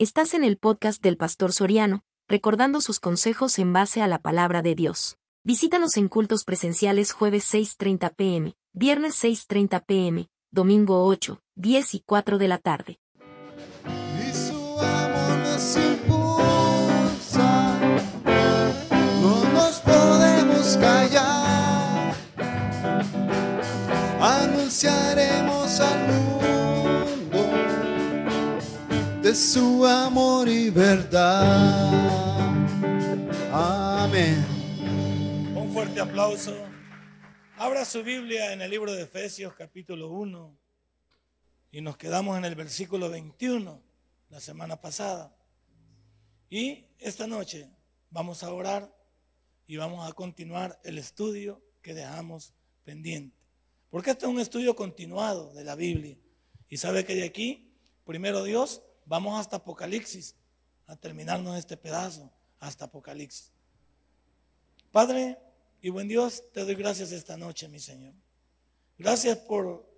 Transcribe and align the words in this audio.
Estás 0.00 0.32
en 0.34 0.44
el 0.44 0.58
podcast 0.58 1.02
del 1.02 1.16
Pastor 1.16 1.52
Soriano, 1.52 2.04
recordando 2.28 2.80
sus 2.80 3.00
consejos 3.00 3.58
en 3.58 3.72
base 3.72 4.00
a 4.00 4.06
la 4.06 4.20
palabra 4.20 4.62
de 4.62 4.76
Dios. 4.76 5.18
Visítanos 5.42 5.96
en 5.96 6.06
cultos 6.06 6.44
presenciales 6.44 7.10
jueves 7.10 7.52
6.30 7.52 8.14
pm, 8.14 8.54
viernes 8.72 9.20
6.30 9.24 9.84
pm, 9.84 10.28
domingo 10.52 11.04
8, 11.04 11.40
10 11.56 11.94
y 11.94 12.00
4 12.06 12.38
de 12.38 12.46
la 12.46 12.58
tarde. 12.58 13.00
No 19.20 19.44
nos 19.52 19.80
podemos 19.80 20.76
callar. 20.76 22.14
Anunciaremos 24.20 25.47
de 29.28 29.34
su 29.34 29.84
amor 29.84 30.48
y 30.48 30.70
verdad. 30.70 31.44
Amén. 33.52 34.42
Un 35.54 35.70
fuerte 35.70 36.00
aplauso. 36.00 36.56
Abra 37.58 37.84
su 37.84 38.02
Biblia 38.02 38.54
en 38.54 38.62
el 38.62 38.70
libro 38.70 38.90
de 38.90 39.02
Efesios 39.02 39.52
capítulo 39.52 40.08
1 40.08 40.58
y 41.72 41.82
nos 41.82 41.98
quedamos 41.98 42.38
en 42.38 42.46
el 42.46 42.54
versículo 42.54 43.10
21 43.10 43.82
la 44.30 44.40
semana 44.40 44.80
pasada. 44.80 45.36
Y 46.48 46.86
esta 46.98 47.26
noche 47.26 47.68
vamos 48.08 48.42
a 48.42 48.50
orar 48.50 48.90
y 49.66 49.76
vamos 49.76 50.08
a 50.08 50.14
continuar 50.14 50.80
el 50.84 50.96
estudio 50.96 51.60
que 51.82 51.92
dejamos 51.92 52.54
pendiente. 52.82 53.36
Porque 53.90 54.12
este 54.12 54.24
es 54.24 54.32
un 54.32 54.40
estudio 54.40 54.74
continuado 54.74 55.52
de 55.52 55.64
la 55.64 55.74
Biblia. 55.74 56.16
Y 56.70 56.78
sabe 56.78 57.04
que 57.04 57.14
de 57.14 57.24
aquí, 57.24 57.70
primero 58.06 58.42
Dios, 58.42 58.84
vamos 59.08 59.40
hasta 59.40 59.56
Apocalipsis, 59.56 60.36
a 60.86 60.96
terminarnos 60.96 61.58
este 61.58 61.76
pedazo, 61.76 62.30
hasta 62.60 62.84
Apocalipsis. 62.84 63.50
Padre 64.92 65.38
y 65.80 65.88
buen 65.90 66.08
Dios, 66.08 66.44
te 66.52 66.64
doy 66.64 66.74
gracias 66.74 67.12
esta 67.12 67.36
noche, 67.36 67.68
mi 67.68 67.80
Señor. 67.80 68.14
Gracias 68.98 69.38
por 69.38 69.88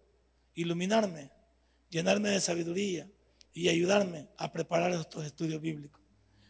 iluminarme, 0.55 1.31
llenarme 1.91 2.31
de 2.31 2.41
sabiduría 2.41 3.11
y 3.53 3.69
ayudarme 3.69 4.29
a 4.37 4.53
preparar 4.53 4.93
estos 4.93 5.25
estudios 5.25 5.61
bíblicos. 5.61 6.01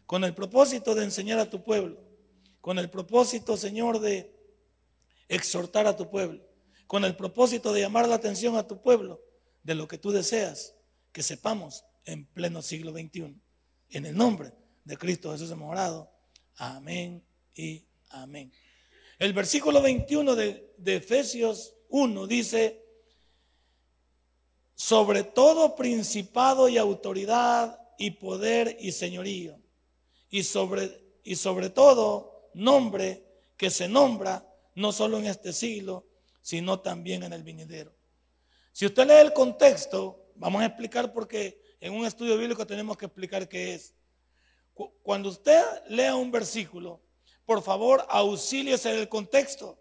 Con 0.06 0.24
el 0.24 0.34
propósito 0.34 0.94
de 0.94 1.04
enseñar 1.04 1.38
a 1.38 1.48
tu 1.48 1.62
pueblo, 1.62 1.98
con 2.60 2.78
el 2.78 2.90
propósito, 2.90 3.56
Señor, 3.56 4.00
de 4.00 4.34
exhortar 5.28 5.86
a 5.86 5.96
tu 5.96 6.10
pueblo, 6.10 6.42
con 6.86 7.04
el 7.04 7.16
propósito 7.16 7.72
de 7.72 7.80
llamar 7.80 8.08
la 8.08 8.16
atención 8.16 8.56
a 8.56 8.66
tu 8.66 8.82
pueblo 8.82 9.22
de 9.62 9.74
lo 9.74 9.86
que 9.86 9.98
tú 9.98 10.10
deseas 10.10 10.74
que 11.12 11.22
sepamos 11.22 11.84
en 12.04 12.26
pleno 12.26 12.62
siglo 12.62 12.92
XXI. 12.92 13.34
En 13.90 14.06
el 14.06 14.16
nombre 14.16 14.52
de 14.84 14.96
Cristo 14.96 15.32
Jesús 15.32 15.50
hemos. 15.50 16.08
Amén 16.56 17.24
y 17.54 17.84
amén. 18.10 18.52
El 19.18 19.32
versículo 19.32 19.82
21 19.82 20.34
de, 20.34 20.74
de 20.78 20.96
Efesios 20.96 21.74
1 21.88 22.26
dice, 22.26 22.84
sobre 24.74 25.24
todo 25.24 25.76
principado 25.76 26.68
y 26.68 26.78
autoridad 26.78 27.78
y 27.98 28.12
poder 28.12 28.78
y 28.80 28.92
señorío, 28.92 29.60
y 30.30 30.42
sobre, 30.42 31.04
y 31.22 31.36
sobre 31.36 31.68
todo 31.68 32.50
nombre 32.54 33.26
que 33.56 33.68
se 33.68 33.88
nombra 33.88 34.46
no 34.74 34.92
solo 34.92 35.18
en 35.18 35.26
este 35.26 35.52
siglo, 35.52 36.06
sino 36.40 36.80
también 36.80 37.22
en 37.22 37.32
el 37.34 37.42
venidero. 37.42 37.94
Si 38.72 38.86
usted 38.86 39.06
lee 39.06 39.20
el 39.20 39.32
contexto, 39.32 40.32
vamos 40.36 40.62
a 40.62 40.66
explicar 40.66 41.12
por 41.12 41.28
qué 41.28 41.60
en 41.80 41.94
un 41.94 42.04
estudio 42.04 42.36
bíblico 42.36 42.66
tenemos 42.66 42.96
que 42.96 43.06
explicar 43.06 43.48
qué 43.48 43.74
es. 43.74 43.94
Cuando 45.02 45.28
usted 45.28 45.62
lea 45.88 46.14
un 46.14 46.30
versículo, 46.30 47.00
por 47.44 47.62
favor, 47.62 48.06
auxíliese 48.08 48.90
del 48.90 49.08
contexto. 49.08 49.78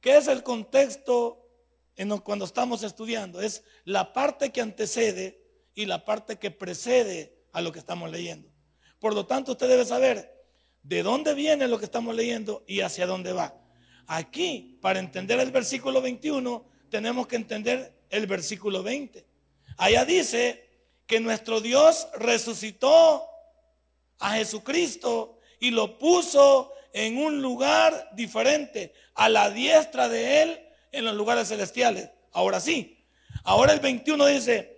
¿Qué 0.00 0.16
es 0.16 0.28
el 0.28 0.42
contexto 0.42 1.48
en 1.96 2.16
cuando 2.18 2.44
estamos 2.44 2.82
estudiando? 2.82 3.40
Es 3.40 3.64
la 3.84 4.12
parte 4.12 4.52
que 4.52 4.60
antecede 4.60 5.42
y 5.74 5.86
la 5.86 6.04
parte 6.04 6.38
que 6.38 6.50
precede 6.50 7.36
a 7.52 7.60
lo 7.60 7.72
que 7.72 7.78
estamos 7.78 8.10
leyendo. 8.10 8.48
Por 8.98 9.14
lo 9.14 9.26
tanto, 9.26 9.52
usted 9.52 9.68
debe 9.68 9.84
saber 9.84 10.46
de 10.82 11.02
dónde 11.02 11.34
viene 11.34 11.66
lo 11.66 11.78
que 11.78 11.86
estamos 11.86 12.14
leyendo 12.14 12.64
y 12.66 12.80
hacia 12.80 13.06
dónde 13.06 13.32
va. 13.32 13.60
Aquí, 14.06 14.78
para 14.80 14.98
entender 14.98 15.40
el 15.40 15.50
versículo 15.50 16.02
21, 16.02 16.64
tenemos 16.90 17.26
que 17.26 17.36
entender 17.36 17.94
el 18.10 18.26
versículo 18.26 18.82
20. 18.82 19.26
Allá 19.78 20.04
dice 20.04 20.63
que 21.06 21.20
nuestro 21.20 21.60
Dios 21.60 22.08
resucitó 22.14 23.28
a 24.18 24.34
Jesucristo 24.34 25.38
y 25.60 25.70
lo 25.70 25.98
puso 25.98 26.72
en 26.92 27.18
un 27.18 27.42
lugar 27.42 28.10
diferente, 28.14 28.92
a 29.14 29.28
la 29.28 29.50
diestra 29.50 30.08
de 30.08 30.42
Él 30.42 30.68
en 30.92 31.04
los 31.04 31.14
lugares 31.14 31.48
celestiales. 31.48 32.10
Ahora 32.32 32.60
sí, 32.60 33.04
ahora 33.42 33.72
el 33.72 33.80
21 33.80 34.26
dice, 34.26 34.74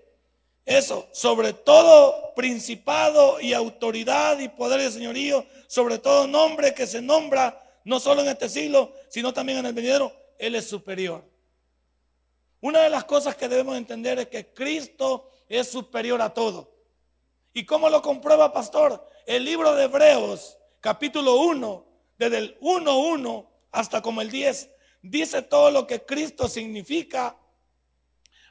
eso, 0.65 1.09
sobre 1.13 1.53
todo 1.53 2.35
principado 2.35 3.41
y 3.41 3.53
autoridad 3.53 4.39
y 4.41 4.49
poder 4.49 4.81
de 4.81 4.91
señorío, 4.91 5.47
sobre 5.69 5.99
todo 5.99 6.27
nombre 6.27 6.75
que 6.75 6.87
se 6.87 7.01
nombra 7.01 7.63
no 7.85 8.01
solo 8.01 8.23
en 8.23 8.29
este 8.29 8.49
siglo, 8.49 8.93
sino 9.09 9.33
también 9.33 9.59
en 9.59 9.67
el 9.67 9.73
venidero, 9.73 10.13
Él 10.39 10.57
es 10.57 10.69
superior. 10.69 11.25
Una 12.61 12.81
de 12.81 12.91
las 12.91 13.05
cosas 13.05 13.37
que 13.37 13.49
debemos 13.49 13.77
entender 13.77 14.19
es 14.19 14.27
que 14.27 14.53
Cristo 14.53 15.31
es 15.49 15.71
superior 15.71 16.21
a 16.23 16.33
todo. 16.33 16.73
¿Y 17.53 17.65
cómo 17.65 17.89
lo 17.89 18.03
comprueba, 18.03 18.53
pastor? 18.53 19.07
El 19.27 19.45
libro 19.45 19.75
de 19.75 19.85
Hebreos, 19.85 20.59
capítulo 20.81 21.37
1, 21.37 21.87
desde 22.19 22.39
el 22.39 22.61
1.1 22.61 23.47
hasta 23.73 24.03
como 24.03 24.21
el 24.21 24.31
10, 24.31 24.71
dice 25.03 25.43
todo 25.43 25.71
lo 25.71 25.87
que 25.87 26.05
Cristo 26.05 26.49
significa 26.49 27.37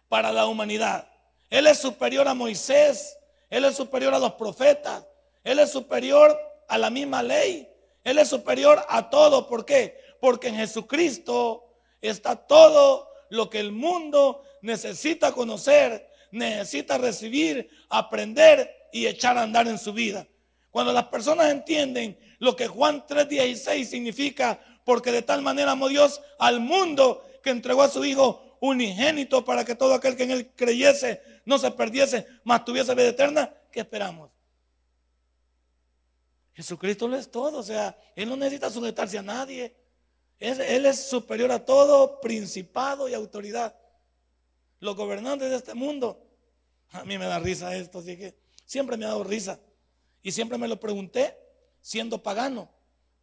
para 0.07 0.31
la 0.31 0.47
humanidad. 0.47 1.09
Él 1.49 1.67
es 1.67 1.79
superior 1.79 2.27
a 2.27 2.33
Moisés, 2.33 3.17
Él 3.49 3.65
es 3.65 3.75
superior 3.75 4.13
a 4.13 4.19
los 4.19 4.33
profetas, 4.33 5.05
Él 5.43 5.59
es 5.59 5.71
superior 5.71 6.37
a 6.67 6.77
la 6.77 6.89
misma 6.89 7.21
ley, 7.21 7.69
Él 8.03 8.17
es 8.17 8.29
superior 8.29 8.83
a 8.89 9.09
todo. 9.09 9.47
¿Por 9.47 9.65
qué? 9.65 9.99
Porque 10.19 10.47
en 10.47 10.55
Jesucristo 10.55 11.65
está 12.01 12.35
todo 12.35 13.09
lo 13.29 13.49
que 13.49 13.59
el 13.59 13.71
mundo 13.71 14.43
necesita 14.61 15.31
conocer 15.31 16.09
necesita 16.31 16.97
recibir, 16.97 17.69
aprender 17.89 18.89
y 18.91 19.07
echar 19.07 19.37
a 19.37 19.43
andar 19.43 19.67
en 19.67 19.77
su 19.77 19.93
vida. 19.93 20.27
Cuando 20.71 20.91
las 20.91 21.05
personas 21.05 21.51
entienden 21.51 22.17
lo 22.39 22.55
que 22.55 22.67
Juan 22.67 23.05
3:16 23.07 23.85
significa, 23.85 24.59
porque 24.83 25.11
de 25.11 25.21
tal 25.21 25.41
manera 25.41 25.71
amó 25.71 25.89
Dios 25.89 26.21
al 26.39 26.59
mundo 26.59 27.25
que 27.43 27.49
entregó 27.49 27.83
a 27.83 27.89
su 27.89 28.03
Hijo 28.03 28.57
unigénito 28.59 29.45
para 29.45 29.63
que 29.63 29.75
todo 29.75 29.93
aquel 29.93 30.15
que 30.15 30.23
en 30.23 30.31
él 30.31 30.51
creyese 30.55 31.21
no 31.45 31.57
se 31.57 31.71
perdiese, 31.71 32.25
mas 32.43 32.65
tuviese 32.65 32.93
vida 32.95 33.09
eterna, 33.09 33.53
¿qué 33.71 33.81
esperamos? 33.81 34.31
Jesucristo 36.53 37.07
lo 37.07 37.17
es 37.17 37.29
todo, 37.29 37.59
o 37.59 37.63
sea, 37.63 37.97
Él 38.15 38.29
no 38.29 38.37
necesita 38.37 38.69
sujetarse 38.69 39.17
a 39.17 39.21
nadie. 39.21 39.75
él 40.39 40.85
es 40.85 41.07
superior 41.07 41.51
a 41.51 41.63
todo 41.63 42.19
principado 42.21 43.07
y 43.09 43.13
autoridad. 43.13 43.75
Los 44.85 44.95
gobernantes 44.95 45.49
de 45.49 45.55
este 45.55 45.73
mundo 45.73 46.21
a 46.91 47.03
mí 47.05 47.17
me 47.17 47.25
da 47.25 47.39
risa 47.39 47.75
esto, 47.75 47.97
así 47.97 48.15
que 48.15 48.35
siempre 48.65 48.97
me 48.97 49.05
ha 49.05 49.09
dado 49.09 49.23
risa. 49.23 49.59
Y 50.21 50.31
siempre 50.31 50.59
me 50.59 50.67
lo 50.67 50.79
pregunté 50.79 51.35
siendo 51.81 52.21
pagano. 52.21 52.69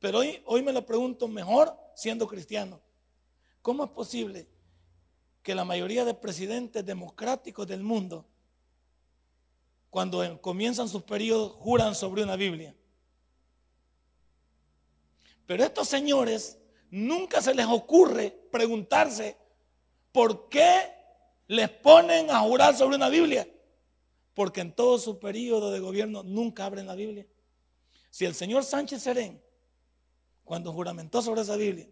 Pero 0.01 0.19
hoy, 0.19 0.43
hoy 0.47 0.63
me 0.63 0.73
lo 0.73 0.85
pregunto 0.85 1.29
mejor 1.29 1.73
siendo 1.95 2.27
cristiano. 2.27 2.81
¿Cómo 3.61 3.85
es 3.85 3.91
posible 3.91 4.49
que 5.45 5.55
la 5.55 5.65
mayoría 5.65 6.05
de 6.05 6.15
presidentes 6.15 6.85
democráticos 6.85 7.65
del 7.69 7.85
mundo, 7.85 8.27
cuando 9.89 10.41
comienzan 10.41 10.89
sus 10.89 11.05
periodos, 11.05 11.53
juran 11.61 11.95
sobre 11.95 12.25
una 12.25 12.35
Biblia? 12.35 12.75
Pero 15.47 15.63
estos 15.63 15.87
señores 15.87 16.59
nunca 16.91 17.41
se 17.41 17.55
les 17.55 17.67
ocurre 17.67 18.33
preguntarse 18.51 19.37
por 20.11 20.49
qué 20.49 21.02
les 21.47 21.69
ponen 21.69 22.31
a 22.31 22.41
jurar 22.41 22.77
sobre 22.77 22.97
una 22.97 23.09
Biblia. 23.09 23.49
Porque 24.35 24.61
en 24.63 24.73
todo 24.73 24.99
su 24.99 25.19
periodo 25.19 25.71
de 25.71 25.81
gobierno 25.81 26.23
nunca 26.23 26.65
abren 26.65 26.87
la 26.87 26.95
Biblia. 26.95 27.27
Si 28.11 28.25
el 28.25 28.35
señor 28.35 28.65
Sánchez 28.65 29.03
Serén, 29.03 29.43
cuando 30.45 30.73
juramentó 30.73 31.23
sobre 31.23 31.43
esa 31.43 31.57
Biblia, 31.57 31.89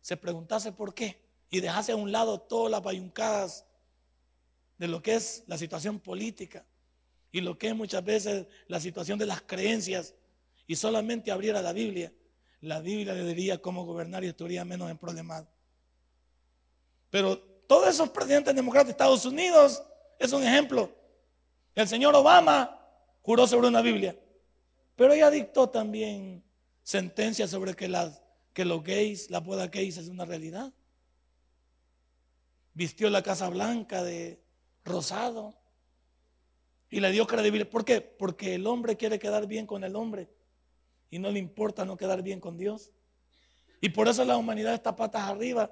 se 0.00 0.16
preguntase 0.16 0.72
por 0.72 0.94
qué 0.94 1.20
y 1.50 1.60
dejase 1.60 1.92
a 1.92 1.96
un 1.96 2.12
lado 2.12 2.40
todas 2.40 2.70
las 2.70 2.82
bayuncadas 2.82 3.66
de 4.76 4.88
lo 4.88 5.02
que 5.02 5.14
es 5.14 5.44
la 5.46 5.58
situación 5.58 5.98
política 5.98 6.64
y 7.32 7.40
lo 7.40 7.58
que 7.58 7.68
es 7.68 7.76
muchas 7.76 8.04
veces 8.04 8.46
la 8.68 8.80
situación 8.80 9.18
de 9.18 9.26
las 9.26 9.42
creencias 9.42 10.14
y 10.66 10.76
solamente 10.76 11.30
abriera 11.30 11.62
la 11.62 11.72
Biblia, 11.72 12.12
la 12.60 12.80
Biblia 12.80 13.14
le 13.14 13.24
diría 13.24 13.60
cómo 13.60 13.84
gobernar 13.84 14.24
y 14.24 14.28
estaría 14.28 14.64
menos 14.64 14.90
en. 14.90 14.98
Pero 17.10 17.42
todos 17.68 17.86
esos 17.86 18.08
presidentes 18.08 18.54
democráticos 18.54 18.86
de 18.86 18.92
Estados 18.92 19.24
Unidos 19.26 19.82
es 20.18 20.32
un 20.32 20.42
ejemplo. 20.42 20.90
El 21.74 21.86
señor 21.86 22.16
Obama 22.16 22.80
juró 23.22 23.46
sobre 23.46 23.68
una 23.68 23.82
Biblia. 23.82 24.18
Pero 24.96 25.12
ella 25.12 25.30
dictó 25.30 25.68
también 25.68 26.42
sentencias 26.82 27.50
sobre 27.50 27.74
que, 27.74 27.86
las, 27.86 28.22
que 28.54 28.64
los 28.64 28.82
gays, 28.82 29.30
la 29.30 29.40
boda 29.40 29.68
gays 29.68 29.98
es 29.98 30.08
una 30.08 30.24
realidad. 30.24 30.72
Vistió 32.72 33.10
la 33.10 33.22
Casa 33.22 33.50
Blanca 33.50 34.02
de 34.02 34.42
rosado 34.82 35.54
y 36.88 37.00
le 37.00 37.12
dio 37.12 37.26
credibilidad. 37.26 37.68
¿Por 37.70 37.84
qué? 37.84 38.00
Porque 38.00 38.54
el 38.54 38.66
hombre 38.66 38.96
quiere 38.96 39.18
quedar 39.18 39.46
bien 39.46 39.66
con 39.66 39.84
el 39.84 39.94
hombre 39.94 40.30
y 41.10 41.18
no 41.18 41.30
le 41.30 41.38
importa 41.38 41.84
no 41.84 41.98
quedar 41.98 42.22
bien 42.22 42.40
con 42.40 42.56
Dios. 42.56 42.92
Y 43.82 43.90
por 43.90 44.08
eso 44.08 44.24
la 44.24 44.38
humanidad 44.38 44.72
está 44.72 44.96
patas 44.96 45.28
arriba. 45.28 45.70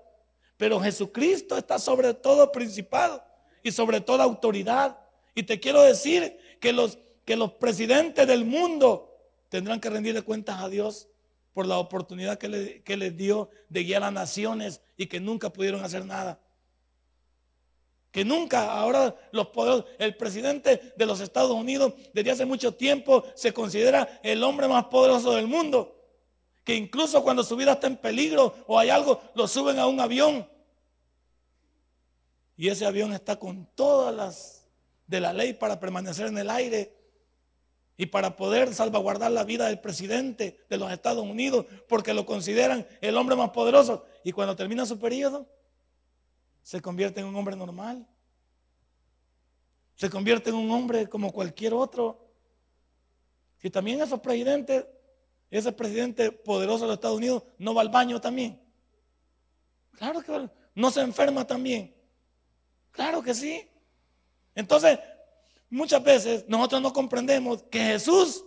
Pero 0.57 0.81
Jesucristo 0.81 1.57
está 1.57 1.79
sobre 1.79 2.15
todo 2.15 2.51
principado 2.51 3.23
y 3.63 3.73
sobre 3.73 4.01
toda 4.01 4.25
autoridad. 4.25 4.99
Y 5.35 5.43
te 5.43 5.61
quiero 5.61 5.83
decir 5.83 6.39
que 6.61 6.73
los, 6.73 6.99
que 7.25 7.37
los 7.37 7.53
presidentes 7.53 8.27
del 8.27 8.45
mundo 8.45 9.15
tendrán 9.49 9.81
que 9.81 9.91
rendirle 9.91 10.23
cuentas 10.23 10.61
a 10.61 10.69
Dios 10.69 11.09
por 11.53 11.67
la 11.67 11.79
oportunidad 11.79 12.39
que, 12.39 12.49
le, 12.49 12.83
que 12.83 12.97
les 12.97 13.17
dio 13.17 13.51
de 13.69 13.85
guiar 13.85 14.03
a 14.03 14.11
naciones 14.11 14.81
y 14.97 15.07
que 15.07 15.21
nunca 15.21 15.51
pudieron 15.51 15.85
hacer 15.85 16.05
nada. 16.05 16.41
Que 18.11 18.25
nunca, 18.25 18.73
ahora 18.73 19.15
los 19.33 19.49
poderes, 19.49 19.85
el 19.99 20.17
presidente 20.17 20.95
de 20.97 21.07
los 21.07 21.21
Estados 21.21 21.53
Unidos 21.53 21.93
desde 22.15 22.31
hace 22.31 22.47
mucho 22.47 22.75
tiempo 22.75 23.25
se 23.35 23.53
considera 23.53 24.21
el 24.23 24.43
hombre 24.43 24.69
más 24.69 24.85
poderoso 24.85 25.35
del 25.35 25.47
mundo. 25.47 25.96
Que 26.67 26.75
incluso 26.75 27.23
cuando 27.23 27.45
su 27.45 27.55
vida 27.55 27.75
está 27.75 27.87
en 27.87 27.97
peligro 27.97 28.53
o 28.67 28.77
hay 28.77 28.91
algo, 28.91 29.23
lo 29.37 29.47
suben 29.47 29.79
a 29.79 29.87
un 29.87 30.01
avión. 30.01 30.51
Y 32.57 32.69
ese 32.69 32.85
avión 32.85 33.13
está 33.13 33.39
con 33.39 33.67
todas 33.77 34.13
las 34.13 34.67
de 35.07 35.21
la 35.21 35.33
ley 35.33 35.53
para 35.53 35.79
permanecer 35.79 36.27
en 36.27 36.39
el 36.39 36.51
aire 36.51 36.93
y 37.97 38.07
para 38.07 38.35
poder 38.35 38.75
salvaguardar 38.75 39.31
la 39.31 39.45
vida 39.45 39.67
del 39.67 39.79
presidente 39.79 40.67
de 40.69 40.77
los 40.77 40.91
Estados 40.91 41.25
Unidos, 41.25 41.67
porque 41.89 42.13
lo 42.13 42.27
consideran 42.27 42.85
el 43.01 43.17
hombre 43.17 43.37
más 43.37 43.51
poderoso. 43.51 44.05
Y 44.25 44.33
cuando 44.33 44.57
termina 44.57 44.85
su 44.85 44.99
periodo, 44.99 45.47
se 46.63 46.83
convierte 46.83 47.21
en 47.21 47.27
un 47.27 47.37
hombre 47.37 47.55
normal. 47.55 48.05
Se 49.95 50.11
convierte 50.11 50.51
en 50.51 50.57
un 50.57 50.73
hombre 50.73 51.09
como 51.09 51.33
cualquier 51.33 51.75
otro. 51.75 52.29
Y 53.63 53.71
también 53.71 54.01
esos 54.03 54.19
presidentes, 54.19 54.85
ese 55.51 55.73
presidente 55.73 56.33
poderoso 56.33 56.85
de 56.85 56.89
los 56.89 56.97
Estados 56.97 57.19
Unidos, 57.19 57.43
no 57.59 57.75
va 57.75 57.83
al 57.83 57.89
baño 57.89 58.21
también. 58.21 58.61
Claro 59.93 60.23
que 60.23 60.49
no 60.75 60.91
se 60.91 61.01
enferma 61.01 61.47
también. 61.47 61.95
Claro 62.91 63.23
que 63.23 63.35
sí. 63.35 63.69
Entonces, 64.55 64.99
muchas 65.71 66.03
veces 66.03 66.45
nosotros 66.49 66.81
no 66.83 66.93
comprendemos 66.93 67.63
que 67.65 67.79
Jesús 67.79 68.45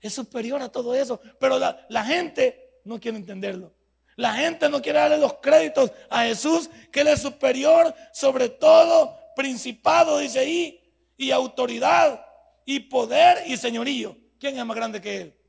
es 0.00 0.12
superior 0.12 0.60
a 0.60 0.68
todo 0.70 0.94
eso, 0.94 1.20
pero 1.38 1.58
la, 1.58 2.04
gente 2.04 2.80
no 2.84 2.98
quiere 2.98 3.16
entenderlo. 3.16 3.72
La 4.16 4.34
gente 4.34 4.68
no 4.68 4.82
quiere 4.82 4.98
darle 4.98 5.18
los 5.18 5.34
créditos 5.34 5.92
a 6.10 6.24
Jesús, 6.24 6.68
que 6.90 7.00
Él 7.00 7.08
es 7.08 7.22
superior 7.22 7.94
sobre 8.12 8.48
todo, 8.48 9.16
principado, 9.36 10.18
dice 10.18 10.40
ahí, 10.40 10.80
y 11.16 11.30
autoridad, 11.30 12.26
y 12.64 12.80
poder 12.80 13.44
y 13.46 13.56
señorío. 13.56 14.16
¿Quién 14.38 14.58
es 14.58 14.66
más 14.66 14.76
grande 14.76 15.00
que 15.00 15.20
Él? 15.22 15.41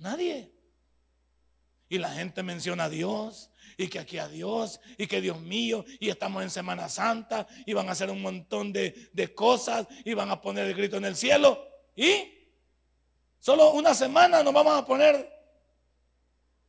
Nadie. 0.00 0.52
Y 1.88 1.98
la 1.98 2.10
gente 2.10 2.42
menciona 2.42 2.84
a 2.84 2.88
Dios, 2.88 3.50
y 3.76 3.88
que 3.88 3.98
aquí 3.98 4.18
a 4.18 4.28
Dios 4.28 4.78
y 4.98 5.06
que 5.06 5.22
Dios 5.22 5.40
mío 5.40 5.86
y 5.98 6.10
estamos 6.10 6.42
en 6.42 6.50
Semana 6.50 6.88
Santa 6.90 7.46
y 7.64 7.72
van 7.72 7.88
a 7.88 7.92
hacer 7.92 8.10
un 8.10 8.20
montón 8.20 8.74
de, 8.74 9.08
de 9.14 9.34
cosas 9.34 9.86
y 10.04 10.12
van 10.12 10.30
a 10.30 10.38
poner 10.38 10.66
el 10.66 10.74
grito 10.74 10.98
en 10.98 11.06
el 11.06 11.16
cielo 11.16 11.66
y 11.96 12.30
solo 13.38 13.72
una 13.72 13.94
semana 13.94 14.42
nos 14.42 14.52
vamos 14.52 14.78
a 14.78 14.84
poner 14.84 15.32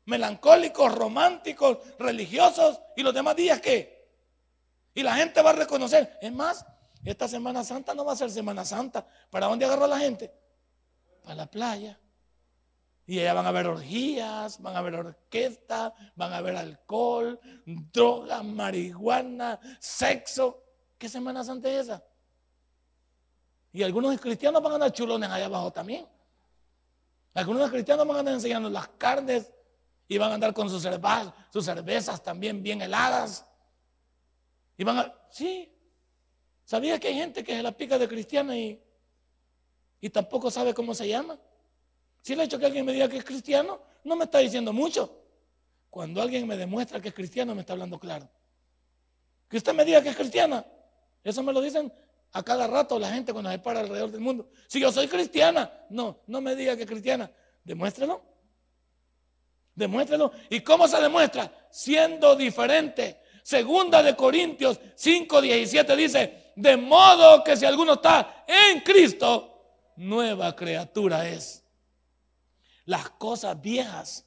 melancólicos, 0.05 0.95
románticos, 0.95 1.79
religiosos 1.99 2.79
y 2.95 3.03
los 3.03 3.13
demás 3.13 3.35
días 3.35 3.59
qué? 3.59 4.09
Y 4.93 5.03
la 5.03 5.15
gente 5.15 5.41
va 5.41 5.49
a 5.49 5.53
reconocer, 5.53 6.17
es 6.21 6.31
más, 6.31 6.65
esta 7.03 7.27
Semana 7.27 7.63
Santa 7.63 7.93
no 7.93 8.05
va 8.05 8.13
a 8.13 8.15
ser 8.15 8.29
Semana 8.29 8.63
Santa. 8.63 9.05
¿Para 9.29 9.47
dónde 9.47 9.65
agarró 9.65 9.87
la 9.87 9.99
gente? 9.99 10.31
Para 11.23 11.35
la 11.35 11.45
playa. 11.47 11.99
Y 13.05 13.19
allá 13.19 13.33
van 13.33 13.45
a 13.45 13.51
ver 13.51 13.67
orgías, 13.67 14.61
van 14.61 14.75
a 14.75 14.81
ver 14.81 14.95
orquesta, 14.95 15.93
van 16.15 16.33
a 16.33 16.41
ver 16.41 16.55
alcohol, 16.55 17.39
drogas, 17.65 18.43
marihuana, 18.43 19.59
sexo. 19.79 20.63
¿Qué 20.97 21.09
Semana 21.09 21.43
Santa 21.43 21.69
es 21.69 21.87
esa? 21.87 22.03
Y 23.73 23.83
algunos 23.83 24.19
cristianos 24.19 24.61
van 24.61 24.73
a 24.73 24.75
andar 24.75 24.91
chulones 24.91 25.29
allá 25.29 25.45
abajo 25.45 25.71
también. 25.71 26.07
Algunos 27.33 27.69
cristianos 27.71 28.05
van 28.05 28.17
a 28.17 28.19
andar 28.19 28.33
enseñando 28.35 28.69
las 28.69 28.87
carnes 28.89 29.51
y 30.07 30.17
van 30.17 30.31
a 30.31 30.33
andar 30.35 30.53
con 30.53 30.69
sus 30.69 30.81
cervezas, 30.81 31.33
sus 31.51 31.65
cervezas 31.65 32.21
también 32.21 32.61
bien 32.61 32.81
heladas. 32.81 33.45
Y 34.77 34.83
van 34.83 34.99
a, 34.99 35.15
sí, 35.29 35.73
¿sabía 36.65 36.99
que 36.99 37.07
hay 37.07 37.15
gente 37.15 37.43
que 37.43 37.55
se 37.55 37.63
la 37.63 37.71
pica 37.71 37.97
de 37.97 38.07
cristiana 38.07 38.57
y, 38.57 38.83
y 40.01 40.09
tampoco 40.09 40.51
sabe 40.51 40.73
cómo 40.73 40.93
se 40.93 41.07
llama? 41.07 41.39
Si 42.21 42.33
el 42.33 42.41
hecho 42.41 42.59
que 42.59 42.65
alguien 42.65 42.85
me 42.85 42.93
diga 42.93 43.07
que 43.07 43.17
es 43.17 43.23
cristiano, 43.23 43.81
no 44.03 44.15
me 44.15 44.25
está 44.25 44.39
diciendo 44.39 44.73
mucho. 44.73 45.21
Cuando 45.89 46.21
alguien 46.21 46.47
me 46.47 46.55
demuestra 46.55 47.01
que 47.01 47.09
es 47.09 47.13
cristiano, 47.13 47.53
me 47.53 47.61
está 47.61 47.73
hablando 47.73 47.99
claro. 47.99 48.29
Que 49.49 49.57
usted 49.57 49.73
me 49.73 49.83
diga 49.83 50.01
que 50.01 50.09
es 50.09 50.15
cristiana, 50.15 50.65
eso 51.23 51.43
me 51.43 51.51
lo 51.51 51.61
dicen 51.61 51.91
a 52.33 52.43
cada 52.43 52.67
rato 52.67 52.97
la 52.97 53.11
gente 53.11 53.33
cuando 53.33 53.51
se 53.51 53.59
para 53.59 53.81
alrededor 53.81 54.11
del 54.11 54.21
mundo. 54.21 54.49
Si 54.67 54.79
yo 54.79 54.91
soy 54.91 55.07
cristiana, 55.07 55.71
no, 55.89 56.19
no 56.27 56.39
me 56.39 56.55
diga 56.55 56.75
que 56.75 56.83
es 56.83 56.87
cristiana, 56.87 57.29
demuéstrelo. 57.63 58.21
Demuéstrelo. 59.75 60.31
¿Y 60.49 60.61
cómo 60.61 60.87
se 60.87 61.01
demuestra? 61.01 61.51
Siendo 61.69 62.35
diferente. 62.35 63.21
Segunda 63.43 64.03
de 64.03 64.15
Corintios 64.15 64.79
5, 64.95 65.41
17 65.41 65.95
dice, 65.95 66.53
de 66.55 66.77
modo 66.77 67.43
que 67.43 67.57
si 67.57 67.65
alguno 67.65 67.93
está 67.93 68.45
en 68.47 68.81
Cristo, 68.81 69.91
nueva 69.95 70.55
criatura 70.55 71.27
es. 71.27 71.60
Las 72.91 73.09
cosas 73.11 73.61
viejas 73.61 74.25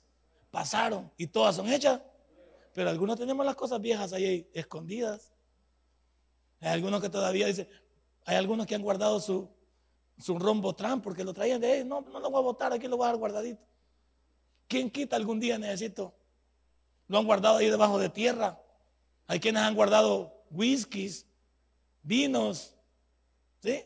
pasaron 0.51 1.13
y 1.19 1.27
todas 1.27 1.55
son 1.55 1.69
hechas. 1.71 2.01
Pero 2.73 2.89
algunos 2.89 3.19
tenemos 3.19 3.45
las 3.45 3.57
cosas 3.57 3.79
viejas 3.79 4.15
ahí 4.15 4.49
escondidas. 4.55 5.35
Hay 6.61 6.71
algunos 6.71 7.03
que 7.03 7.11
todavía 7.11 7.47
dicen, 7.47 7.69
hay 8.25 8.37
algunos 8.37 8.67
que 8.67 8.75
han 8.75 8.81
guardado 8.81 9.21
su, 9.21 9.51
su 10.17 10.39
rombo 10.39 10.75
tram 10.75 11.03
porque 11.03 11.25
lo 11.25 11.35
traían 11.35 11.61
de 11.61 11.73
ahí. 11.73 11.85
No, 11.85 12.01
no 12.01 12.19
lo 12.19 12.31
voy 12.31 12.39
a 12.39 12.43
botar, 12.43 12.73
aquí 12.73 12.89
lo 12.89 12.97
voy 12.97 13.05
a 13.05 13.09
dar 13.09 13.19
guardadito. 13.19 13.63
¿Quién 14.67 14.91
quita 14.91 15.17
algún 15.17 15.39
día 15.39 15.59
necesito? 15.59 16.15
Lo 17.07 17.19
han 17.19 17.27
guardado 17.27 17.59
ahí 17.59 17.69
debajo 17.69 17.99
de 17.99 18.09
tierra. 18.09 18.59
Hay 19.27 19.41
quienes 19.41 19.61
han 19.61 19.75
guardado 19.75 20.43
whiskies, 20.51 21.27
vinos, 22.03 22.75
¿sí? 23.63 23.85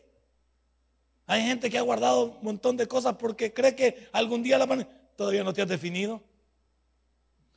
Hay 1.29 1.43
gente 1.43 1.69
que 1.69 1.77
ha 1.77 1.83
guardado 1.83 2.23
un 2.23 2.37
montón 2.41 2.75
de 2.75 2.87
cosas 2.87 3.15
porque 3.19 3.53
cree 3.53 3.75
que 3.75 4.09
algún 4.13 4.41
día 4.41 4.57
la 4.57 4.65
van 4.65 4.87
Todavía 5.15 5.43
no 5.43 5.53
te 5.53 5.61
has 5.61 5.67
definido. 5.67 6.23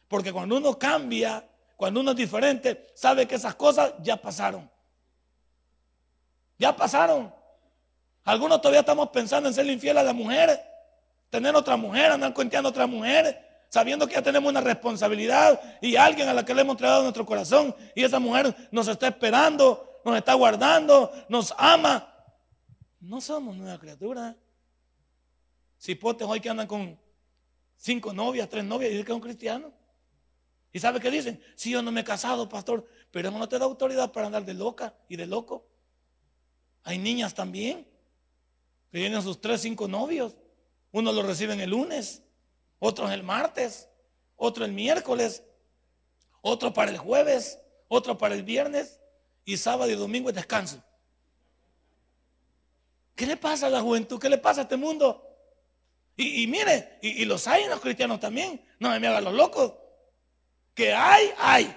Porque 0.09 0.31
cuando 0.31 0.59
uno 0.59 0.79
cambia, 0.79 1.43
cuando 1.75 2.01
uno 2.01 2.11
es 2.11 2.19
diferente, 2.19 2.93
sabe 2.95 3.27
que 3.27 3.37
esas 3.37 3.55
cosas 3.55 3.95
ya 4.03 4.19
pasaron. 4.21 4.71
Ya 6.59 6.77
pasaron. 6.77 7.33
Algunos 8.25 8.61
todavía 8.61 8.81
estamos 8.81 9.09
pensando 9.09 9.49
en 9.49 9.55
ser 9.55 9.65
infiel 9.65 9.97
a 9.97 10.03
la 10.03 10.13
mujer, 10.13 10.63
tener 11.31 11.57
otra 11.57 11.79
mujer, 11.79 12.13
andar 12.13 12.35
cuenteando 12.35 12.69
a 12.69 12.73
otra 12.73 12.87
mujer, 12.87 13.65
sabiendo 13.71 14.07
que 14.07 14.13
ya 14.13 14.23
tenemos 14.23 14.51
una 14.51 14.61
responsabilidad 14.61 15.59
y 15.81 15.97
alguien 15.97 16.29
a 16.29 16.35
la 16.35 16.45
que 16.45 16.55
le 16.55 16.61
hemos 16.61 16.75
entregado 16.75 17.05
nuestro 17.05 17.25
corazón 17.25 17.75
y 17.95 18.05
esa 18.05 18.19
mujer 18.19 18.55
nos 18.71 18.87
está 18.89 19.09
esperando, 19.09 19.99
nos 20.05 20.15
está 20.19 20.35
guardando, 20.35 21.11
nos 21.31 21.55
ama 21.57 22.12
no 23.03 23.21
somos 23.21 23.57
nueva 23.57 23.79
criatura. 23.79 24.37
Cipotes 25.79 26.27
hoy 26.27 26.41
que 26.41 26.49
andan 26.49 26.69
con 26.69 26.99
cinco 27.77 28.13
novias, 28.13 28.49
tres 28.49 28.65
novias, 28.65 28.91
y 28.91 28.93
dicen 28.93 29.07
que 29.07 29.13
es 29.13 29.17
un 29.17 29.23
cristiano. 29.23 29.73
¿Y 30.73 30.79
sabe 30.79 31.01
qué 31.01 31.11
dicen? 31.11 31.43
Si 31.57 31.71
yo 31.71 31.83
no 31.83 31.91
me 31.91 32.01
he 32.01 32.05
casado, 32.05 32.49
pastor, 32.49 32.87
pero 33.11 33.31
no 33.31 33.49
te 33.49 33.59
da 33.59 33.65
autoridad 33.65 34.13
para 34.13 34.27
andar 34.27 34.45
de 34.45 34.55
loca 34.55 34.95
y 35.09 35.17
de 35.17 35.27
loco. 35.27 35.67
Hay 36.85 36.99
niñas 36.99 37.35
también 37.35 37.87
que 38.91 38.99
tienen 38.99 39.21
sus 39.21 39.41
tres, 39.41 39.61
cinco 39.61 39.89
novios. 39.89 40.37
Uno 40.93 41.13
lo 41.13 41.23
reciben 41.23 41.61
el 41.61 41.71
lunes, 41.71 42.23
otro 42.79 43.11
el 43.11 43.23
martes, 43.23 43.89
otro 44.37 44.65
el 44.65 44.73
miércoles, 44.73 45.43
otro 46.41 46.73
para 46.73 46.91
el 46.91 46.99
jueves, 46.99 47.59
otro 47.89 48.17
para 48.17 48.35
el 48.35 48.45
viernes 48.45 49.01
y 49.45 49.57
sábado 49.57 49.91
y 49.91 49.95
domingo 49.95 50.29
es 50.29 50.35
descanso. 50.37 50.83
¿Qué 53.15 53.27
le 53.27 53.37
pasa 53.37 53.67
a 53.67 53.71
la 53.71 53.81
juventud? 53.81 54.19
¿Qué 54.19 54.29
le 54.29 54.39
pasa 54.39 54.63
a 54.63 54.65
este 54.65 54.77
mundo? 54.77 55.29
Y, 56.17 56.47
mire, 56.47 56.99
y, 57.03 57.25
los 57.25 57.47
hay 57.49 57.65
en 57.65 57.71
los 57.71 57.81
cristianos 57.81 58.21
también. 58.21 58.63
No 58.79 58.89
me 58.99 59.07
hagan 59.07 59.25
los 59.25 59.35
locos. 59.35 59.75
Que 60.75 60.93
hay, 60.93 61.33
hay. 61.39 61.77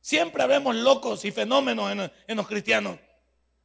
Siempre 0.00 0.46
vemos 0.46 0.74
locos 0.74 1.24
y 1.24 1.30
fenómenos 1.30 2.10
en, 2.26 2.36
los 2.36 2.46
cristianos. 2.46 2.98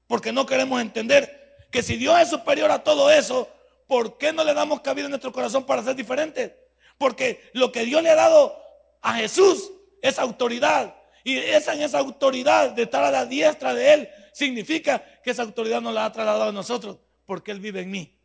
Porque 0.08 0.32
no 0.32 0.46
queremos 0.46 0.82
entender 0.82 1.58
que 1.72 1.82
si 1.82 1.96
Dios 1.96 2.20
es 2.20 2.30
superior 2.30 2.70
a 2.70 2.84
todo 2.84 3.10
eso, 3.10 3.50
¿por 3.88 4.18
qué 4.18 4.34
no 4.34 4.44
le 4.44 4.54
damos 4.54 4.82
cabida 4.82 5.06
en 5.06 5.12
nuestro 5.12 5.32
corazón 5.32 5.66
para 5.66 5.84
ser 5.84 5.96
diferentes? 5.96 6.52
Porque 6.98 7.50
lo 7.54 7.72
que 7.72 7.86
Dios 7.86 8.04
le 8.04 8.10
ha 8.10 8.16
dado 8.16 8.62
a 9.02 9.16
Jesús 9.16 9.72
es 10.02 10.20
autoridad. 10.20 10.96
Y 11.24 11.38
esa 11.38 11.74
en 11.74 11.82
esa 11.82 12.00
autoridad 12.00 12.72
de 12.72 12.84
estar 12.84 13.04
a 13.04 13.12
la 13.12 13.26
diestra 13.26 13.74
de 13.74 13.94
Él 13.94 14.10
significa 14.34 15.04
que 15.22 15.32
esa 15.32 15.44
autoridad 15.44 15.82
nos 15.82 15.94
la 15.94 16.06
ha 16.06 16.12
trasladado 16.12 16.50
a 16.50 16.52
nosotros 16.52 16.98
porque 17.26 17.52
Él 17.52 17.60
vive 17.60 17.82
en 17.82 17.92
mí. 17.92 18.18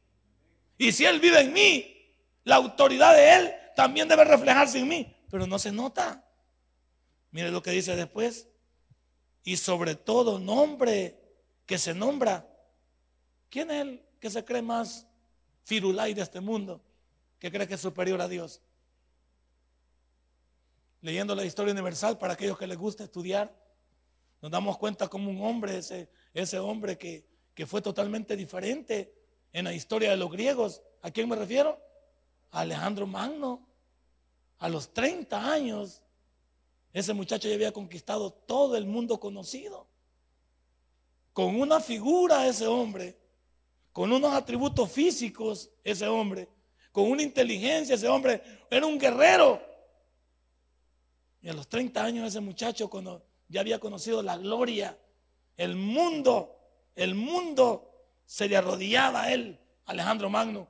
Y 0.76 0.92
si 0.92 1.04
Él 1.04 1.20
vive 1.20 1.40
en 1.40 1.52
mí, 1.52 2.14
la 2.44 2.56
autoridad 2.56 3.14
de 3.14 3.34
Él 3.34 3.54
también 3.76 4.08
debe 4.08 4.24
reflejarse 4.24 4.78
en 4.78 4.88
mí, 4.88 5.16
pero 5.30 5.46
no 5.46 5.58
se 5.58 5.70
nota. 5.70 6.24
Mire 7.30 7.50
lo 7.50 7.62
que 7.62 7.70
dice 7.70 7.94
después. 7.94 8.48
Y 9.44 9.56
sobre 9.56 9.94
todo 9.94 10.38
nombre 10.38 11.18
que 11.66 11.78
se 11.78 11.94
nombra. 11.94 12.48
¿Quién 13.50 13.70
es 13.70 13.82
el 13.82 14.02
que 14.20 14.30
se 14.30 14.44
cree 14.44 14.62
más 14.62 15.06
firulay 15.64 16.14
de 16.14 16.22
este 16.22 16.40
mundo? 16.40 16.82
Que 17.38 17.50
cree 17.50 17.68
que 17.68 17.74
es 17.74 17.80
superior 17.80 18.20
a 18.20 18.28
Dios. 18.28 18.60
Leyendo 21.00 21.34
la 21.34 21.44
historia 21.44 21.72
universal 21.72 22.18
para 22.18 22.32
aquellos 22.32 22.58
que 22.58 22.66
les 22.66 22.76
gusta 22.76 23.04
estudiar, 23.04 23.54
nos 24.40 24.50
damos 24.50 24.78
cuenta 24.78 25.09
como 25.09 25.30
un 25.30 25.42
hombre, 25.42 25.78
ese, 25.78 26.09
ese 26.33 26.59
hombre 26.59 26.97
que, 26.97 27.26
que 27.54 27.66
fue 27.66 27.83
totalmente 27.83 28.37
diferente 28.37 29.12
en 29.52 29.64
la 29.64 29.75
historia 29.75 30.11
de 30.11 30.16
los 30.16 30.30
griegos. 30.30 30.83
¿A 31.02 31.11
quién 31.11 31.28
me 31.28 31.37
refiero? 31.37 31.80
Alejandro 32.50 33.07
Magno. 33.07 33.66
A 34.59 34.68
los 34.68 34.92
30 34.92 35.52
años, 35.52 36.02
ese 36.92 37.14
muchacho 37.14 37.49
ya 37.49 37.54
había 37.54 37.73
conquistado 37.73 38.30
todo 38.33 38.76
el 38.76 38.87
mundo 38.87 39.21
conocido. 39.21 39.87
Con 41.33 41.61
una 41.61 41.80
figura 41.80 42.47
ese 42.47 42.66
hombre, 42.66 43.16
con 43.92 44.12
unos 44.12 44.33
atributos 44.33 44.90
físicos 44.90 45.71
ese 45.85 46.07
hombre, 46.09 46.49
con 46.90 47.11
una 47.11 47.23
inteligencia 47.23 47.95
ese 47.95 48.09
hombre, 48.09 48.42
era 48.71 48.87
un 48.87 48.99
guerrero. 48.99 49.62
Y 51.40 51.49
a 51.49 51.52
los 51.52 51.68
30 51.68 52.02
años 52.02 52.28
ese 52.28 52.40
muchacho 52.40 52.90
cuando 52.90 53.25
ya 53.49 53.61
había 53.61 53.78
conocido 53.78 54.23
la 54.23 54.37
gloria, 54.37 54.99
el 55.57 55.76
mundo, 55.76 56.57
el 56.95 57.14
mundo 57.14 57.90
se 58.25 58.49
le 58.49 58.57
arrodillaba 58.57 59.23
a 59.25 59.33
él, 59.33 59.59
Alejandro 59.87 60.31
Magno. 60.31 60.69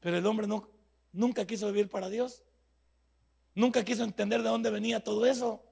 Pero 0.00 0.18
el 0.18 0.26
hombre 0.26 0.46
no, 0.46 0.68
nunca 1.12 1.46
quiso 1.46 1.66
vivir 1.66 1.88
para 1.88 2.08
Dios. 2.08 2.42
Nunca 3.54 3.84
quiso 3.84 4.02
entender 4.02 4.42
de 4.42 4.48
dónde 4.48 4.70
venía 4.70 5.04
todo 5.04 5.26
eso. 5.26 5.62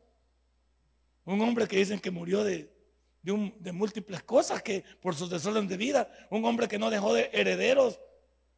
Un 1.25 1.41
hombre 1.41 1.67
que 1.67 1.79
dicen 1.79 1.99
que 1.99 2.11
murió 2.11 2.45
de, 2.45 2.71
múltiples 3.73 4.23
cosas 4.23 4.63
que 4.63 4.85
por 5.01 5.15
sus 5.15 5.31
desorden 5.31 5.67
de 5.67 5.77
vida. 5.77 6.11
Un 6.31 6.45
hombre 6.45 6.69
que 6.69 6.79
no 6.79 6.91
dejó 6.91 7.15
de 7.15 7.31
herederos 7.33 7.99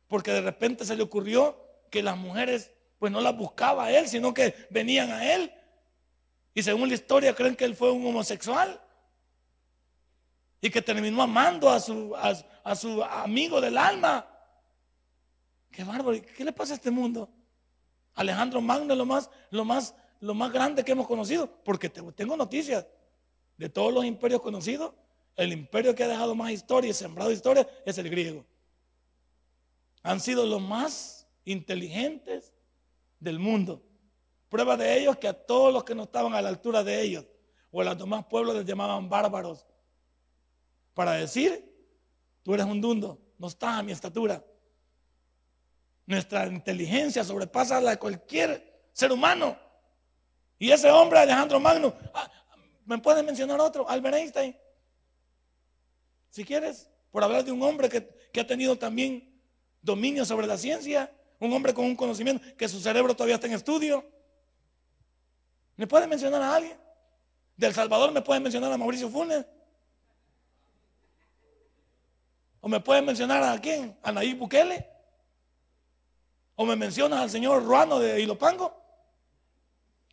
porque 0.08 0.32
de 0.32 0.42
repente 0.42 0.84
se 0.84 0.96
le 0.96 1.02
ocurrió 1.02 1.56
que 1.90 2.02
las 2.02 2.16
mujeres 2.16 2.72
pues 2.98 3.10
no 3.10 3.20
las 3.20 3.36
buscaba 3.36 3.86
a 3.86 3.98
él, 3.98 4.08
sino 4.08 4.34
que 4.34 4.54
venían 4.70 5.10
a 5.10 5.34
él. 5.34 5.52
Y 6.54 6.62
según 6.62 6.88
la 6.88 6.94
historia 6.94 7.34
creen 7.34 7.56
que 7.56 7.64
él 7.64 7.74
fue 7.74 7.90
un 7.90 8.06
homosexual. 8.06 8.80
Y 10.60 10.70
que 10.70 10.82
terminó 10.82 11.22
amando 11.22 11.68
a 11.68 11.80
su, 11.80 12.14
a 12.16 12.76
su 12.76 13.02
amigo 13.02 13.60
del 13.60 13.76
alma. 13.76 14.26
Qué 15.70 15.82
bárbaro. 15.84 16.20
¿Qué 16.36 16.44
le 16.44 16.52
pasa 16.52 16.74
a 16.74 16.76
este 16.76 16.90
mundo? 16.90 17.28
Alejandro 18.14 18.60
Magno 18.60 18.92
es 18.92 18.98
lo 18.98 19.06
más, 19.06 19.30
lo 19.50 19.64
más, 19.64 19.94
lo 20.20 20.34
más 20.34 20.52
grande 20.52 20.84
que 20.84 20.92
hemos 20.92 21.06
conocido, 21.06 21.50
porque 21.64 21.88
tengo 21.88 22.36
noticias 22.36 22.86
de 23.56 23.68
todos 23.68 23.92
los 23.92 24.04
imperios 24.04 24.42
conocidos. 24.42 24.92
El 25.34 25.52
imperio 25.52 25.94
que 25.94 26.04
ha 26.04 26.08
dejado 26.08 26.34
más 26.34 26.52
historia 26.52 26.90
y 26.90 26.94
sembrado 26.94 27.32
historia 27.32 27.66
es 27.86 27.96
el 27.96 28.10
griego. 28.10 28.44
Han 30.02 30.20
sido 30.20 30.44
los 30.44 30.60
más 30.60 31.26
inteligentes 31.44 32.52
del 33.18 33.38
mundo. 33.38 33.82
Prueba 34.52 34.76
de 34.76 34.98
ellos 34.98 35.16
que 35.16 35.28
a 35.28 35.32
todos 35.32 35.72
los 35.72 35.82
que 35.82 35.94
no 35.94 36.02
estaban 36.02 36.34
a 36.34 36.42
la 36.42 36.50
altura 36.50 36.84
de 36.84 37.00
ellos 37.00 37.24
o 37.70 37.80
a 37.80 37.84
los 37.84 37.96
demás 37.96 38.26
pueblos 38.26 38.54
les 38.54 38.66
llamaban 38.66 39.08
bárbaros. 39.08 39.64
Para 40.92 41.12
decir, 41.12 41.74
tú 42.42 42.52
eres 42.52 42.66
un 42.66 42.78
dundo, 42.78 43.18
no 43.38 43.46
estás 43.46 43.78
a 43.78 43.82
mi 43.82 43.92
estatura. 43.92 44.44
Nuestra 46.04 46.46
inteligencia 46.48 47.24
sobrepasa 47.24 47.80
la 47.80 47.92
de 47.92 47.96
cualquier 47.96 48.90
ser 48.92 49.10
humano. 49.10 49.56
Y 50.58 50.70
ese 50.70 50.90
hombre, 50.90 51.20
Alejandro 51.20 51.58
Magno, 51.58 51.94
ah, 52.12 52.30
¿me 52.84 52.98
puedes 52.98 53.24
mencionar 53.24 53.58
otro? 53.58 53.88
Albert 53.88 54.16
Einstein. 54.16 54.54
Si 56.28 56.44
quieres, 56.44 56.90
por 57.10 57.24
hablar 57.24 57.42
de 57.42 57.52
un 57.52 57.62
hombre 57.62 57.88
que, 57.88 58.06
que 58.30 58.40
ha 58.40 58.46
tenido 58.46 58.76
también 58.76 59.34
dominio 59.80 60.26
sobre 60.26 60.46
la 60.46 60.58
ciencia, 60.58 61.10
un 61.38 61.54
hombre 61.54 61.72
con 61.72 61.86
un 61.86 61.96
conocimiento 61.96 62.44
que 62.58 62.68
su 62.68 62.80
cerebro 62.80 63.14
todavía 63.16 63.36
está 63.36 63.46
en 63.46 63.54
estudio. 63.54 64.12
¿Me 65.76 65.86
puede 65.86 66.06
mencionar 66.06 66.42
a 66.42 66.54
alguien? 66.56 66.78
Del 67.56 67.74
Salvador 67.74 68.12
me 68.12 68.22
pueden 68.22 68.42
mencionar 68.42 68.72
a 68.72 68.76
Mauricio 68.76 69.08
Funes. 69.08 69.44
¿O 72.60 72.68
me 72.68 72.80
pueden 72.80 73.04
mencionar 73.04 73.42
a 73.42 73.60
quién? 73.60 73.96
A 74.02 74.12
Nayib 74.12 74.38
Bukele. 74.38 74.88
O 76.54 76.64
me 76.64 76.76
mencionas 76.76 77.20
al 77.20 77.30
señor 77.30 77.64
Ruano 77.64 77.98
de 77.98 78.20
Ilopango. 78.20 78.80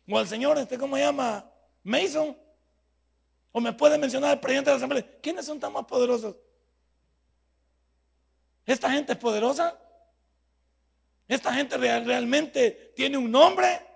O 0.08 0.18
al 0.18 0.26
señor, 0.26 0.58
este, 0.58 0.76
¿cómo 0.76 0.96
se 0.96 1.02
llama? 1.02 1.48
Mason. 1.84 2.36
O 3.52 3.60
me 3.60 3.72
puede 3.72 3.98
mencionar 3.98 4.30
al 4.30 4.40
presidente 4.40 4.70
de 4.70 4.74
la 4.74 4.78
Asamblea. 4.78 5.20
¿Quiénes 5.22 5.46
son 5.46 5.60
tan 5.60 5.72
más 5.72 5.84
poderosos? 5.84 6.36
¿Esta 8.66 8.90
gente 8.90 9.12
es 9.12 9.18
poderosa? 9.18 9.78
¿Esta 11.28 11.52
gente 11.52 11.76
realmente 11.76 12.92
tiene 12.96 13.16
un 13.16 13.30
nombre? 13.30 13.89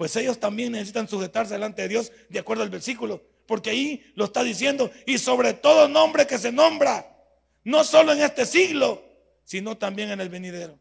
Pues 0.00 0.16
ellos 0.16 0.40
también 0.40 0.72
necesitan 0.72 1.06
sujetarse 1.06 1.52
delante 1.52 1.82
de 1.82 1.88
Dios 1.88 2.10
de 2.30 2.38
acuerdo 2.38 2.62
al 2.62 2.70
versículo. 2.70 3.22
Porque 3.44 3.68
ahí 3.68 4.10
lo 4.14 4.24
está 4.24 4.42
diciendo. 4.42 4.90
Y 5.04 5.18
sobre 5.18 5.52
todo 5.52 5.88
nombre 5.88 6.26
que 6.26 6.38
se 6.38 6.50
nombra. 6.50 7.22
No 7.64 7.84
solo 7.84 8.14
en 8.14 8.22
este 8.22 8.46
siglo, 8.46 9.04
sino 9.44 9.76
también 9.76 10.10
en 10.10 10.18
el 10.22 10.30
venidero. 10.30 10.78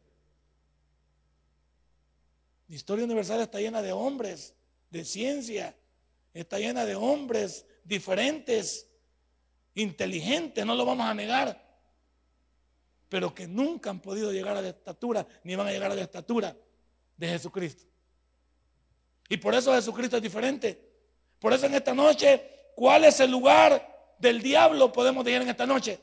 La 2.69 2.75
historia 2.77 3.03
universal 3.03 3.41
está 3.41 3.59
llena 3.59 3.81
de 3.81 3.91
hombres, 3.91 4.55
de 4.89 5.03
ciencia, 5.03 5.75
está 6.33 6.57
llena 6.57 6.85
de 6.85 6.95
hombres 6.95 7.65
diferentes, 7.83 8.88
inteligentes, 9.75 10.65
no 10.65 10.75
lo 10.75 10.85
vamos 10.85 11.05
a 11.05 11.13
negar, 11.13 11.61
pero 13.09 13.35
que 13.35 13.49
nunca 13.49 13.89
han 13.89 13.99
podido 13.99 14.31
llegar 14.31 14.55
a 14.55 14.61
la 14.61 14.69
estatura, 14.69 15.27
ni 15.43 15.57
van 15.57 15.67
a 15.67 15.71
llegar 15.71 15.91
a 15.91 15.95
la 15.95 16.03
estatura 16.03 16.55
de 17.17 17.27
Jesucristo. 17.27 17.88
Y 19.29 19.38
por 19.38 19.53
eso 19.53 19.74
Jesucristo 19.74 20.17
es 20.17 20.24
diferente. 20.24 20.89
Por 21.39 21.53
eso 21.53 21.67
en 21.67 21.75
esta 21.75 21.93
noche, 21.93 22.43
¿cuál 22.75 23.05
es 23.05 23.19
el 23.19 23.29
lugar 23.29 24.15
del 24.17 24.41
diablo? 24.41 24.91
Podemos 24.91 25.24
decir 25.24 25.41
en 25.41 25.50
esta 25.50 25.67
noche. 25.67 26.00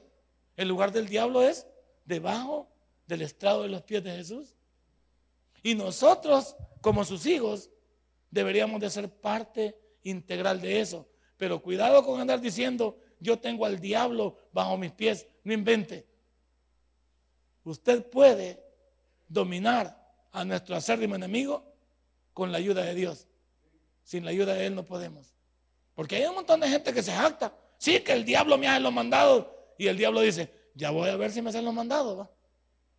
El 0.57 0.69
lugar 0.69 0.93
del 0.93 1.09
diablo 1.09 1.43
es 1.43 1.67
debajo 2.05 2.69
del 3.07 3.23
estrado 3.23 3.65
de 3.65 3.69
los 3.69 3.83
pies 3.83 4.03
de 4.03 4.13
Jesús. 4.13 4.55
Y 5.63 5.75
nosotros, 5.75 6.57
como 6.81 7.05
sus 7.05 7.27
hijos, 7.27 7.69
deberíamos 8.31 8.81
de 8.81 8.89
ser 8.89 9.11
parte 9.11 9.77
integral 10.05 10.61
de 10.61 10.81
eso. 10.81 11.09
Pero 11.37 11.61
cuidado 11.61 12.05
con 12.05 12.21
andar 12.21 12.41
diciendo, 12.41 12.97
yo 13.19 13.39
tengo 13.39 13.67
al 13.67 13.81
diablo 13.81 14.37
bajo 14.53 14.79
mis 14.79 14.93
pies. 14.93 15.27
No 15.43 15.53
invente. 15.53 16.07
Usted 17.65 18.09
puede 18.09 18.63
dominar 19.29 20.01
a 20.31 20.45
nuestro 20.45 20.77
acérrimo 20.77 21.17
enemigo 21.17 21.76
con 22.37 22.53
la 22.53 22.59
ayuda 22.59 22.83
de 22.83 22.95
Dios. 22.95 23.27
Sin 24.05 24.23
la 24.27 24.31
ayuda 24.31 24.53
de 24.53 24.67
Él 24.67 24.75
no 24.75 24.85
podemos. 24.85 25.33
Porque 25.95 26.17
hay 26.17 26.27
un 26.27 26.35
montón 26.35 26.61
de 26.61 26.69
gente 26.69 26.93
que 26.93 27.03
se 27.03 27.11
jacta. 27.11 27.51
Sí, 27.79 27.99
que 28.01 28.13
el 28.13 28.27
diablo 28.27 28.59
me 28.59 28.69
hace 28.69 28.81
los 28.81 28.93
mandados. 28.93 29.47
Y 29.79 29.87
el 29.87 29.97
diablo 29.97 30.21
dice, 30.21 30.53
ya 30.75 30.91
voy 30.91 31.09
a 31.09 31.17
ver 31.17 31.33
si 31.33 31.41
me 31.41 31.49
hacen 31.49 31.65
los 31.65 31.73
mandados. 31.73 32.29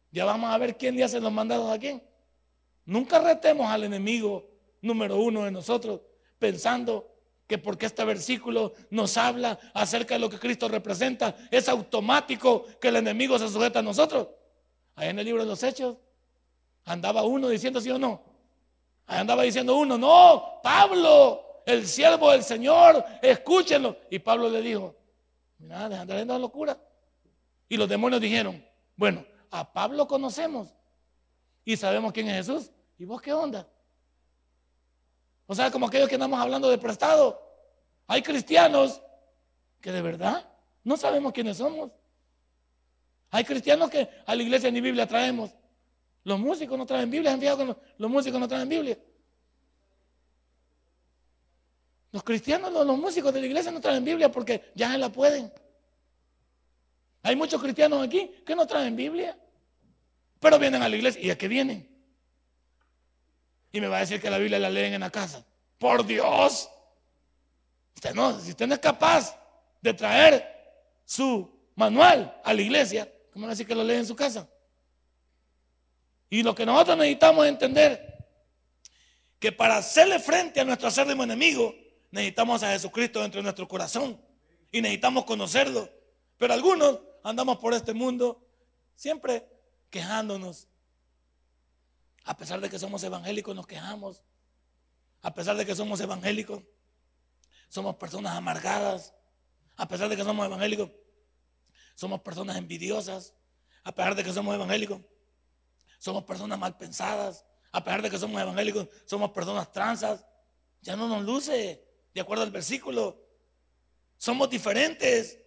Ya 0.10 0.26
vamos 0.26 0.50
a 0.50 0.58
ver 0.58 0.76
quién 0.76 0.96
le 0.96 1.04
hace 1.04 1.20
los 1.20 1.32
mandados 1.32 1.72
a 1.72 1.78
quién. 1.78 2.02
Nunca 2.84 3.20
retemos 3.20 3.68
al 3.68 3.84
enemigo 3.84 4.50
número 4.82 5.18
uno 5.18 5.44
de 5.44 5.52
nosotros 5.52 6.02
pensando 6.40 7.08
que 7.46 7.60
porque 7.60 7.86
este 7.86 8.04
versículo 8.06 8.74
nos 8.90 9.18
habla 9.18 9.60
acerca 9.76 10.16
de 10.16 10.20
lo 10.20 10.32
que 10.32 10.40
Cristo 10.40 10.68
representa, 10.68 11.36
es 11.52 11.70
automático 11.70 12.66
que 12.82 12.88
el 12.88 12.96
enemigo 12.96 13.38
se 13.38 13.48
sujeta 13.50 13.80
a 13.80 13.84
nosotros. 13.84 14.30
Ahí 14.96 15.10
en 15.10 15.20
el 15.20 15.26
libro 15.26 15.44
de 15.44 15.48
los 15.48 15.62
Hechos 15.62 15.96
andaba 16.86 17.22
uno 17.22 17.50
diciendo 17.50 17.80
sí 17.80 17.92
o 17.92 18.00
no. 18.00 18.37
Ahí 19.08 19.20
andaba 19.20 19.44
diciendo 19.44 19.76
uno, 19.78 19.98
no, 19.98 20.60
Pablo, 20.62 21.64
el 21.66 21.88
siervo 21.88 22.32
del 22.32 22.44
Señor, 22.44 23.04
escúchenlo. 23.22 23.98
Y 24.10 24.20
Pablo 24.20 24.50
le 24.50 24.62
dijo, 24.62 24.96
deja 25.58 26.06
de 26.06 26.26
la 26.26 26.38
locura. 26.38 26.78
Y 27.70 27.78
los 27.78 27.90
demonios 27.90 28.22
dijeron, 28.22 28.64
bueno, 28.96 29.26
a 29.50 29.72
Pablo 29.72 30.08
conocemos 30.08 30.74
y 31.64 31.76
sabemos 31.76 32.12
quién 32.14 32.28
es 32.28 32.48
Jesús. 32.48 32.72
¿Y 32.98 33.06
vos 33.06 33.22
qué 33.22 33.34
onda? 33.34 33.68
O 35.46 35.56
sea, 35.56 35.72
como 35.72 35.88
aquellos 35.88 36.10
que 36.10 36.16
andamos 36.16 36.40
hablando 36.40 36.70
de 36.70 36.78
prestado. 36.78 37.42
Hay 38.08 38.22
cristianos 38.22 39.02
que 39.82 39.92
de 39.92 40.02
verdad 40.02 40.50
No 40.84 40.96
sabemos 40.96 41.34
quiénes 41.34 41.58
somos. 41.58 41.92
Hay 43.30 43.44
cristianos 43.44 43.90
que 43.90 44.10
a 44.26 44.36
la 44.36 44.44
iglesia 44.44 44.72
ni 44.72 44.80
Biblia 44.80 45.06
traemos. 45.06 45.52
Los 46.28 46.42
músicos 46.42 46.78
no 46.78 46.86
traen 46.86 47.10
Biblia. 47.10 47.32
¿Han 47.32 47.40
fijado 47.40 47.60
que 47.60 47.76
los, 47.98 48.12
músicos 48.12 48.38
no 48.38 48.50
traen 48.50 48.68
Biblia? 48.68 48.98
Los 52.12 52.22
cristianos, 52.22 52.70
los, 52.74 52.86
los 52.86 52.98
músicos 52.98 53.34
de 53.34 53.40
la 53.40 53.46
iglesia 53.46 53.72
no 53.72 53.80
traen 53.80 54.04
Biblia 54.04 54.30
porque 54.30 54.74
ya 54.76 54.92
se 54.92 54.98
la 54.98 55.10
pueden. 55.10 55.50
Hay 57.24 57.38
muchos 57.38 57.62
cristianos 57.62 58.06
aquí 58.06 58.30
que 58.46 58.58
no 58.58 58.68
traen 58.68 58.94
Biblia, 58.94 59.40
pero 60.42 60.60
vienen 60.60 60.82
a 60.82 60.90
la 60.90 60.98
iglesia. 60.98 61.22
¿Y 61.22 61.30
a 61.30 61.38
qué 61.38 61.48
vienen? 61.48 61.88
Y 63.72 63.80
me 63.80 63.88
va 63.88 63.96
a 63.96 64.00
decir 64.02 64.20
que 64.20 64.30
la 64.30 64.38
Biblia 64.38 64.60
la 64.60 64.70
leen 64.70 64.96
en 64.96 65.00
la 65.00 65.10
casa. 65.10 65.46
Por 65.78 66.06
Dios. 66.06 66.70
Usted 67.96 68.14
no, 68.14 68.38
si 68.42 68.50
usted 68.50 68.68
no 68.68 68.74
es 68.74 68.82
capaz 68.82 69.34
de 69.82 69.94
traer 69.94 70.46
su 71.06 71.50
manual 71.76 72.38
a 72.44 72.54
la 72.54 72.62
iglesia, 72.62 73.10
¿cómo 73.32 73.46
va 73.46 73.52
a 73.52 73.56
decir 73.56 73.66
que 73.66 73.76
lo 73.76 73.86
lee 73.86 73.96
en 73.96 74.06
su 74.06 74.16
casa? 74.18 74.46
Y 76.30 76.44
lo 76.44 76.54
que 76.54 76.66
nosotros 76.66 76.98
necesitamos 76.98 77.46
es 77.46 77.52
entender 77.52 78.18
que 79.40 79.52
para 79.52 79.78
hacerle 79.78 80.20
frente 80.20 80.60
a 80.60 80.66
nuestro 80.66 80.88
acérrimo 80.88 81.24
enemigo, 81.24 81.74
necesitamos 82.12 82.64
a 82.64 82.72
Jesucristo 82.72 83.22
dentro 83.22 83.40
de 83.40 83.44
nuestro 83.44 83.68
corazón 83.68 84.20
y 84.72 84.82
necesitamos 84.82 85.26
conocerlo. 85.26 85.90
Pero 86.38 86.54
algunos 86.54 87.00
andamos 87.24 87.58
por 87.58 87.74
este 87.74 87.94
mundo 87.94 88.46
siempre 88.96 89.48
quejándonos. 89.90 90.68
A 92.26 92.36
pesar 92.36 92.60
de 92.60 92.70
que 92.70 92.78
somos 92.78 93.04
evangélicos, 93.04 93.56
nos 93.56 93.68
quejamos. 93.68 94.24
A 95.22 95.34
pesar 95.34 95.56
de 95.56 95.66
que 95.66 95.76
somos 95.76 96.00
evangélicos, 96.02 96.62
somos 97.70 97.96
personas 97.96 98.36
amargadas. 98.36 99.14
A 99.78 99.88
pesar 99.88 100.10
de 100.10 100.18
que 100.18 100.24
somos 100.24 100.46
evangélicos, 100.46 100.90
somos 101.96 102.22
personas 102.22 102.58
envidiosas. 102.58 103.34
A 103.84 103.94
pesar 103.94 104.16
de 104.16 104.24
que 104.24 104.34
somos 104.34 104.54
evangélicos, 104.54 105.00
somos 105.98 106.24
personas 106.24 106.58
mal 106.60 106.78
pensadas. 106.78 107.46
A 107.72 107.84
pesar 107.84 108.02
de 108.02 108.10
que 108.10 108.18
somos 108.18 108.42
evangélicos, 108.42 108.88
somos 109.06 109.32
personas 109.32 109.72
transas. 109.72 110.26
Ya 110.82 110.96
no 110.96 111.08
nos 111.08 111.24
luce, 111.24 111.84
de 112.14 112.22
acuerdo 112.22 112.44
al 112.44 112.52
versículo. 112.52 113.22
Somos 114.18 114.50
diferentes. 114.50 115.40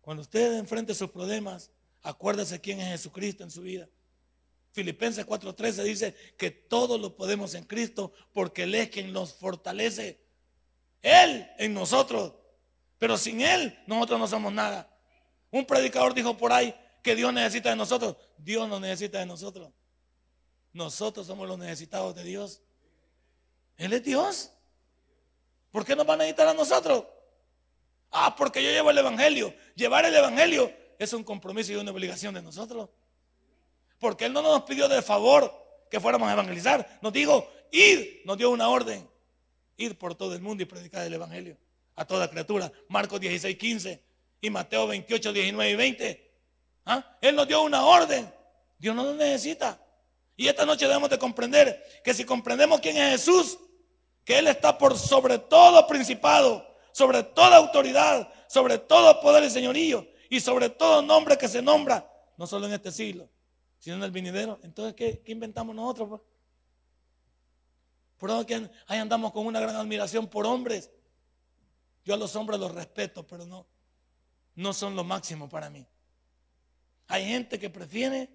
Cuando 0.00 0.22
usted 0.22 0.58
enfrente 0.58 0.94
sus 0.94 1.10
problemas, 1.10 1.70
acuérdese 2.02 2.60
quién 2.60 2.80
es 2.80 2.88
Jesucristo 2.88 3.42
en 3.42 3.50
su 3.50 3.62
vida. 3.62 3.88
Filipenses 4.72 5.24
4:13 5.24 5.82
dice 5.84 6.14
que 6.36 6.50
todo 6.50 6.98
lo 6.98 7.16
podemos 7.16 7.54
en 7.54 7.64
Cristo 7.64 8.12
porque 8.32 8.64
Él 8.64 8.74
es 8.74 8.90
quien 8.90 9.12
nos 9.12 9.32
fortalece. 9.34 10.20
Él 11.00 11.48
en 11.58 11.72
nosotros. 11.74 12.34
Pero 12.98 13.16
sin 13.16 13.40
Él 13.40 13.78
nosotros 13.86 14.18
no 14.18 14.26
somos 14.26 14.52
nada. 14.52 14.90
Un 15.50 15.64
predicador 15.64 16.12
dijo 16.12 16.36
por 16.36 16.52
ahí 16.52 16.74
que 17.04 17.14
Dios 17.14 17.32
necesita 17.34 17.68
de 17.68 17.76
nosotros. 17.76 18.16
Dios 18.38 18.66
no 18.66 18.80
necesita 18.80 19.18
de 19.18 19.26
nosotros. 19.26 19.70
Nosotros 20.72 21.26
somos 21.26 21.46
los 21.46 21.58
necesitados 21.58 22.14
de 22.14 22.24
Dios. 22.24 22.62
Él 23.76 23.92
es 23.92 24.02
Dios. 24.02 24.50
¿Por 25.70 25.84
qué 25.84 25.94
nos 25.94 26.08
va 26.08 26.14
a 26.14 26.16
necesitar 26.16 26.48
a 26.48 26.54
nosotros? 26.54 27.04
Ah, 28.10 28.34
porque 28.34 28.64
yo 28.64 28.70
llevo 28.70 28.90
el 28.90 28.96
Evangelio. 28.96 29.54
Llevar 29.74 30.06
el 30.06 30.16
Evangelio 30.16 30.72
es 30.98 31.12
un 31.12 31.22
compromiso 31.22 31.72
y 31.72 31.76
una 31.76 31.90
obligación 31.90 32.32
de 32.32 32.40
nosotros. 32.40 32.88
Porque 33.98 34.24
Él 34.24 34.32
no 34.32 34.40
nos 34.40 34.62
pidió 34.62 34.88
de 34.88 35.02
favor 35.02 35.52
que 35.90 36.00
fuéramos 36.00 36.26
a 36.26 36.32
evangelizar. 36.32 36.98
Nos 37.02 37.12
dijo, 37.12 37.46
ir, 37.70 38.22
nos 38.24 38.38
dio 38.38 38.48
una 38.48 38.68
orden. 38.70 39.06
Ir 39.76 39.98
por 39.98 40.14
todo 40.14 40.34
el 40.34 40.40
mundo 40.40 40.62
y 40.62 40.66
predicar 40.66 41.06
el 41.06 41.12
Evangelio 41.12 41.58
a 41.96 42.06
toda 42.06 42.30
criatura. 42.30 42.72
Marcos 42.88 43.20
16, 43.20 43.58
15 43.58 44.02
y 44.40 44.48
Mateo 44.48 44.86
28, 44.86 45.32
19 45.34 45.70
y 45.70 45.76
20. 45.76 46.23
¿Ah? 46.84 47.16
Él 47.20 47.36
nos 47.36 47.48
dio 47.48 47.62
una 47.62 47.84
orden. 47.84 48.32
Dios 48.78 48.94
no 48.94 49.04
nos 49.04 49.16
necesita. 49.16 49.80
Y 50.36 50.48
esta 50.48 50.66
noche 50.66 50.86
debemos 50.86 51.10
de 51.10 51.18
comprender 51.18 51.82
que 52.02 52.12
si 52.12 52.24
comprendemos 52.24 52.80
quién 52.80 52.96
es 52.96 53.12
Jesús, 53.12 53.58
que 54.24 54.38
Él 54.38 54.48
está 54.48 54.76
por 54.76 54.98
sobre 54.98 55.38
todo 55.38 55.86
principado, 55.86 56.66
sobre 56.92 57.22
toda 57.22 57.56
autoridad, 57.56 58.32
sobre 58.48 58.78
todo 58.78 59.20
poder 59.20 59.44
y 59.44 59.50
señorío, 59.50 60.06
y 60.28 60.40
sobre 60.40 60.70
todo 60.70 61.02
nombre 61.02 61.36
que 61.38 61.48
se 61.48 61.62
nombra, 61.62 62.10
no 62.36 62.46
solo 62.46 62.66
en 62.66 62.72
este 62.72 62.90
siglo, 62.90 63.28
sino 63.78 63.96
en 63.96 64.02
el 64.02 64.10
vinidero. 64.10 64.58
Entonces, 64.62 64.94
¿qué, 64.94 65.22
inventamos 65.26 65.74
nosotros? 65.74 66.08
Pues? 66.08 66.20
Por 68.18 68.30
eso 68.30 68.46
que 68.46 68.70
ahí 68.86 68.98
andamos 68.98 69.32
con 69.32 69.46
una 69.46 69.60
gran 69.60 69.76
admiración 69.76 70.26
por 70.26 70.46
hombres. 70.46 70.90
Yo 72.04 72.14
a 72.14 72.16
los 72.16 72.34
hombres 72.36 72.58
los 72.58 72.72
respeto, 72.72 73.26
pero 73.26 73.46
no, 73.46 73.66
no 74.54 74.72
son 74.72 74.96
lo 74.96 75.04
máximo 75.04 75.48
para 75.48 75.70
mí. 75.70 75.86
Hay 77.08 77.26
gente 77.26 77.58
que 77.58 77.70
prefiere 77.70 78.30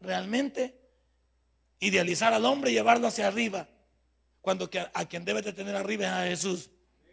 realmente 0.00 0.78
idealizar 1.80 2.32
al 2.32 2.44
hombre 2.44 2.70
y 2.70 2.74
llevarlo 2.74 3.08
hacia 3.08 3.26
arriba 3.26 3.68
cuando 4.40 4.68
a 4.94 5.04
quien 5.06 5.24
debe 5.24 5.42
de 5.42 5.52
tener 5.52 5.74
arriba 5.76 6.04
es 6.04 6.10
a 6.10 6.24
Jesús, 6.24 6.70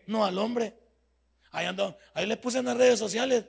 no 0.07 0.25
al 0.25 0.37
hombre. 0.37 0.77
Ahí, 1.51 1.65
ando, 1.65 1.97
ahí 2.13 2.25
les 2.25 2.37
puse 2.37 2.59
en 2.59 2.65
las 2.65 2.77
redes 2.77 2.99
sociales 2.99 3.45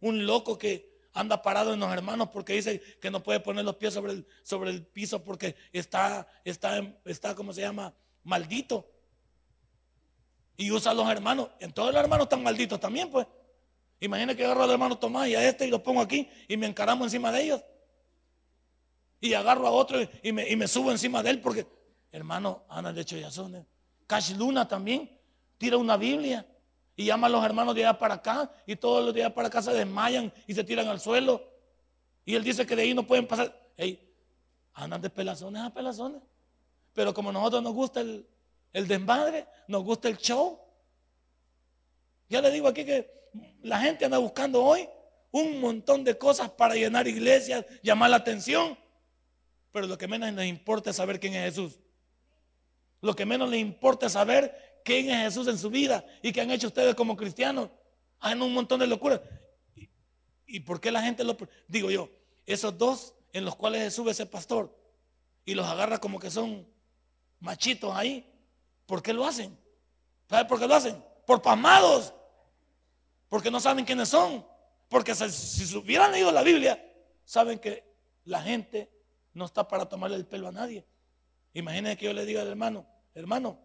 un 0.00 0.26
loco 0.26 0.58
que 0.58 0.90
anda 1.12 1.42
parado 1.42 1.74
en 1.74 1.80
los 1.80 1.92
hermanos 1.92 2.28
porque 2.32 2.52
dice 2.54 2.80
que 3.00 3.10
no 3.10 3.22
puede 3.22 3.40
poner 3.40 3.64
los 3.64 3.76
pies 3.76 3.94
sobre 3.94 4.12
el, 4.12 4.26
sobre 4.42 4.70
el 4.70 4.86
piso 4.86 5.22
porque 5.22 5.56
está, 5.72 6.26
está, 6.44 6.82
está, 7.04 7.34
¿cómo 7.34 7.52
se 7.52 7.62
llama? 7.62 7.94
Maldito. 8.24 8.88
Y 10.56 10.70
usa 10.70 10.92
a 10.92 10.94
los 10.94 11.08
hermanos. 11.08 11.48
En 11.58 11.72
todos 11.72 11.92
los 11.92 12.02
hermanos 12.02 12.24
están 12.26 12.42
malditos 12.42 12.78
también, 12.78 13.10
pues. 13.10 13.26
Imagina 14.00 14.34
que 14.34 14.44
agarro 14.44 14.62
al 14.62 14.70
hermano 14.70 14.98
Tomás 14.98 15.28
y 15.28 15.34
a 15.34 15.46
este 15.46 15.66
y 15.66 15.70
lo 15.70 15.82
pongo 15.82 16.00
aquí 16.00 16.28
y 16.48 16.56
me 16.56 16.66
encaramo 16.66 17.04
encima 17.04 17.30
de 17.30 17.42
ellos. 17.42 17.62
Y 19.20 19.34
agarro 19.34 19.66
a 19.66 19.70
otro 19.70 19.98
y 20.22 20.32
me, 20.32 20.48
y 20.48 20.56
me 20.56 20.66
subo 20.66 20.90
encima 20.90 21.22
de 21.22 21.30
él 21.30 21.40
porque 21.40 21.66
hermano 22.10 22.64
Ana 22.68 22.92
de 22.92 23.04
Choyazones. 23.04 23.64
Cash 24.06 24.34
Luna 24.36 24.66
también 24.66 25.18
tira 25.58 25.76
una 25.76 25.98
Biblia 25.98 26.46
y 26.96 27.04
llama 27.04 27.26
a 27.26 27.30
los 27.30 27.44
hermanos 27.44 27.74
de 27.74 27.84
allá 27.84 27.98
para 27.98 28.14
acá 28.14 28.50
y 28.66 28.76
todos 28.76 29.04
los 29.04 29.14
de 29.14 29.22
allá 29.24 29.34
para 29.34 29.48
acá 29.48 29.60
se 29.60 29.72
desmayan 29.72 30.32
y 30.46 30.54
se 30.54 30.64
tiran 30.64 30.88
al 30.88 30.98
suelo. 30.98 31.46
Y 32.24 32.34
él 32.34 32.42
dice 32.42 32.66
que 32.66 32.74
de 32.74 32.82
ahí 32.82 32.94
no 32.94 33.06
pueden 33.06 33.26
pasar. 33.26 33.54
Hey, 33.76 34.10
andan 34.72 35.02
de 35.02 35.10
pelazones 35.10 35.62
a 35.62 35.72
pelazones. 35.72 36.22
Pero 36.94 37.12
como 37.12 37.30
a 37.30 37.32
nosotros 37.32 37.62
nos 37.62 37.74
gusta 37.74 38.00
el, 38.00 38.26
el 38.72 38.88
desmadre, 38.88 39.46
nos 39.68 39.84
gusta 39.84 40.08
el 40.08 40.16
show. 40.16 40.58
Ya 42.28 42.40
le 42.40 42.50
digo 42.50 42.68
aquí 42.68 42.84
que 42.84 43.19
la 43.62 43.80
gente 43.80 44.04
anda 44.04 44.18
buscando 44.18 44.62
hoy 44.62 44.88
un 45.30 45.60
montón 45.60 46.04
de 46.04 46.18
cosas 46.18 46.50
para 46.50 46.74
llenar 46.74 47.06
iglesias, 47.06 47.64
llamar 47.82 48.10
la 48.10 48.16
atención. 48.16 48.78
Pero 49.72 49.86
lo 49.86 49.96
que 49.96 50.08
menos 50.08 50.32
nos 50.32 50.44
importa 50.44 50.90
es 50.90 50.96
saber 50.96 51.20
quién 51.20 51.34
es 51.34 51.54
Jesús. 51.54 51.78
Lo 53.00 53.14
que 53.14 53.24
menos 53.24 53.48
les 53.48 53.60
importa 53.60 54.06
es 54.06 54.12
saber 54.12 54.80
quién 54.84 55.10
es 55.10 55.34
Jesús 55.34 55.46
en 55.48 55.58
su 55.58 55.70
vida 55.70 56.04
y 56.22 56.32
qué 56.32 56.40
han 56.40 56.50
hecho 56.50 56.66
ustedes 56.66 56.94
como 56.94 57.16
cristianos. 57.16 57.70
Hay 58.18 58.38
un 58.38 58.52
montón 58.52 58.80
de 58.80 58.86
locuras. 58.86 59.20
¿Y, 60.46 60.60
por 60.60 60.80
qué 60.80 60.90
la 60.90 61.02
gente 61.02 61.24
lo... 61.24 61.36
Digo 61.68 61.90
yo, 61.90 62.10
esos 62.44 62.76
dos 62.76 63.14
en 63.32 63.44
los 63.44 63.54
cuales 63.54 63.82
Jesús 63.82 64.10
es 64.10 64.20
el 64.20 64.28
pastor 64.28 64.76
y 65.44 65.54
los 65.54 65.66
agarra 65.66 65.98
como 65.98 66.18
que 66.18 66.30
son 66.30 66.66
machitos 67.38 67.94
ahí, 67.94 68.28
¿por 68.86 69.02
qué 69.02 69.12
lo 69.12 69.24
hacen? 69.24 69.56
¿Sabe 70.28 70.44
por 70.44 70.58
qué 70.58 70.66
lo 70.66 70.74
hacen? 70.74 71.02
Por 71.26 71.40
pasmados. 71.40 72.12
Porque 73.30 73.50
no 73.50 73.58
saben 73.60 73.86
quiénes 73.86 74.10
son. 74.10 74.44
Porque 74.90 75.14
si, 75.14 75.74
hubieran 75.76 76.12
leído 76.12 76.30
la 76.30 76.42
Biblia, 76.42 76.84
saben 77.24 77.58
que 77.58 77.90
la 78.24 78.42
gente 78.42 78.90
no 79.32 79.46
está 79.46 79.66
para 79.66 79.88
tomarle 79.88 80.16
el 80.16 80.26
pelo 80.26 80.48
a 80.48 80.52
nadie. 80.52 80.84
Imagínense 81.54 81.96
que 81.96 82.04
yo 82.04 82.12
le 82.12 82.26
diga 82.26 82.42
al 82.42 82.48
hermano, 82.48 82.86
hermano, 83.14 83.58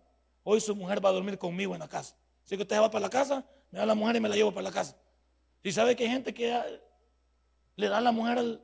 hoy 0.44 0.62
su 0.62 0.76
mujer 0.76 1.04
va 1.04 1.10
a 1.10 1.14
dormir 1.14 1.38
conmigo 1.38 1.74
en 1.74 1.80
la 1.80 1.90
casa. 1.90 2.16
Así 2.46 2.56
que 2.56 2.62
usted 2.62 2.80
va 2.80 2.90
para 2.90 3.02
la 3.02 3.10
casa, 3.10 3.44
me 3.72 3.80
da 3.80 3.86
la 3.86 3.96
mujer 3.96 4.16
y 4.16 4.20
me 4.22 4.30
la 4.30 4.36
llevo 4.36 4.52
para 4.54 4.64
la 4.64 4.72
casa. 4.72 4.96
Y 5.64 5.72
sabe 5.72 5.96
que 5.96 6.04
hay 6.04 6.12
gente 6.12 6.34
que 6.34 6.80
le 7.76 7.90
da 7.90 7.98
a 7.98 8.02
la 8.02 8.12
mujer 8.12 8.38
el 8.38 8.62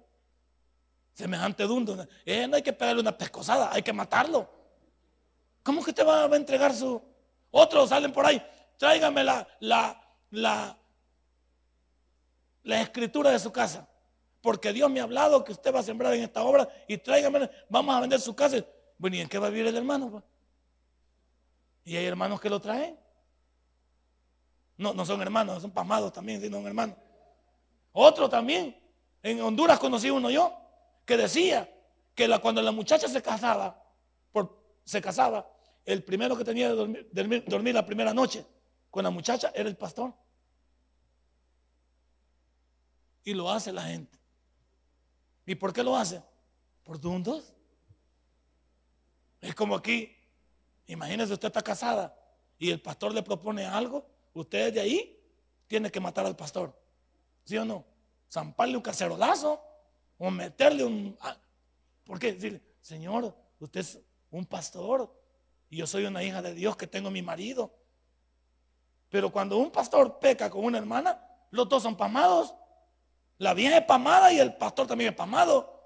semejante 1.13 1.63
dundo. 1.63 2.07
Eh, 2.25 2.47
no 2.47 2.55
hay 2.55 2.61
que 2.61 2.73
pegarle 2.73 3.01
una 3.01 3.17
pescosada, 3.17 3.71
hay 3.73 3.81
que 3.81 3.91
matarlo. 3.91 4.49
¿Cómo 5.63 5.83
que 5.83 5.91
usted 5.91 6.05
va 6.05 6.25
a 6.25 6.35
entregar 6.35 6.73
su... 6.73 7.01
Otros 7.51 7.89
salen 7.89 8.13
por 8.13 8.25
ahí, 8.25 8.41
tráigame 8.77 9.23
la, 9.23 9.47
la, 9.59 10.77
la 12.63 12.81
escritura 12.81 13.31
de 13.31 13.39
su 13.39 13.51
casa. 13.51 13.87
Porque 14.41 14.73
Dios 14.73 14.89
me 14.89 14.99
ha 14.99 15.03
hablado 15.03 15.43
que 15.43 15.51
usted 15.51 15.73
va 15.73 15.79
a 15.79 15.83
sembrar 15.83 16.13
en 16.13 16.23
esta 16.23 16.43
obra 16.43 16.67
y 16.87 16.97
tráigame, 16.97 17.49
vamos 17.69 17.95
a 17.95 17.99
vender 17.99 18.19
su 18.19 18.35
casa. 18.35 18.65
Bueno, 18.97 19.15
¿y 19.15 19.21
en 19.21 19.29
qué 19.29 19.37
va 19.37 19.47
a 19.47 19.49
vivir 19.49 19.67
el 19.67 19.77
hermano? 19.77 20.09
Pues? 20.09 20.23
Y 21.85 21.95
hay 21.95 22.05
hermanos 22.05 22.39
que 22.39 22.49
lo 22.49 22.59
traen. 22.59 22.97
No, 24.77 24.93
no 24.93 25.05
son 25.05 25.21
hermanos, 25.21 25.61
son 25.61 25.71
pasmados 25.71 26.11
también, 26.11 26.41
sino 26.41 26.57
un 26.57 26.67
hermano. 26.67 26.95
Otro 27.91 28.29
también. 28.29 28.75
En 29.23 29.41
Honduras 29.41 29.77
conocí 29.77 30.09
uno 30.09 30.31
yo 30.31 30.57
que 31.05 31.17
decía 31.17 31.69
que 32.15 32.27
cuando 32.39 32.61
la 32.61 32.71
muchacha 32.71 33.07
se 33.07 33.21
casaba, 33.21 33.83
por, 34.31 34.63
se 34.83 35.01
casaba, 35.01 35.47
el 35.85 36.03
primero 36.03 36.35
que 36.35 36.43
tenía 36.43 36.69
de 36.69 36.75
dormir, 36.75 37.43
dormir, 37.47 37.73
la 37.73 37.85
primera 37.85 38.13
noche 38.13 38.45
con 38.89 39.03
la 39.03 39.09
muchacha 39.09 39.51
era 39.53 39.69
el 39.69 39.77
pastor. 39.77 40.13
Y 43.23 43.33
lo 43.33 43.49
hace 43.49 43.71
la 43.71 43.83
gente. 43.83 44.17
¿Y 45.45 45.55
por 45.55 45.73
qué 45.73 45.83
lo 45.83 45.95
hace? 45.95 46.21
Por 46.83 46.99
dos. 46.99 47.53
Es 49.41 49.55
como 49.55 49.75
aquí, 49.75 50.15
imagínese 50.87 51.33
usted 51.33 51.47
está 51.47 51.61
casada 51.61 52.15
y 52.57 52.69
el 52.69 52.81
pastor 52.81 53.13
le 53.13 53.23
propone 53.23 53.65
algo, 53.65 54.05
usted 54.33 54.73
de 54.73 54.79
ahí 54.79 55.19
tiene 55.67 55.89
que 55.89 55.99
matar 55.99 56.25
al 56.25 56.35
pastor. 56.35 56.79
¿Sí 57.43 57.57
o 57.57 57.65
no? 57.65 57.83
Zamparle 58.31 58.77
un 58.77 58.83
cacerolazo 58.83 59.61
o 60.17 60.29
meterle 60.29 60.83
un... 60.83 61.17
Ah, 61.21 61.35
¿Por 62.03 62.19
qué? 62.19 62.33
Decirle, 62.33 62.61
Señor, 62.81 63.35
usted 63.59 63.79
es 63.79 63.99
un 64.29 64.45
pastor 64.45 65.11
y 65.69 65.77
yo 65.77 65.87
soy 65.87 66.05
una 66.05 66.23
hija 66.23 66.41
de 66.41 66.53
Dios 66.53 66.77
que 66.77 66.87
tengo 66.87 67.09
mi 67.09 67.21
marido. 67.21 67.73
Pero 69.09 69.31
cuando 69.31 69.57
un 69.57 69.71
pastor 69.71 70.19
peca 70.19 70.49
con 70.49 70.63
una 70.63 70.77
hermana, 70.77 71.19
los 71.49 71.67
dos 71.67 71.83
son 71.83 71.97
pamados. 71.97 72.53
La 73.41 73.55
vieja 73.55 73.79
es 73.79 73.85
pamada 73.85 74.31
y 74.31 74.39
el 74.39 74.53
pastor 74.53 74.85
también 74.85 75.09
es 75.09 75.15
pamado. 75.15 75.83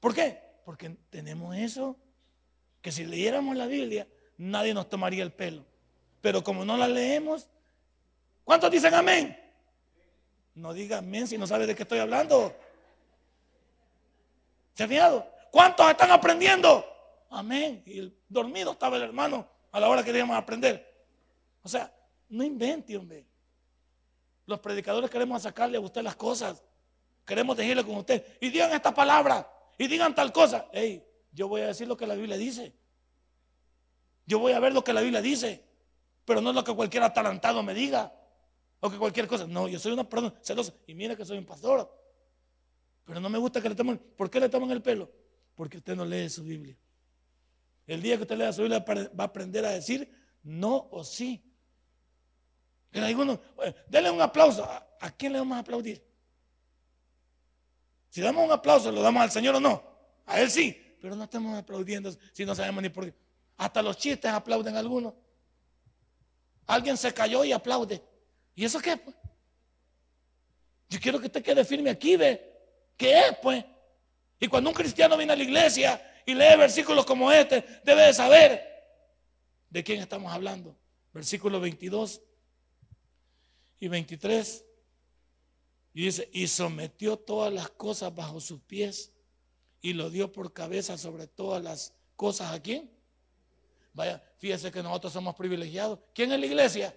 ¿Por 0.00 0.14
qué? 0.14 0.40
Porque 0.64 0.88
tenemos 1.10 1.54
eso, 1.54 1.98
que 2.80 2.90
si 2.90 3.04
leyéramos 3.04 3.54
la 3.56 3.66
Biblia, 3.66 4.08
nadie 4.38 4.72
nos 4.72 4.88
tomaría 4.88 5.22
el 5.22 5.34
pelo. 5.34 5.66
Pero 6.22 6.42
como 6.42 6.64
no 6.64 6.78
la 6.78 6.88
leemos, 6.88 7.50
¿cuántos 8.42 8.70
dicen 8.70 8.94
amén? 8.94 9.38
No 10.54 10.72
diga 10.72 10.96
amén 10.96 11.26
si 11.26 11.36
no 11.36 11.46
sabe 11.46 11.66
de 11.66 11.74
qué 11.74 11.82
estoy 11.82 11.98
hablando. 11.98 12.56
¿Se 14.72 14.84
ha 14.84 14.88
fijado? 14.88 15.30
¿Cuántos 15.50 15.90
están 15.90 16.10
aprendiendo? 16.10 16.86
Amén. 17.28 17.82
Y 17.84 17.98
el 17.98 18.18
dormido 18.30 18.72
estaba 18.72 18.96
el 18.96 19.02
hermano 19.02 19.46
a 19.72 19.78
la 19.78 19.90
hora 19.90 20.00
que 20.00 20.06
queríamos 20.06 20.34
aprender. 20.34 21.04
O 21.62 21.68
sea, 21.68 21.92
no 22.30 22.42
invente, 22.42 22.96
hombre. 22.96 23.26
Los 24.46 24.60
predicadores 24.60 25.10
queremos 25.10 25.42
sacarle 25.42 25.76
a 25.76 25.80
usted 25.80 26.02
las 26.02 26.16
cosas. 26.16 26.62
Queremos 27.24 27.56
decirle 27.56 27.84
con 27.84 27.96
usted. 27.96 28.24
Y 28.40 28.50
digan 28.50 28.72
esta 28.72 28.94
palabra. 28.94 29.50
Y 29.76 29.88
digan 29.88 30.14
tal 30.14 30.32
cosa. 30.32 30.68
Hey, 30.72 31.04
yo 31.32 31.48
voy 31.48 31.62
a 31.62 31.66
decir 31.66 31.88
lo 31.88 31.96
que 31.96 32.06
la 32.06 32.14
Biblia 32.14 32.36
dice. 32.36 32.72
Yo 34.24 34.38
voy 34.38 34.52
a 34.52 34.60
ver 34.60 34.72
lo 34.72 34.84
que 34.84 34.92
la 34.92 35.00
Biblia 35.00 35.20
dice. 35.20 35.64
Pero 36.24 36.40
no 36.40 36.52
lo 36.52 36.62
que 36.62 36.74
cualquier 36.74 37.02
atalantado 37.02 37.62
me 37.62 37.74
diga. 37.74 38.14
O 38.80 38.88
que 38.88 38.96
cualquier 38.96 39.26
cosa. 39.26 39.46
No, 39.46 39.66
yo 39.66 39.80
soy 39.80 39.92
una 39.92 40.08
persona 40.08 40.32
celosa. 40.42 40.72
Y 40.86 40.94
mira 40.94 41.16
que 41.16 41.24
soy 41.24 41.38
un 41.38 41.44
pastor. 41.44 41.92
Pero 43.04 43.20
no 43.20 43.28
me 43.28 43.38
gusta 43.38 43.60
que 43.60 43.68
le 43.68 43.74
tomen. 43.74 43.98
¿Por 43.98 44.30
qué 44.30 44.38
le 44.38 44.48
toman 44.48 44.70
el 44.70 44.82
pelo? 44.82 45.10
Porque 45.56 45.78
usted 45.78 45.96
no 45.96 46.04
lee 46.04 46.28
su 46.28 46.44
Biblia. 46.44 46.76
El 47.86 48.02
día 48.02 48.16
que 48.16 48.22
usted 48.22 48.36
lea 48.36 48.52
su 48.52 48.62
Biblia 48.62 48.84
va 48.88 49.24
a 49.24 49.26
aprender 49.26 49.64
a 49.64 49.70
decir 49.70 50.08
no 50.42 50.88
o 50.90 51.02
sí. 51.02 51.45
En 52.92 53.04
algunos, 53.04 53.38
denle 53.88 54.10
un 54.10 54.20
aplauso. 54.20 54.64
¿A, 54.64 55.10
quién 55.10 55.32
le 55.32 55.38
vamos 55.38 55.56
a 55.56 55.60
aplaudir? 55.60 56.02
Si 58.08 58.20
damos 58.20 58.44
un 58.44 58.52
aplauso, 58.52 58.90
¿lo 58.90 59.02
damos 59.02 59.22
al 59.22 59.30
Señor 59.30 59.54
o 59.56 59.60
no? 59.60 59.82
A 60.24 60.40
Él 60.40 60.50
sí, 60.50 60.96
pero 61.00 61.14
no 61.14 61.24
estamos 61.24 61.56
aplaudiendo 61.58 62.10
si 62.32 62.44
no 62.44 62.54
sabemos 62.54 62.82
ni 62.82 62.88
por 62.88 63.04
qué. 63.04 63.14
Hasta 63.58 63.82
los 63.82 63.96
chistes 63.96 64.30
aplauden 64.30 64.76
algunos. 64.76 65.14
Alguien 66.66 66.96
se 66.96 67.12
cayó 67.12 67.44
y 67.44 67.52
aplaude. 67.52 68.02
¿Y 68.54 68.64
eso 68.64 68.80
qué? 68.80 68.96
Pues? 68.96 69.14
Yo 70.88 71.00
quiero 71.00 71.20
que 71.20 71.26
usted 71.26 71.42
quede 71.42 71.64
firme 71.64 71.90
aquí, 71.90 72.16
ve. 72.16 72.54
¿Qué 72.96 73.18
es, 73.18 73.36
pues? 73.42 73.64
Y 74.40 74.48
cuando 74.48 74.70
un 74.70 74.74
cristiano 74.74 75.16
viene 75.16 75.32
a 75.32 75.36
la 75.36 75.42
iglesia 75.42 76.22
y 76.24 76.34
lee 76.34 76.56
versículos 76.56 77.04
como 77.04 77.30
este, 77.30 77.64
debe 77.84 78.02
de 78.02 78.14
saber 78.14 78.66
de 79.70 79.84
quién 79.84 80.00
estamos 80.00 80.32
hablando. 80.32 80.76
Versículo 81.12 81.60
22 81.60 82.20
y 83.80 83.88
23. 83.88 84.64
Y 85.94 86.04
dice, 86.04 86.28
y 86.32 86.46
sometió 86.46 87.16
todas 87.16 87.52
las 87.52 87.70
cosas 87.70 88.14
bajo 88.14 88.40
sus 88.40 88.60
pies 88.60 89.12
y 89.80 89.92
lo 89.92 90.10
dio 90.10 90.32
por 90.32 90.52
cabeza 90.52 90.98
sobre 90.98 91.26
todas 91.26 91.62
las 91.62 91.94
cosas 92.16 92.52
a 92.52 92.62
quién. 92.62 92.90
Vaya, 93.94 94.22
fíjese 94.38 94.70
que 94.70 94.82
nosotros 94.82 95.12
somos 95.12 95.34
privilegiados. 95.34 95.98
¿Quién 96.12 96.32
es 96.32 96.40
la 96.40 96.46
iglesia? 96.46 96.94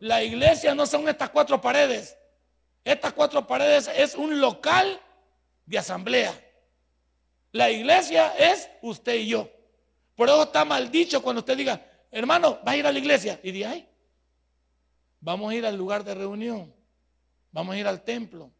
La 0.00 0.22
iglesia 0.22 0.74
no 0.74 0.86
son 0.86 1.08
estas 1.08 1.30
cuatro 1.30 1.60
paredes. 1.60 2.16
Estas 2.84 3.12
cuatro 3.12 3.46
paredes 3.46 3.90
es 3.94 4.14
un 4.14 4.40
local 4.40 5.00
de 5.66 5.78
asamblea. 5.78 6.32
La 7.52 7.70
iglesia 7.70 8.34
es 8.38 8.70
usted 8.80 9.16
y 9.16 9.28
yo. 9.28 9.50
Por 10.14 10.28
eso 10.28 10.44
está 10.44 10.64
mal 10.64 10.90
cuando 11.22 11.40
usted 11.40 11.56
diga, 11.56 11.84
hermano, 12.10 12.58
va 12.66 12.72
a 12.72 12.76
ir 12.76 12.86
a 12.86 12.92
la 12.92 12.98
iglesia. 12.98 13.38
Y 13.42 13.52
dice, 13.52 13.66
ay, 13.66 13.88
vamos 15.20 15.50
a 15.50 15.54
ir 15.54 15.66
al 15.66 15.76
lugar 15.76 16.04
de 16.04 16.14
reunión. 16.14 16.74
Vamos 17.50 17.74
a 17.74 17.78
ir 17.78 17.86
al 17.86 18.02
templo. 18.02 18.50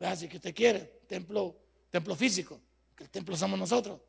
Así 0.00 0.28
que 0.28 0.36
usted 0.36 0.54
quiere, 0.54 0.80
templo, 1.06 1.56
templo 1.90 2.14
físico, 2.14 2.60
que 2.94 3.04
el 3.04 3.10
templo 3.10 3.36
somos 3.36 3.58
nosotros. 3.58 4.00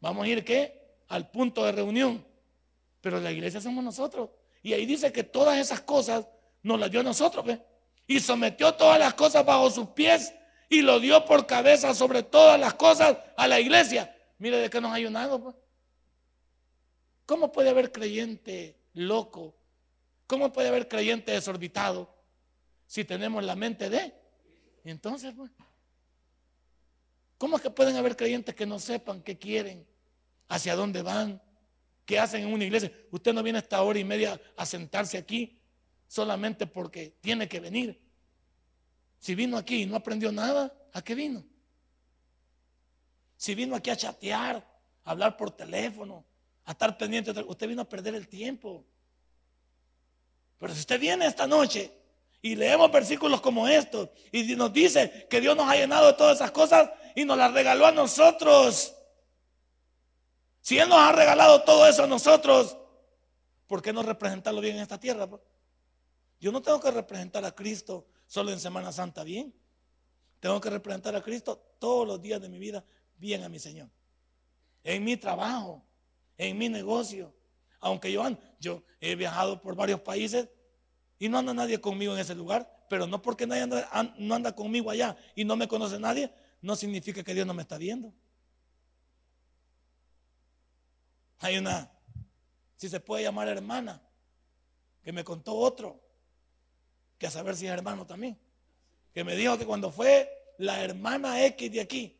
Vamos 0.00 0.24
a 0.24 0.28
ir 0.28 0.44
qué? 0.44 0.98
Al 1.08 1.30
punto 1.30 1.64
de 1.64 1.72
reunión. 1.72 2.24
Pero 3.00 3.20
la 3.20 3.32
iglesia 3.32 3.60
somos 3.60 3.82
nosotros. 3.82 4.30
Y 4.62 4.72
ahí 4.72 4.86
dice 4.86 5.12
que 5.12 5.24
todas 5.24 5.58
esas 5.58 5.80
cosas 5.80 6.26
nos 6.62 6.78
las 6.78 6.90
dio 6.90 7.00
a 7.00 7.04
nosotros. 7.04 7.44
¿ve? 7.44 7.60
Y 8.06 8.20
sometió 8.20 8.74
todas 8.74 8.98
las 8.98 9.14
cosas 9.14 9.44
bajo 9.44 9.70
sus 9.70 9.88
pies 9.88 10.32
y 10.68 10.82
lo 10.82 11.00
dio 11.00 11.24
por 11.24 11.46
cabeza 11.46 11.94
sobre 11.94 12.22
todas 12.22 12.58
las 12.58 12.74
cosas 12.74 13.16
a 13.36 13.48
la 13.48 13.60
iglesia. 13.60 14.14
Mire 14.38 14.58
de 14.58 14.70
qué 14.70 14.80
nos 14.80 14.90
ha 14.90 14.94
ayunado. 14.94 15.42
Pues. 15.42 15.56
¿Cómo 17.26 17.52
puede 17.52 17.70
haber 17.70 17.92
creyente 17.92 18.78
loco? 18.92 19.54
¿Cómo 20.26 20.52
puede 20.52 20.68
haber 20.68 20.88
creyente 20.88 21.32
desorbitado 21.32 22.14
si 22.86 23.04
tenemos 23.04 23.44
la 23.44 23.56
mente 23.56 23.90
de? 23.90 24.14
Entonces, 24.84 25.34
¿cómo 27.38 27.56
es 27.56 27.62
que 27.62 27.70
pueden 27.70 27.96
haber 27.96 28.16
creyentes 28.16 28.54
que 28.54 28.66
no 28.66 28.78
sepan 28.78 29.22
qué 29.22 29.38
quieren, 29.38 29.86
hacia 30.48 30.76
dónde 30.76 31.02
van, 31.02 31.42
qué 32.04 32.18
hacen 32.18 32.42
en 32.42 32.52
una 32.52 32.64
iglesia? 32.64 32.92
Usted 33.10 33.32
no 33.32 33.42
viene 33.42 33.58
esta 33.58 33.82
hora 33.82 33.98
y 33.98 34.04
media 34.04 34.40
a 34.56 34.66
sentarse 34.66 35.18
aquí 35.18 35.60
solamente 36.06 36.66
porque 36.66 37.16
tiene 37.20 37.48
que 37.48 37.60
venir. 37.60 38.00
Si 39.18 39.34
vino 39.34 39.56
aquí 39.56 39.82
y 39.82 39.86
no 39.86 39.96
aprendió 39.96 40.30
nada, 40.32 40.72
¿a 40.92 41.02
qué 41.02 41.14
vino? 41.14 41.44
Si 43.36 43.54
vino 43.54 43.74
aquí 43.74 43.90
a 43.90 43.96
chatear, 43.96 44.56
a 45.04 45.10
hablar 45.10 45.36
por 45.36 45.50
teléfono, 45.50 46.24
a 46.64 46.72
estar 46.72 46.96
pendiente, 46.96 47.30
usted 47.30 47.68
vino 47.68 47.82
a 47.82 47.88
perder 47.88 48.14
el 48.14 48.28
tiempo. 48.28 48.86
Pero 50.64 50.72
si 50.72 50.80
usted 50.80 50.98
viene 50.98 51.26
esta 51.26 51.46
noche 51.46 51.92
y 52.40 52.56
leemos 52.56 52.90
versículos 52.90 53.42
como 53.42 53.68
estos 53.68 54.08
y 54.32 54.56
nos 54.56 54.72
dice 54.72 55.26
que 55.28 55.38
Dios 55.38 55.54
nos 55.54 55.68
ha 55.68 55.76
llenado 55.76 56.06
de 56.06 56.14
todas 56.14 56.36
esas 56.36 56.52
cosas 56.52 56.88
y 57.14 57.26
nos 57.26 57.36
las 57.36 57.52
regaló 57.52 57.84
a 57.84 57.92
nosotros. 57.92 58.94
Si 60.62 60.78
Él 60.78 60.88
nos 60.88 61.00
ha 61.00 61.12
regalado 61.12 61.64
todo 61.64 61.86
eso 61.86 62.04
a 62.04 62.06
nosotros, 62.06 62.78
¿por 63.66 63.82
qué 63.82 63.92
no 63.92 64.02
representarlo 64.02 64.62
bien 64.62 64.76
en 64.76 64.82
esta 64.82 64.98
tierra? 64.98 65.28
Yo 66.40 66.50
no 66.50 66.62
tengo 66.62 66.80
que 66.80 66.90
representar 66.90 67.44
a 67.44 67.54
Cristo 67.54 68.06
solo 68.26 68.50
en 68.50 68.58
Semana 68.58 68.90
Santa 68.90 69.22
bien. 69.22 69.54
Tengo 70.40 70.62
que 70.62 70.70
representar 70.70 71.14
a 71.14 71.20
Cristo 71.20 71.62
todos 71.78 72.08
los 72.08 72.22
días 72.22 72.40
de 72.40 72.48
mi 72.48 72.58
vida 72.58 72.82
bien 73.18 73.44
a 73.44 73.50
mi 73.50 73.58
Señor. 73.58 73.90
En 74.82 75.04
mi 75.04 75.18
trabajo, 75.18 75.84
en 76.38 76.56
mi 76.56 76.70
negocio. 76.70 77.34
Aunque 77.84 78.10
yo, 78.10 78.24
yo 78.60 78.82
he 78.98 79.14
viajado 79.14 79.60
por 79.60 79.76
varios 79.76 80.00
países 80.00 80.48
y 81.18 81.28
no 81.28 81.36
anda 81.36 81.52
nadie 81.52 81.82
conmigo 81.82 82.14
en 82.14 82.18
ese 82.18 82.34
lugar, 82.34 82.86
pero 82.88 83.06
no 83.06 83.20
porque 83.20 83.46
nadie 83.46 83.66
no 83.66 84.34
anda 84.34 84.54
conmigo 84.54 84.90
allá 84.90 85.18
y 85.34 85.44
no 85.44 85.54
me 85.54 85.68
conoce 85.68 85.98
nadie, 85.98 86.32
no 86.62 86.76
significa 86.76 87.22
que 87.22 87.34
Dios 87.34 87.46
no 87.46 87.52
me 87.52 87.60
está 87.60 87.76
viendo. 87.76 88.10
Hay 91.40 91.58
una, 91.58 91.92
si 92.76 92.88
se 92.88 93.00
puede 93.00 93.22
llamar 93.22 93.48
hermana, 93.48 94.02
que 95.02 95.12
me 95.12 95.22
contó 95.22 95.54
otro, 95.54 96.00
que 97.18 97.26
a 97.26 97.30
saber 97.30 97.54
si 97.54 97.66
es 97.66 97.72
hermano 97.72 98.06
también, 98.06 98.38
que 99.12 99.24
me 99.24 99.36
dijo 99.36 99.58
que 99.58 99.66
cuando 99.66 99.92
fue 99.92 100.54
la 100.56 100.82
hermana 100.82 101.44
X 101.44 101.70
de 101.70 101.82
aquí, 101.82 102.18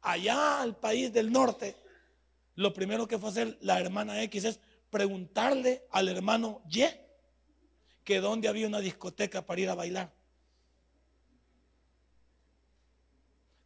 allá 0.00 0.62
al 0.62 0.76
país 0.76 1.12
del 1.12 1.30
norte, 1.30 1.76
lo 2.54 2.72
primero 2.72 3.06
que 3.06 3.18
fue 3.18 3.30
hacer 3.30 3.58
la 3.60 3.80
hermana 3.80 4.22
X 4.22 4.44
es 4.44 4.60
preguntarle 4.90 5.86
al 5.90 6.08
hermano 6.08 6.62
Y 6.68 6.84
que 8.04 8.20
dónde 8.20 8.48
había 8.48 8.66
una 8.66 8.80
discoteca 8.80 9.42
para 9.46 9.60
ir 9.60 9.68
a 9.70 9.74
bailar. 9.74 10.12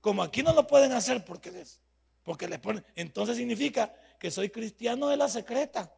Como 0.00 0.22
aquí 0.22 0.42
no 0.42 0.52
lo 0.54 0.66
pueden 0.66 0.92
hacer 0.92 1.24
porque 1.24 1.50
les, 1.50 1.80
porque 2.22 2.46
les 2.46 2.60
ponen, 2.60 2.84
entonces 2.94 3.36
significa 3.36 3.92
que 4.20 4.30
soy 4.30 4.50
cristiano 4.50 5.08
de 5.08 5.16
la 5.16 5.28
secreta. 5.28 5.92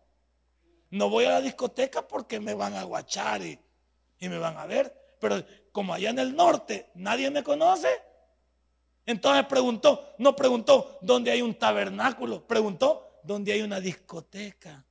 No 0.90 1.10
voy 1.10 1.26
a 1.26 1.30
la 1.30 1.40
discoteca 1.42 2.08
porque 2.08 2.40
me 2.40 2.54
van 2.54 2.74
a 2.74 2.84
guachar 2.84 3.42
y, 3.42 3.60
y 4.18 4.28
me 4.28 4.38
van 4.38 4.56
a 4.56 4.64
ver. 4.64 5.16
Pero 5.20 5.44
como 5.72 5.92
allá 5.92 6.10
en 6.10 6.20
el 6.20 6.34
norte 6.34 6.90
nadie 6.94 7.30
me 7.30 7.42
conoce, 7.42 7.88
entonces 9.08 9.46
preguntó, 9.46 10.14
no 10.18 10.36
preguntó 10.36 10.98
dónde 11.00 11.30
hay 11.30 11.40
un 11.40 11.54
tabernáculo, 11.54 12.46
preguntó 12.46 13.20
dónde 13.22 13.54
hay 13.54 13.62
una 13.62 13.80
discoteca. 13.80 14.84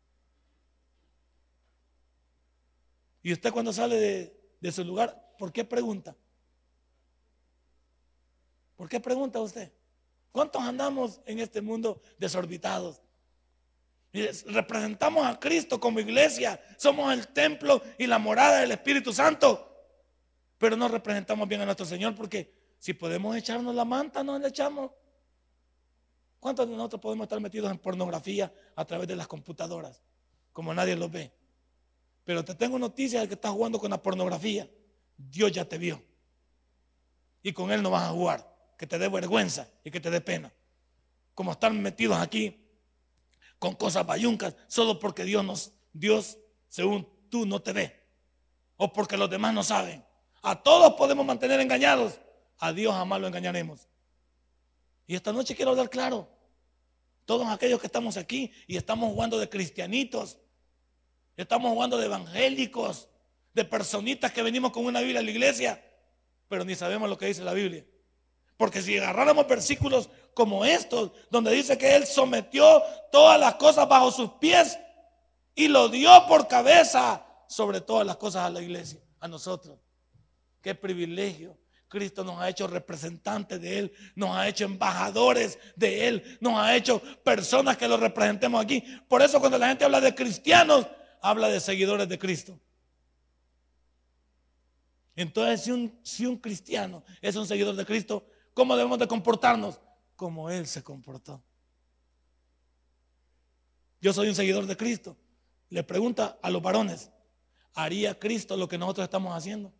Y 3.21 3.31
usted 3.31 3.51
cuando 3.51 3.71
sale 3.71 4.33
de, 4.59 4.71
su 4.71 4.83
lugar, 4.83 5.35
¿por 5.37 5.51
qué 5.51 5.63
pregunta? 5.63 6.15
¿Por 8.75 8.89
qué 8.89 8.99
pregunta 8.99 9.39
usted? 9.39 9.71
¿Cuántos 10.31 10.63
andamos 10.63 11.21
en 11.27 11.37
este 11.37 11.61
mundo 11.61 12.01
desorbitados? 12.17 12.99
representamos 14.47 15.27
a 15.27 15.39
Cristo 15.39 15.79
como 15.79 15.99
iglesia, 15.99 16.59
somos 16.77 17.13
el 17.13 17.27
templo 17.27 17.83
y 17.99 18.07
la 18.07 18.17
morada 18.17 18.61
del 18.61 18.71
Espíritu 18.71 19.13
Santo, 19.13 19.77
pero 20.57 20.75
no 20.75 20.87
representamos 20.87 21.47
bien 21.47 21.61
a 21.61 21.65
nuestro 21.65 21.85
Señor 21.85 22.15
porque 22.15 22.56
si 22.79 22.93
podemos 22.93 23.35
echarnos 23.35 23.73
la 23.73 23.85
manta, 23.85 24.23
nos 24.23 24.39
la 24.39 24.47
echamos. 24.47 24.91
¿Cuántos 26.39 26.69
de 26.69 26.75
nosotros 26.75 27.01
podemos 27.01 27.25
estar 27.25 27.39
metidos 27.39 27.71
en 27.71 27.79
pornografía 27.79 28.53
a 28.75 28.85
través 28.85 29.07
de 29.07 29.15
las 29.15 29.27
computadoras? 29.27 30.01
Como 30.53 30.73
nadie 30.73 30.95
lo 30.95 31.09
ve. 31.09 31.31
Pero 32.23 32.43
te 32.45 32.55
tengo 32.55 32.77
noticias 32.77 33.21
de 33.21 33.27
que 33.27 33.33
estás 33.33 33.51
jugando 33.51 33.79
con 33.79 33.89
la 33.89 34.01
pornografía. 34.01 34.69
Dios 35.17 35.51
ya 35.51 35.65
te 35.65 35.77
vio. 35.77 36.01
Y 37.41 37.53
con 37.53 37.71
Él 37.71 37.81
no 37.81 37.89
vas 37.89 38.03
a 38.03 38.11
jugar. 38.11 38.55
Que 38.77 38.85
te 38.85 38.99
dé 38.99 39.07
vergüenza 39.07 39.67
y 39.83 39.89
que 39.89 39.99
te 39.99 40.09
dé 40.09 40.21
pena. 40.21 40.53
Como 41.33 41.53
están 41.53 41.81
metidos 41.81 42.17
aquí 42.17 42.63
con 43.59 43.73
cosas 43.75 44.05
bayuncas 44.05 44.55
solo 44.67 44.99
porque 44.99 45.23
Dios 45.23 45.73
Dios, 45.93 46.37
según 46.69 47.07
tú, 47.29 47.45
no 47.45 47.61
te 47.61 47.73
ve. 47.73 48.07
O 48.75 48.93
porque 48.93 49.17
los 49.17 49.29
demás 49.29 49.53
no 49.53 49.63
saben. 49.63 50.05
A 50.43 50.61
todos 50.61 50.93
podemos 50.93 51.25
mantener 51.25 51.59
engañados. 51.59 52.19
A 52.59 52.73
Dios 52.73 52.93
jamás 52.93 53.21
lo 53.21 53.27
engañaremos. 53.27 53.87
Y 55.05 55.15
esta 55.15 55.31
noche 55.31 55.55
quiero 55.55 55.71
hablar 55.71 55.89
claro. 55.89 56.27
Todos 57.25 57.47
aquellos 57.47 57.79
que 57.79 57.87
estamos 57.87 58.17
aquí 58.17 58.51
y 58.67 58.77
estamos 58.77 59.11
jugando 59.11 59.37
de 59.37 59.49
cristianitos, 59.49 60.37
estamos 61.35 61.71
jugando 61.71 61.97
de 61.97 62.05
evangélicos, 62.05 63.09
de 63.53 63.65
personitas 63.65 64.31
que 64.31 64.41
venimos 64.41 64.71
con 64.71 64.85
una 64.85 65.01
Biblia 65.01 65.19
a 65.19 65.23
la 65.23 65.31
iglesia, 65.31 65.83
pero 66.47 66.63
ni 66.63 66.75
sabemos 66.75 67.09
lo 67.09 67.17
que 67.17 67.25
dice 67.25 67.43
la 67.43 67.53
Biblia. 67.53 67.85
Porque 68.55 68.81
si 68.81 68.97
agarráramos 68.97 69.47
versículos 69.47 70.09
como 70.33 70.65
estos, 70.65 71.11
donde 71.29 71.51
dice 71.51 71.77
que 71.77 71.95
Él 71.95 72.05
sometió 72.05 72.81
todas 73.11 73.39
las 73.39 73.55
cosas 73.55 73.87
bajo 73.87 74.11
sus 74.11 74.31
pies 74.33 74.77
y 75.53 75.67
lo 75.67 75.89
dio 75.89 76.09
por 76.27 76.47
cabeza 76.47 77.25
sobre 77.47 77.81
todas 77.81 78.05
las 78.05 78.17
cosas 78.17 78.45
a 78.45 78.49
la 78.49 78.61
iglesia, 78.61 78.99
a 79.19 79.27
nosotros. 79.27 79.77
Qué 80.61 80.75
privilegio. 80.75 81.57
Cristo 81.87 82.23
nos 82.23 82.39
ha 82.39 82.49
hecho 82.49 82.67
representantes 82.67 83.61
de 83.61 83.79
Él, 83.79 83.93
nos 84.15 84.35
ha 84.35 84.47
hecho 84.47 84.65
embajadores 84.65 85.57
de 85.75 86.07
Él, 86.07 86.37
nos 86.41 86.57
ha 86.59 86.75
hecho 86.75 87.01
personas 87.23 87.77
que 87.77 87.87
lo 87.87 87.97
representemos 87.97 88.61
aquí. 88.61 88.83
Por 89.07 89.21
eso 89.21 89.39
cuando 89.39 89.57
la 89.57 89.69
gente 89.69 89.85
habla 89.85 90.01
de 90.01 90.13
cristianos, 90.13 90.85
habla 91.21 91.47
de 91.47 91.59
seguidores 91.59 92.09
de 92.09 92.19
Cristo. 92.19 92.59
Entonces, 95.15 95.63
si 95.63 95.71
un, 95.71 95.99
si 96.03 96.25
un 96.25 96.37
cristiano 96.37 97.03
es 97.21 97.35
un 97.35 97.47
seguidor 97.47 97.75
de 97.75 97.85
Cristo, 97.85 98.27
¿cómo 98.53 98.75
debemos 98.75 98.99
de 98.99 99.07
comportarnos? 99.07 99.79
Como 100.15 100.49
Él 100.49 100.67
se 100.67 100.83
comportó. 100.83 101.41
Yo 103.99 104.13
soy 104.13 104.29
un 104.29 104.35
seguidor 104.35 104.65
de 104.67 104.77
Cristo. 104.77 105.17
Le 105.69 105.83
pregunta 105.83 106.37
a 106.41 106.49
los 106.49 106.61
varones, 106.61 107.09
¿haría 107.73 108.17
Cristo 108.17 108.55
lo 108.55 108.67
que 108.67 108.77
nosotros 108.77 109.05
estamos 109.05 109.35
haciendo? 109.35 109.73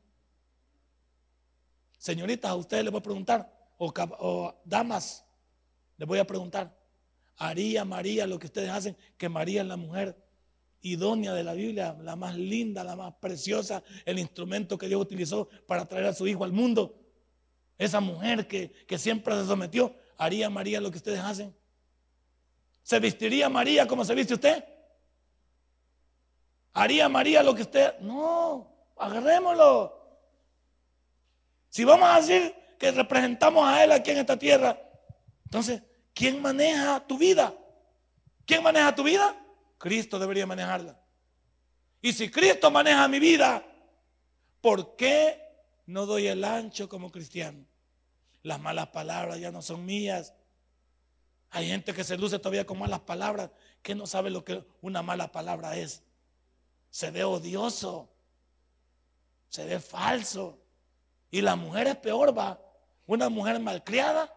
Señoritas, 2.08 2.50
a 2.50 2.56
ustedes 2.56 2.86
les 2.86 2.92
voy 2.94 3.00
a 3.00 3.04
preguntar, 3.04 3.54
o, 3.78 4.56
damas, 4.64 5.26
les 5.98 6.08
voy 6.08 6.20
a 6.20 6.26
preguntar, 6.26 6.74
¿haría 7.36 7.84
María 7.84 8.26
lo 8.26 8.40
que 8.40 8.46
ustedes 8.46 8.70
hacen? 8.70 8.96
Que 9.18 9.28
María 9.28 9.60
es 9.60 9.68
la 9.68 9.76
mujer 9.76 10.18
idónea 10.80 11.34
de 11.34 11.44
la 11.44 11.52
Biblia, 11.52 11.98
la 12.02 12.16
más 12.16 12.38
linda, 12.38 12.86
la 12.86 12.96
más 12.96 13.14
preciosa, 13.16 13.84
el 14.06 14.20
instrumento 14.20 14.78
que 14.78 14.88
Dios 14.88 15.02
utilizó 15.02 15.50
para 15.68 15.86
traer 15.86 16.06
a 16.06 16.14
su 16.14 16.26
hijo 16.26 16.46
al 16.46 16.54
mundo. 16.54 16.98
Esa 17.78 18.00
mujer 18.00 18.48
que, 18.48 18.72
que 18.88 18.98
siempre 18.98 19.36
se 19.36 19.46
sometió, 19.46 19.94
¿haría 20.18 20.50
María 20.50 20.80
lo 20.80 20.90
que 20.90 21.00
ustedes 21.00 21.20
hacen? 21.20 21.54
¿Se 22.84 23.02
vestiría 23.02 23.50
María 23.50 23.86
como 23.86 24.06
se 24.06 24.16
viste 24.16 24.34
usted? 24.34 24.64
¿Haría 26.72 27.10
María 27.10 27.44
lo 27.44 27.54
que 27.54 27.64
usted? 27.64 28.00
No, 28.00 28.94
agarrémoslo. 28.96 29.97
Si 31.78 31.84
vamos 31.84 32.10
a 32.10 32.20
decir 32.20 32.56
que 32.80 32.92
representamos 32.92 33.64
a 33.64 33.84
Él 33.84 33.92
aquí 33.92 34.10
en 34.10 34.18
esta 34.18 34.36
tierra, 34.36 34.82
entonces, 35.44 35.84
¿quién 36.12 36.42
maneja 36.42 37.06
tu 37.06 37.20
vida? 37.20 37.56
¿Quién 38.48 38.64
maneja 38.64 38.96
tu 38.96 39.04
vida? 39.04 39.40
Cristo 39.78 40.18
debería 40.18 40.48
manejarla. 40.48 41.00
Y 42.02 42.14
si 42.14 42.32
Cristo 42.32 42.72
maneja 42.72 43.08
mi 43.08 43.20
vida, 43.20 43.64
¿por 44.60 44.96
qué 44.96 45.40
no 45.86 46.08
doy 46.08 46.26
el 46.26 46.44
ancho 46.46 46.90
como 46.90 47.12
cristiano? 47.12 47.64
Las 48.42 48.60
malas 48.60 48.88
palabras 48.88 49.40
ya 49.40 49.52
no 49.52 49.62
son 49.62 49.86
mías. 49.86 50.34
Hay 51.52 51.68
gente 51.68 51.94
que 51.94 52.04
se 52.04 52.18
luce 52.18 52.40
todavía 52.40 52.66
con 52.66 52.80
malas 52.80 53.02
palabras, 53.02 53.52
que 53.84 53.94
no 53.94 54.08
sabe 54.08 54.32
lo 54.32 54.44
que 54.44 54.66
una 54.82 55.04
mala 55.04 55.32
palabra 55.32 55.78
es. 55.78 56.02
Se 56.90 57.12
ve 57.12 57.24
odioso, 57.24 58.10
se 59.50 59.64
ve 59.64 59.80
falso. 59.80 60.64
Y 61.30 61.42
la 61.42 61.56
mujer 61.56 61.88
es 61.88 61.98
peor, 61.98 62.38
va. 62.38 62.60
Una 63.06 63.30
mujer 63.30 63.60
malcriada, 63.60 64.34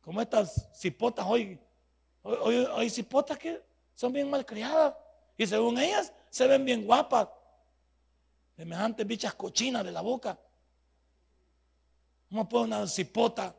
como 0.00 0.20
estas 0.20 0.68
cipotas 0.74 1.26
hoy. 1.28 1.60
Hoy, 2.22 2.66
hay 2.76 2.90
cipotas 2.90 3.38
que 3.38 3.62
son 3.94 4.12
bien 4.12 4.30
malcriadas. 4.30 4.94
Y 5.36 5.46
según 5.46 5.78
ellas, 5.78 6.12
se 6.30 6.46
ven 6.46 6.64
bien 6.64 6.84
guapas. 6.84 7.28
Semejantes 8.56 9.06
bichas 9.06 9.34
cochinas 9.34 9.84
de 9.84 9.92
la 9.92 10.00
boca. 10.00 10.38
¿Cómo 12.28 12.48
puede 12.48 12.64
una 12.64 12.86
cipota 12.86 13.54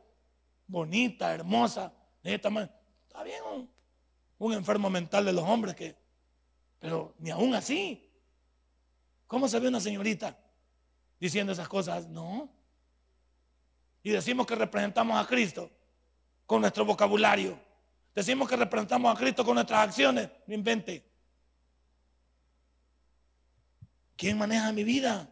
bonita, 0.67 1.33
hermosa, 1.33 1.91
de 2.21 2.35
esta 2.35 2.49
manera? 2.49 2.73
Está 3.07 3.23
bien 3.23 3.41
un, 4.37 4.53
enfermo 4.53 4.89
mental 4.89 5.25
de 5.25 5.33
los 5.33 5.43
hombres 5.43 5.75
que, 5.75 5.95
pero 6.79 7.15
ni 7.17 7.31
aún 7.31 7.55
así. 7.55 8.11
¿Cómo 9.25 9.47
se 9.47 9.59
ve 9.59 9.67
una 9.67 9.79
señorita? 9.79 10.37
Diciendo 11.19 11.53
esas 11.53 11.67
cosas. 11.67 12.07
No. 12.07 12.49
Y 14.03 14.11
decimos 14.11 14.45
que 14.47 14.55
representamos 14.55 15.23
a 15.23 15.27
Cristo 15.27 15.69
con 16.45 16.61
nuestro 16.61 16.85
vocabulario. 16.85 17.59
Decimos 18.15 18.49
que 18.49 18.55
representamos 18.55 19.15
a 19.15 19.19
Cristo 19.19 19.45
con 19.45 19.55
nuestras 19.55 19.87
acciones. 19.87 20.29
No 20.47 20.53
invente. 20.53 21.05
¿Quién 24.15 24.37
maneja 24.37 24.71
mi 24.71 24.83
vida? 24.83 25.29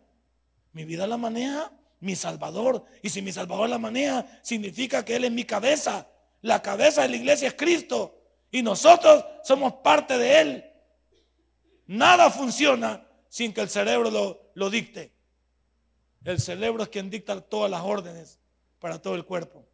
Mi 0.74 0.86
vida 0.86 1.08
la 1.08 1.18
maneja 1.18 1.72
mi 2.00 2.16
Salvador. 2.16 2.86
Y 3.02 3.10
si 3.10 3.22
mi 3.22 3.32
Salvador 3.32 3.70
la 3.70 3.78
maneja, 3.78 4.26
significa 4.42 5.04
que 5.04 5.16
Él 5.16 5.26
es 5.26 5.32
mi 5.32 5.44
cabeza. 5.44 6.08
La 6.42 6.62
cabeza 6.62 7.02
de 7.02 7.10
la 7.10 7.16
iglesia 7.16 7.48
es 7.48 7.54
Cristo. 7.54 8.22
Y 8.52 8.62
nosotros 8.62 9.26
somos 9.44 9.74
parte 9.84 10.18
de 10.18 10.42
Él. 10.42 10.66
Nada 11.88 12.30
funciona 12.30 13.06
sin 13.30 13.54
que 13.54 13.62
el 13.62 13.70
cerebro 13.70 14.12
lo, 14.12 14.52
lo 14.54 14.70
dicte. 14.70 15.12
El 16.28 16.42
cerebro 16.42 16.84
es 16.84 16.90
quien 16.90 17.10
dicta 17.10 17.40
todas 17.40 17.72
las 17.72 17.82
órdenes 17.84 18.38
para 18.80 19.02
todo 19.02 19.16
el 19.16 19.24
cuerpo. 19.24 19.66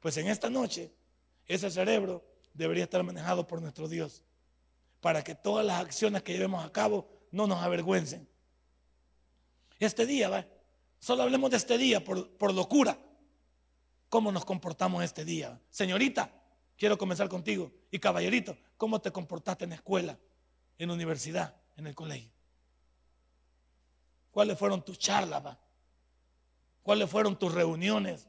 Pues 0.00 0.18
en 0.18 0.28
esta 0.28 0.50
noche, 0.50 0.92
ese 1.46 1.70
cerebro 1.70 2.22
debería 2.52 2.84
estar 2.84 3.02
manejado 3.02 3.46
por 3.46 3.62
nuestro 3.62 3.88
Dios, 3.88 4.22
para 5.00 5.24
que 5.24 5.34
todas 5.34 5.64
las 5.64 5.80
acciones 5.80 6.22
que 6.22 6.34
llevemos 6.34 6.62
a 6.62 6.70
cabo 6.70 7.08
no 7.30 7.46
nos 7.46 7.62
avergüencen. 7.62 8.28
Este 9.78 10.04
día, 10.04 10.28
¿va? 10.28 10.46
solo 10.98 11.22
hablemos 11.22 11.50
de 11.50 11.56
este 11.56 11.78
día 11.78 12.04
por, 12.04 12.28
por 12.36 12.52
locura. 12.52 12.98
¿Cómo 14.10 14.30
nos 14.30 14.44
comportamos 14.44 15.02
este 15.02 15.24
día? 15.24 15.58
Señorita, 15.70 16.30
quiero 16.76 16.98
comenzar 16.98 17.30
contigo. 17.30 17.72
Y 17.90 17.98
caballerito, 17.98 18.58
¿cómo 18.76 19.00
te 19.00 19.10
comportaste 19.10 19.64
en 19.64 19.70
la 19.70 19.76
escuela, 19.76 20.18
en 20.76 20.88
la 20.88 20.94
universidad, 20.94 21.56
en 21.78 21.86
el 21.86 21.94
colegio? 21.94 22.30
¿Cuáles 24.34 24.58
fueron 24.58 24.82
tus 24.82 24.98
charlas? 24.98 25.56
¿Cuáles 26.82 27.08
fueron 27.08 27.38
tus 27.38 27.54
reuniones? 27.54 28.28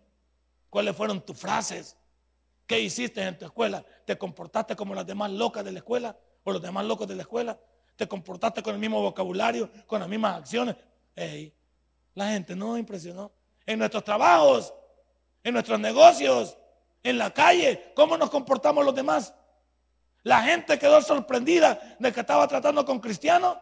¿Cuáles 0.70 0.96
fueron 0.96 1.20
tus 1.26 1.36
frases? 1.36 1.98
¿Qué 2.68 2.80
hiciste 2.80 3.24
en 3.24 3.40
tu 3.40 3.46
escuela? 3.46 3.84
¿Te 4.06 4.16
comportaste 4.16 4.76
como 4.76 4.94
las 4.94 5.08
demás 5.08 5.32
locas 5.32 5.66
de 5.66 5.72
la 5.72 5.80
escuela 5.80 6.16
o 6.44 6.52
los 6.52 6.62
demás 6.62 6.86
locos 6.86 7.08
de 7.08 7.16
la 7.16 7.24
escuela? 7.24 7.60
¿Te 7.96 8.08
comportaste 8.08 8.62
con 8.62 8.76
el 8.76 8.80
mismo 8.80 9.02
vocabulario, 9.02 9.68
con 9.88 10.00
las 10.00 10.08
mismas 10.08 10.38
acciones? 10.38 10.76
la 12.14 12.30
gente 12.30 12.56
no 12.56 12.78
impresionó. 12.78 13.32
En 13.66 13.80
nuestros 13.80 14.04
trabajos, 14.04 14.76
en 15.44 15.54
nuestros 15.54 15.80
negocios, 15.80 16.56
en 17.02 17.18
la 17.18 17.34
calle, 17.34 17.94
¿cómo 17.96 18.16
nos 18.16 18.30
comportamos 18.30 18.86
los 18.86 18.94
demás? 18.94 19.34
La 20.22 20.44
gente 20.44 20.78
quedó 20.78 21.02
sorprendida 21.02 21.98
de 21.98 22.14
que 22.14 22.20
estaba 22.20 22.48
tratando 22.48 22.86
con 22.86 23.00
cristianos 23.00 23.58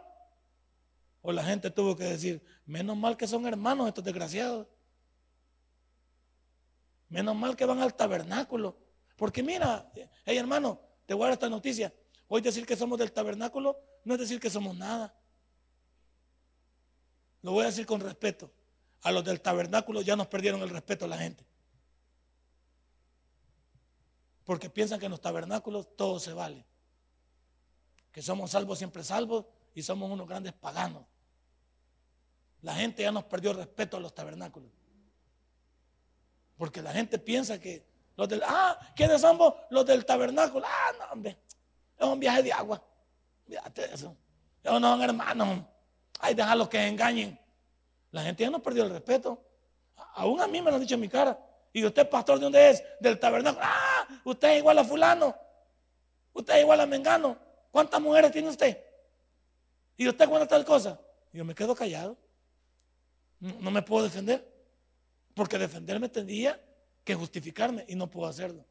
o 1.23 1.31
la 1.31 1.43
gente 1.43 1.71
tuvo 1.71 1.95
que 1.95 2.03
decir, 2.03 2.43
menos 2.65 2.97
mal 2.97 3.15
que 3.15 3.25
son 3.27 3.47
hermanos 3.47 3.87
estos 3.87 4.03
desgraciados. 4.03 4.67
Menos 7.07 7.33
mal 7.33 7.55
que 7.55 7.65
van 7.65 7.79
al 7.79 7.95
tabernáculo. 7.95 8.77
Porque 9.15 9.41
mira, 9.41 9.89
hey 10.25 10.37
hermano, 10.37 10.81
te 11.05 11.13
voy 11.13 11.23
a 11.23 11.25
dar 11.27 11.33
esta 11.33 11.49
noticia. 11.49 11.93
Hoy 12.27 12.41
decir 12.41 12.65
que 12.65 12.75
somos 12.75 12.99
del 12.99 13.13
tabernáculo 13.13 13.79
no 14.03 14.15
es 14.15 14.19
decir 14.19 14.37
que 14.37 14.49
somos 14.49 14.75
nada. 14.75 15.15
Lo 17.41 17.53
voy 17.53 17.63
a 17.63 17.67
decir 17.67 17.85
con 17.85 18.01
respeto. 18.01 18.51
A 19.03 19.11
los 19.13 19.23
del 19.23 19.39
tabernáculo 19.39 20.01
ya 20.01 20.17
nos 20.17 20.27
perdieron 20.27 20.61
el 20.61 20.69
respeto 20.69 21.05
a 21.05 21.07
la 21.07 21.17
gente. 21.17 21.45
Porque 24.43 24.69
piensan 24.69 24.99
que 24.99 25.05
en 25.05 25.11
los 25.11 25.21
tabernáculos 25.21 25.95
todo 25.95 26.19
se 26.19 26.33
vale. 26.33 26.65
Que 28.11 28.21
somos 28.21 28.51
salvos 28.51 28.77
siempre 28.77 29.05
salvos 29.05 29.45
y 29.73 29.83
somos 29.83 30.11
unos 30.11 30.27
grandes 30.27 30.51
paganos. 30.51 31.05
La 32.63 32.73
gente 32.73 33.03
ya 33.03 33.11
nos 33.11 33.25
perdió 33.25 33.51
el 33.51 33.57
respeto 33.57 33.97
a 33.97 33.99
los 33.99 34.15
tabernáculos. 34.15 34.71
Porque 36.57 36.81
la 36.81 36.91
gente 36.93 37.19
piensa 37.19 37.59
que 37.59 37.85
los 38.15 38.27
del, 38.29 38.41
ah, 38.45 38.79
¿quiénes 38.95 39.21
somos? 39.21 39.53
Los 39.69 39.85
del 39.85 40.05
tabernáculo. 40.05 40.65
Ah, 40.67 40.91
no, 40.97 41.05
hombre, 41.11 41.37
es 41.97 42.07
un 42.07 42.19
viaje 42.19 42.41
de 42.41 42.53
agua. 42.53 42.81
Fíjate 43.45 43.93
eso. 43.93 44.15
Ellos 44.63 44.79
no 44.79 44.93
son 44.93 45.01
hermanos. 45.01 45.59
Ay, 46.19 46.33
déjalos 46.33 46.69
que 46.69 46.87
engañen. 46.87 47.37
La 48.11 48.23
gente 48.23 48.43
ya 48.43 48.49
nos 48.49 48.61
perdió 48.61 48.83
el 48.83 48.91
respeto. 48.91 49.43
Aún 50.15 50.39
a 50.39 50.47
mí 50.47 50.61
me 50.61 50.69
lo 50.69 50.75
han 50.75 50.81
dicho 50.81 50.95
en 50.95 51.01
mi 51.01 51.09
cara. 51.09 51.37
¿Y 51.73 51.83
usted, 51.83 52.07
pastor, 52.07 52.37
de 52.37 52.43
dónde 52.43 52.69
es? 52.69 52.83
Del 52.99 53.19
tabernáculo. 53.19 53.65
Ah, 53.65 54.07
usted 54.23 54.51
es 54.51 54.57
igual 54.59 54.79
a 54.79 54.85
fulano. 54.85 55.35
Usted 56.31 56.55
es 56.55 56.61
igual 56.61 56.79
a 56.79 56.85
Mengano. 56.85 57.37
¿Cuántas 57.71 57.99
mujeres 57.99 58.31
tiene 58.31 58.47
usted? 58.47 58.81
¿Y 59.97 60.07
usted 60.07 60.29
cuándo 60.29 60.47
tal 60.47 60.63
cosa? 60.63 60.99
yo 61.33 61.43
me 61.43 61.55
quedo 61.55 61.75
callado. 61.75 62.15
No, 63.43 63.71
me 63.71 63.81
puedo 63.81 64.05
defender. 64.05 64.49
Porque 65.33 65.57
defenderme 65.57 66.07
tendría 66.07 66.63
que 67.03 67.13
justificarme 67.13 67.83
y 67.89 67.95
no 67.95 68.09
puedo 68.09 68.27
hacerlo. 68.27 68.65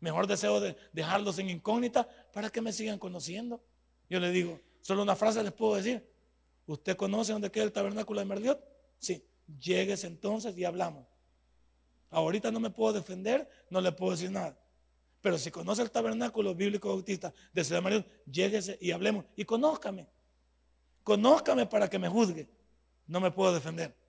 Mejor 0.00 0.26
deseo 0.26 0.60
de 0.60 0.76
dejarlos 0.92 1.38
en 1.38 1.48
incógnita 1.48 2.06
para 2.32 2.50
que 2.50 2.60
me 2.60 2.72
sigan 2.72 2.98
conociendo. 2.98 3.62
Yo 4.10 4.20
le 4.20 4.30
digo, 4.30 4.60
solo 4.82 5.02
una 5.02 5.16
frase 5.16 5.42
les 5.42 5.52
puedo 5.52 5.76
decir. 5.76 6.06
¿Usted 6.66 6.96
conoce 6.96 7.32
dónde 7.32 7.50
queda 7.50 7.64
el 7.64 7.72
tabernáculo 7.72 8.20
de 8.20 8.26
Merliot? 8.26 8.62
Sí. 8.98 9.24
Llegues 9.58 10.04
entonces 10.04 10.56
y 10.58 10.64
hablamos. 10.64 11.06
Ahorita 12.10 12.50
no 12.50 12.60
me 12.60 12.68
puedo 12.68 12.92
defender, 12.92 13.48
no 13.70 13.80
le 13.80 13.92
puedo 13.92 14.12
decir 14.12 14.30
nada. 14.30 14.58
Pero 15.22 15.38
si 15.38 15.50
conoce 15.50 15.80
el 15.80 15.90
tabernáculo 15.90 16.54
bíblico 16.54 16.88
bautista 16.88 17.32
de 17.52 17.64
Ciudad 17.64 17.80
María, 17.80 18.04
lléguese 18.30 18.76
y 18.80 18.90
hablemos. 18.90 19.24
Y 19.36 19.44
conózcame. 19.46 20.06
Conózcame 21.02 21.64
para 21.64 21.88
que 21.88 21.98
me 21.98 22.08
juzgue. 22.08 22.50
No 23.06 23.20
me 23.20 23.30
puedo 23.30 23.54
defender. 23.54 24.01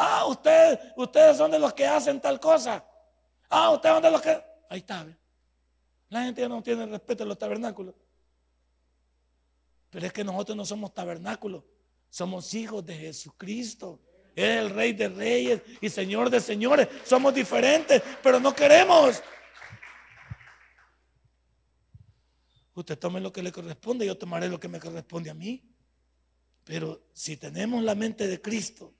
Ah, 0.00 0.26
ustedes, 0.26 0.78
ustedes 0.96 1.36
son 1.36 1.50
de 1.50 1.58
los 1.58 1.74
que 1.74 1.84
hacen 1.84 2.20
tal 2.20 2.38
cosa. 2.38 2.86
Ah, 3.50 3.70
ustedes 3.70 3.96
son 3.96 4.02
de 4.04 4.10
los 4.12 4.22
que. 4.22 4.44
Ahí 4.70 4.78
está. 4.78 5.04
La 6.08 6.22
gente 6.22 6.40
ya 6.40 6.48
no 6.48 6.62
tiene 6.62 6.86
respeto 6.86 7.24
a 7.24 7.26
los 7.26 7.36
tabernáculos. 7.36 7.96
Pero 9.90 10.06
es 10.06 10.12
que 10.12 10.22
nosotros 10.22 10.56
no 10.56 10.64
somos 10.64 10.94
tabernáculos. 10.94 11.64
Somos 12.10 12.54
hijos 12.54 12.86
de 12.86 12.94
Jesucristo. 12.94 14.00
Él 14.36 14.44
es 14.44 14.58
el 14.58 14.70
rey 14.70 14.92
de 14.92 15.08
reyes 15.08 15.62
y 15.80 15.88
señor 15.88 16.30
de 16.30 16.40
señores. 16.40 16.86
Somos 17.04 17.34
diferentes, 17.34 18.00
pero 18.22 18.38
no 18.38 18.54
queremos. 18.54 19.20
Usted 22.72 22.96
tome 22.96 23.20
lo 23.20 23.32
que 23.32 23.42
le 23.42 23.50
corresponde, 23.50 24.06
yo 24.06 24.16
tomaré 24.16 24.48
lo 24.48 24.60
que 24.60 24.68
me 24.68 24.78
corresponde 24.78 25.30
a 25.30 25.34
mí. 25.34 25.60
Pero 26.62 27.08
si 27.12 27.36
tenemos 27.36 27.82
la 27.82 27.96
mente 27.96 28.28
de 28.28 28.40
Cristo, 28.40 28.94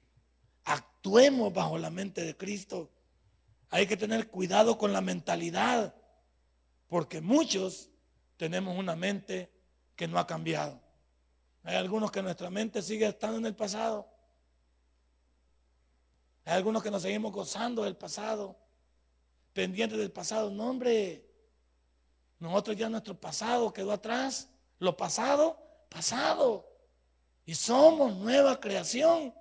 actuemos 0.99 1.53
bajo 1.53 1.79
la 1.79 1.91
mente 1.91 2.25
de 2.25 2.37
Cristo. 2.37 2.91
Hay 3.71 3.87
que 3.87 3.97
tener 3.97 4.29
cuidado 4.29 4.79
con 4.79 4.93
la 4.93 5.01
mentalidad, 5.01 5.95
porque 6.89 7.21
muchos 7.21 7.91
tenemos 8.37 8.77
una 8.77 8.97
mente 8.97 9.51
que 9.95 10.09
no 10.09 10.19
ha 10.19 10.27
cambiado. 10.27 10.81
Hay 11.63 11.77
algunos 11.77 12.11
que 12.11 12.23
nuestra 12.23 12.51
mente 12.51 12.83
sigue 12.83 13.07
estando 13.07 13.39
en 13.39 13.47
el 13.47 13.55
pasado. 13.55 14.09
Hay 16.45 16.55
algunos 16.55 16.83
que 16.83 16.91
nos 16.91 17.03
seguimos 17.03 17.33
gozando 17.33 17.85
del 17.85 17.97
pasado, 17.97 18.57
pendientes 19.53 19.99
del 19.99 20.11
pasado. 20.11 20.51
No, 20.51 20.71
hombre, 20.71 21.25
nosotros 22.41 22.77
ya 22.77 22.89
nuestro 22.89 23.15
pasado 23.15 23.73
quedó 23.73 23.93
atrás. 23.93 24.49
Lo 24.79 24.97
pasado, 24.97 25.59
pasado. 25.91 26.67
Y 27.45 27.55
somos 27.55 28.17
nueva 28.17 28.59
creación. 28.59 29.35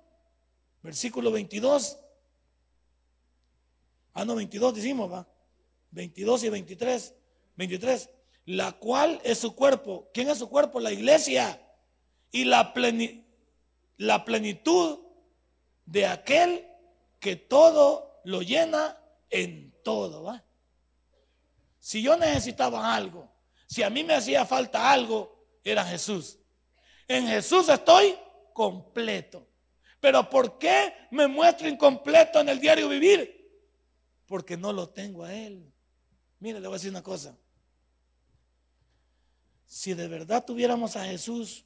Versículo 0.82 1.30
22. 1.30 1.98
Ah, 4.14 4.24
no, 4.24 4.34
22 4.34 4.74
decimos, 4.74 5.10
va. 5.10 5.28
22 5.90 6.44
y 6.44 6.48
23. 6.48 7.14
23. 7.56 8.10
La 8.46 8.72
cual 8.72 9.20
es 9.24 9.38
su 9.38 9.54
cuerpo. 9.54 10.08
¿Quién 10.12 10.28
es 10.28 10.38
su 10.38 10.48
cuerpo? 10.48 10.80
La 10.80 10.92
iglesia. 10.92 11.60
Y 12.30 12.44
la, 12.44 12.72
la 13.96 14.24
plenitud 14.24 15.00
de 15.86 16.06
aquel 16.06 16.66
que 17.20 17.36
todo 17.36 18.20
lo 18.24 18.42
llena 18.42 18.98
en 19.30 19.74
todo, 19.82 20.22
¿va? 20.22 20.44
Si 21.78 22.02
yo 22.02 22.16
necesitaba 22.16 22.94
algo, 22.94 23.32
si 23.66 23.82
a 23.82 23.90
mí 23.90 24.04
me 24.04 24.14
hacía 24.14 24.44
falta 24.44 24.90
algo, 24.90 25.46
era 25.64 25.84
Jesús. 25.84 26.38
En 27.06 27.26
Jesús 27.26 27.68
estoy 27.68 28.18
completo. 28.52 29.47
Pero 30.00 30.28
¿por 30.30 30.58
qué 30.58 30.94
me 31.10 31.26
muestro 31.26 31.68
incompleto 31.68 32.40
en 32.40 32.48
el 32.48 32.60
diario 32.60 32.88
vivir? 32.88 33.34
Porque 34.26 34.56
no 34.56 34.72
lo 34.72 34.88
tengo 34.88 35.24
a 35.24 35.34
Él. 35.34 35.72
Mire, 36.38 36.60
le 36.60 36.68
voy 36.68 36.74
a 36.74 36.78
decir 36.78 36.90
una 36.90 37.02
cosa. 37.02 37.36
Si 39.66 39.94
de 39.94 40.06
verdad 40.06 40.44
tuviéramos 40.44 40.96
a 40.96 41.04
Jesús, 41.04 41.64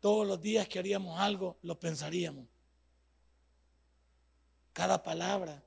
todos 0.00 0.26
los 0.26 0.40
días 0.40 0.66
que 0.68 0.78
haríamos 0.78 1.18
algo, 1.20 1.58
lo 1.62 1.78
pensaríamos. 1.78 2.46
Cada 4.72 5.02
palabra, 5.02 5.62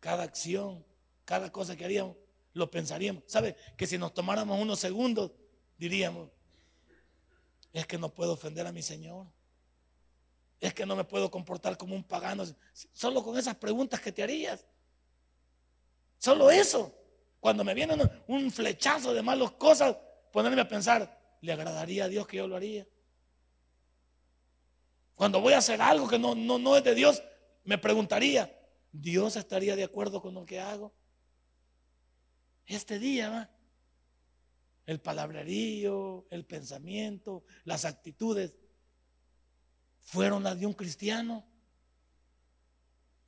cada 0.00 0.24
acción, 0.24 0.84
cada 1.24 1.50
cosa 1.50 1.76
que 1.76 1.84
haríamos, 1.84 2.16
lo 2.52 2.70
pensaríamos. 2.70 3.22
¿Sabe? 3.26 3.56
Que 3.76 3.86
si 3.86 3.98
nos 3.98 4.12
tomáramos 4.12 4.60
unos 4.60 4.80
segundos, 4.80 5.30
diríamos, 5.78 6.28
es 7.72 7.86
que 7.86 7.98
no 7.98 8.12
puedo 8.12 8.32
ofender 8.32 8.66
a 8.66 8.72
mi 8.72 8.82
Señor 8.82 9.26
es 10.66 10.74
que 10.74 10.86
no 10.86 10.96
me 10.96 11.04
puedo 11.04 11.30
comportar 11.30 11.76
como 11.76 11.94
un 11.94 12.04
pagano. 12.04 12.44
Solo 12.92 13.22
con 13.22 13.38
esas 13.38 13.56
preguntas 13.56 14.00
que 14.00 14.12
te 14.12 14.22
harías. 14.22 14.66
Solo 16.18 16.50
eso. 16.50 16.94
Cuando 17.40 17.64
me 17.64 17.74
viene 17.74 17.94
un 18.26 18.50
flechazo 18.50 19.12
de 19.12 19.20
malas 19.20 19.52
cosas, 19.52 19.96
ponerme 20.32 20.62
a 20.62 20.68
pensar, 20.68 21.20
¿le 21.42 21.52
agradaría 21.52 22.04
a 22.04 22.08
Dios 22.08 22.26
que 22.26 22.38
yo 22.38 22.48
lo 22.48 22.56
haría? 22.56 22.86
Cuando 25.14 25.40
voy 25.40 25.52
a 25.52 25.58
hacer 25.58 25.82
algo 25.82 26.08
que 26.08 26.18
no, 26.18 26.34
no, 26.34 26.58
no 26.58 26.76
es 26.76 26.82
de 26.82 26.94
Dios, 26.94 27.22
me 27.64 27.76
preguntaría, 27.76 28.58
¿Dios 28.90 29.36
estaría 29.36 29.76
de 29.76 29.84
acuerdo 29.84 30.22
con 30.22 30.34
lo 30.34 30.46
que 30.46 30.60
hago? 30.60 30.94
Este 32.66 32.98
día, 32.98 33.28
¿va? 33.28 33.50
el 34.86 35.00
palabrerío, 35.00 36.26
el 36.30 36.44
pensamiento, 36.44 37.44
las 37.64 37.84
actitudes, 37.84 38.54
fueron 40.04 40.42
las 40.44 40.58
de 40.58 40.66
un 40.66 40.74
cristiano 40.74 41.44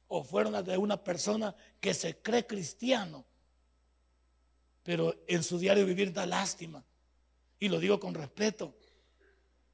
o 0.09 0.23
fueron 0.23 0.53
las 0.53 0.65
de 0.65 0.77
una 0.79 1.03
persona 1.03 1.55
que 1.81 1.93
se 1.93 2.19
cree 2.19 2.47
cristiano, 2.47 3.25
pero 4.83 5.15
en 5.27 5.43
su 5.43 5.59
diario 5.59 5.85
vivir 5.85 6.13
da 6.13 6.27
lástima. 6.27 6.85
Y 7.59 7.69
lo 7.69 7.81
digo 7.81 7.99
con 7.99 8.15
respeto. 8.15 8.77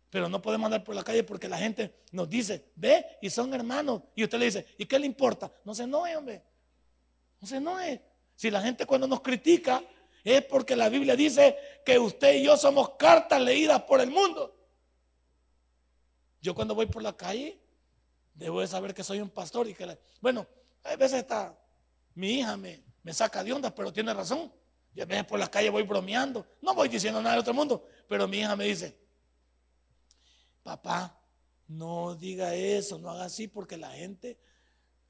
Pero 0.08 0.28
no 0.28 0.40
podemos 0.40 0.66
andar 0.66 0.84
por 0.84 0.94
la 0.94 1.02
calle 1.02 1.24
porque 1.24 1.48
la 1.48 1.58
gente 1.58 2.02
nos 2.12 2.28
dice, 2.28 2.70
ve, 2.76 3.04
y 3.20 3.28
son 3.28 3.52
hermanos. 3.52 4.02
Y 4.14 4.24
usted 4.24 4.38
le 4.38 4.44
dice, 4.46 4.66
¿y 4.78 4.86
qué 4.86 4.98
le 4.98 5.06
importa? 5.06 5.52
No 5.64 5.74
se 5.74 5.82
enoje, 5.82 6.16
hombre. 6.16 6.42
No 7.40 7.46
se 7.46 7.56
enoje. 7.56 8.02
Si 8.36 8.50
la 8.50 8.62
gente 8.62 8.86
cuando 8.86 9.06
nos 9.06 9.20
critica 9.20 9.82
es 10.24 10.44
porque 10.44 10.76
la 10.76 10.88
Biblia 10.88 11.16
dice 11.16 11.56
que 11.84 11.98
usted 11.98 12.34
y 12.34 12.44
yo 12.44 12.56
somos 12.56 12.90
cartas 12.90 13.40
leídas 13.40 13.82
por 13.82 14.00
el 14.00 14.10
mundo. 14.10 14.61
Yo 16.42 16.54
cuando 16.54 16.74
voy 16.74 16.86
por 16.86 17.02
la 17.02 17.16
calle, 17.16 17.58
debo 18.34 18.60
de 18.60 18.66
saber 18.66 18.92
que 18.92 19.04
soy 19.04 19.20
un 19.20 19.30
pastor 19.30 19.68
y 19.68 19.74
que, 19.74 19.98
bueno, 20.20 20.46
a 20.82 20.96
veces 20.96 21.20
está, 21.20 21.56
mi 22.14 22.40
hija 22.40 22.56
me, 22.56 22.82
me 23.04 23.14
saca 23.14 23.44
de 23.44 23.52
onda, 23.52 23.72
pero 23.72 23.92
tiene 23.92 24.12
razón. 24.12 24.52
Y 24.94 25.00
a 25.00 25.06
veces 25.06 25.24
por 25.24 25.38
la 25.38 25.48
calle 25.48 25.70
voy 25.70 25.84
bromeando, 25.84 26.44
no 26.60 26.74
voy 26.74 26.88
diciendo 26.88 27.22
nada 27.22 27.36
de 27.36 27.40
otro 27.40 27.54
mundo, 27.54 27.86
pero 28.08 28.28
mi 28.28 28.38
hija 28.38 28.56
me 28.56 28.64
dice, 28.64 28.98
papá, 30.62 31.18
no 31.68 32.14
diga 32.14 32.54
eso, 32.54 32.98
no 32.98 33.10
haga 33.10 33.24
así 33.24 33.48
porque 33.48 33.76
la 33.76 33.92
gente 33.92 34.38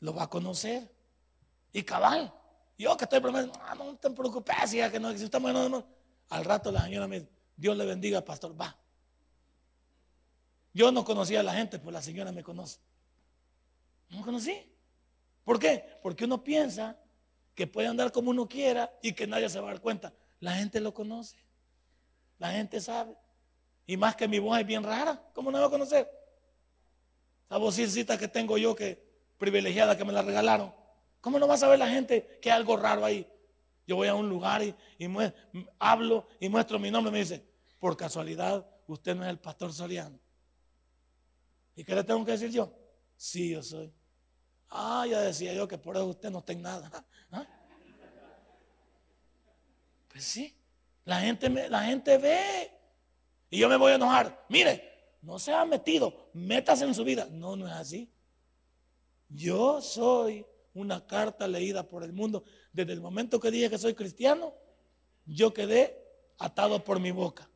lo 0.00 0.14
va 0.14 0.24
a 0.24 0.30
conocer. 0.30 0.94
Y 1.72 1.82
cabal, 1.82 2.32
yo 2.78 2.96
que 2.96 3.04
estoy 3.04 3.20
bromeando, 3.20 3.52
ah, 3.60 3.74
no 3.74 3.96
te 3.96 4.10
preocupes, 4.10 4.70
ya 4.72 4.90
que 4.90 5.00
no 5.00 5.10
existamos 5.10 5.52
nada 5.52 5.84
Al 6.28 6.44
rato 6.44 6.70
la 6.70 6.82
señora 6.82 7.08
me 7.08 7.20
dice, 7.20 7.32
Dios 7.56 7.76
le 7.76 7.86
bendiga, 7.86 8.24
pastor, 8.24 8.60
va, 8.60 8.76
yo 10.72 10.92
no 10.92 11.04
conocía 11.04 11.40
a 11.40 11.42
la 11.42 11.54
gente, 11.54 11.78
pues 11.78 11.92
la 11.92 12.02
señora 12.02 12.32
me 12.32 12.42
conoce. 12.42 12.80
No 14.08 14.22
conocí. 14.22 14.54
¿Por 15.44 15.58
qué? 15.58 15.98
Porque 16.02 16.24
uno 16.24 16.42
piensa 16.42 16.98
que 17.54 17.66
puede 17.66 17.88
andar 17.88 18.12
como 18.12 18.30
uno 18.30 18.48
quiera 18.48 18.92
y 19.02 19.12
que 19.12 19.26
nadie 19.26 19.48
se 19.48 19.60
va 19.60 19.68
a 19.68 19.72
dar 19.72 19.82
cuenta. 19.82 20.12
La 20.40 20.54
gente 20.54 20.80
lo 20.80 20.94
conoce. 20.94 21.36
La 22.38 22.52
gente 22.52 22.80
sabe. 22.80 23.16
Y 23.86 23.96
más 23.96 24.16
que 24.16 24.28
mi 24.28 24.38
voz 24.38 24.58
es 24.58 24.66
bien 24.66 24.82
rara, 24.82 25.22
¿cómo 25.34 25.50
no 25.50 25.60
va 25.60 25.66
a 25.66 25.70
conocer? 25.70 26.10
Esa 27.46 27.58
vocecita 27.58 28.16
que 28.16 28.28
tengo 28.28 28.56
yo, 28.56 28.74
que 28.74 29.02
privilegiada, 29.38 29.96
que 29.96 30.04
me 30.04 30.12
la 30.12 30.22
regalaron. 30.22 30.72
¿Cómo 31.20 31.38
no 31.38 31.46
va 31.46 31.54
a 31.54 31.58
saber 31.58 31.78
la 31.78 31.88
gente 31.88 32.38
que 32.40 32.50
hay 32.50 32.56
algo 32.56 32.76
raro 32.76 33.04
ahí? 33.04 33.28
Yo 33.86 33.96
voy 33.96 34.08
a 34.08 34.14
un 34.14 34.28
lugar 34.28 34.62
y, 34.62 34.74
hablo 35.78 36.26
y 36.40 36.48
muestro 36.48 36.78
mi 36.78 36.90
nombre. 36.90 37.12
Me 37.12 37.18
dice, 37.18 37.44
por 37.78 37.96
casualidad, 37.96 38.66
usted 38.86 39.14
no 39.14 39.24
es 39.24 39.30
el 39.30 39.38
pastor 39.38 39.72
Soriano. 39.72 40.18
¿Y 41.74 41.84
qué 41.84 41.94
le 41.94 42.04
tengo 42.04 42.24
que 42.24 42.32
decir 42.32 42.50
yo? 42.50 42.72
Sí, 43.16 43.50
yo 43.50 43.62
soy. 43.62 43.92
Ah, 44.68 45.06
ya 45.08 45.20
decía 45.20 45.52
yo 45.52 45.68
que 45.68 45.78
por 45.78 45.96
eso 45.96 46.06
usted 46.06 46.30
no 46.30 46.38
está 46.38 46.54
nada. 46.54 46.90
¿Ah? 47.30 47.46
Pues 50.08 50.24
sí, 50.24 50.54
la 51.04 51.20
gente, 51.20 51.48
la 51.48 51.84
gente 51.84 52.18
ve. 52.18 52.70
Y 53.50 53.58
yo 53.58 53.68
me 53.68 53.76
voy 53.76 53.92
a 53.92 53.96
enojar. 53.96 54.44
Mire, 54.48 55.16
no 55.22 55.38
se 55.38 55.52
ha 55.52 55.64
metido, 55.64 56.30
métase 56.32 56.84
en 56.84 56.94
su 56.94 57.04
vida. 57.04 57.28
No, 57.30 57.54
no 57.56 57.66
es 57.66 57.74
así. 57.74 58.10
Yo 59.28 59.80
soy 59.80 60.46
una 60.74 61.06
carta 61.06 61.46
leída 61.46 61.86
por 61.86 62.02
el 62.02 62.12
mundo. 62.12 62.44
Desde 62.72 62.92
el 62.92 63.00
momento 63.00 63.40
que 63.40 63.50
dije 63.50 63.70
que 63.70 63.78
soy 63.78 63.94
cristiano, 63.94 64.54
yo 65.26 65.52
quedé 65.52 66.02
atado 66.38 66.82
por 66.82 66.98
mi 66.98 67.10
boca. 67.10 67.48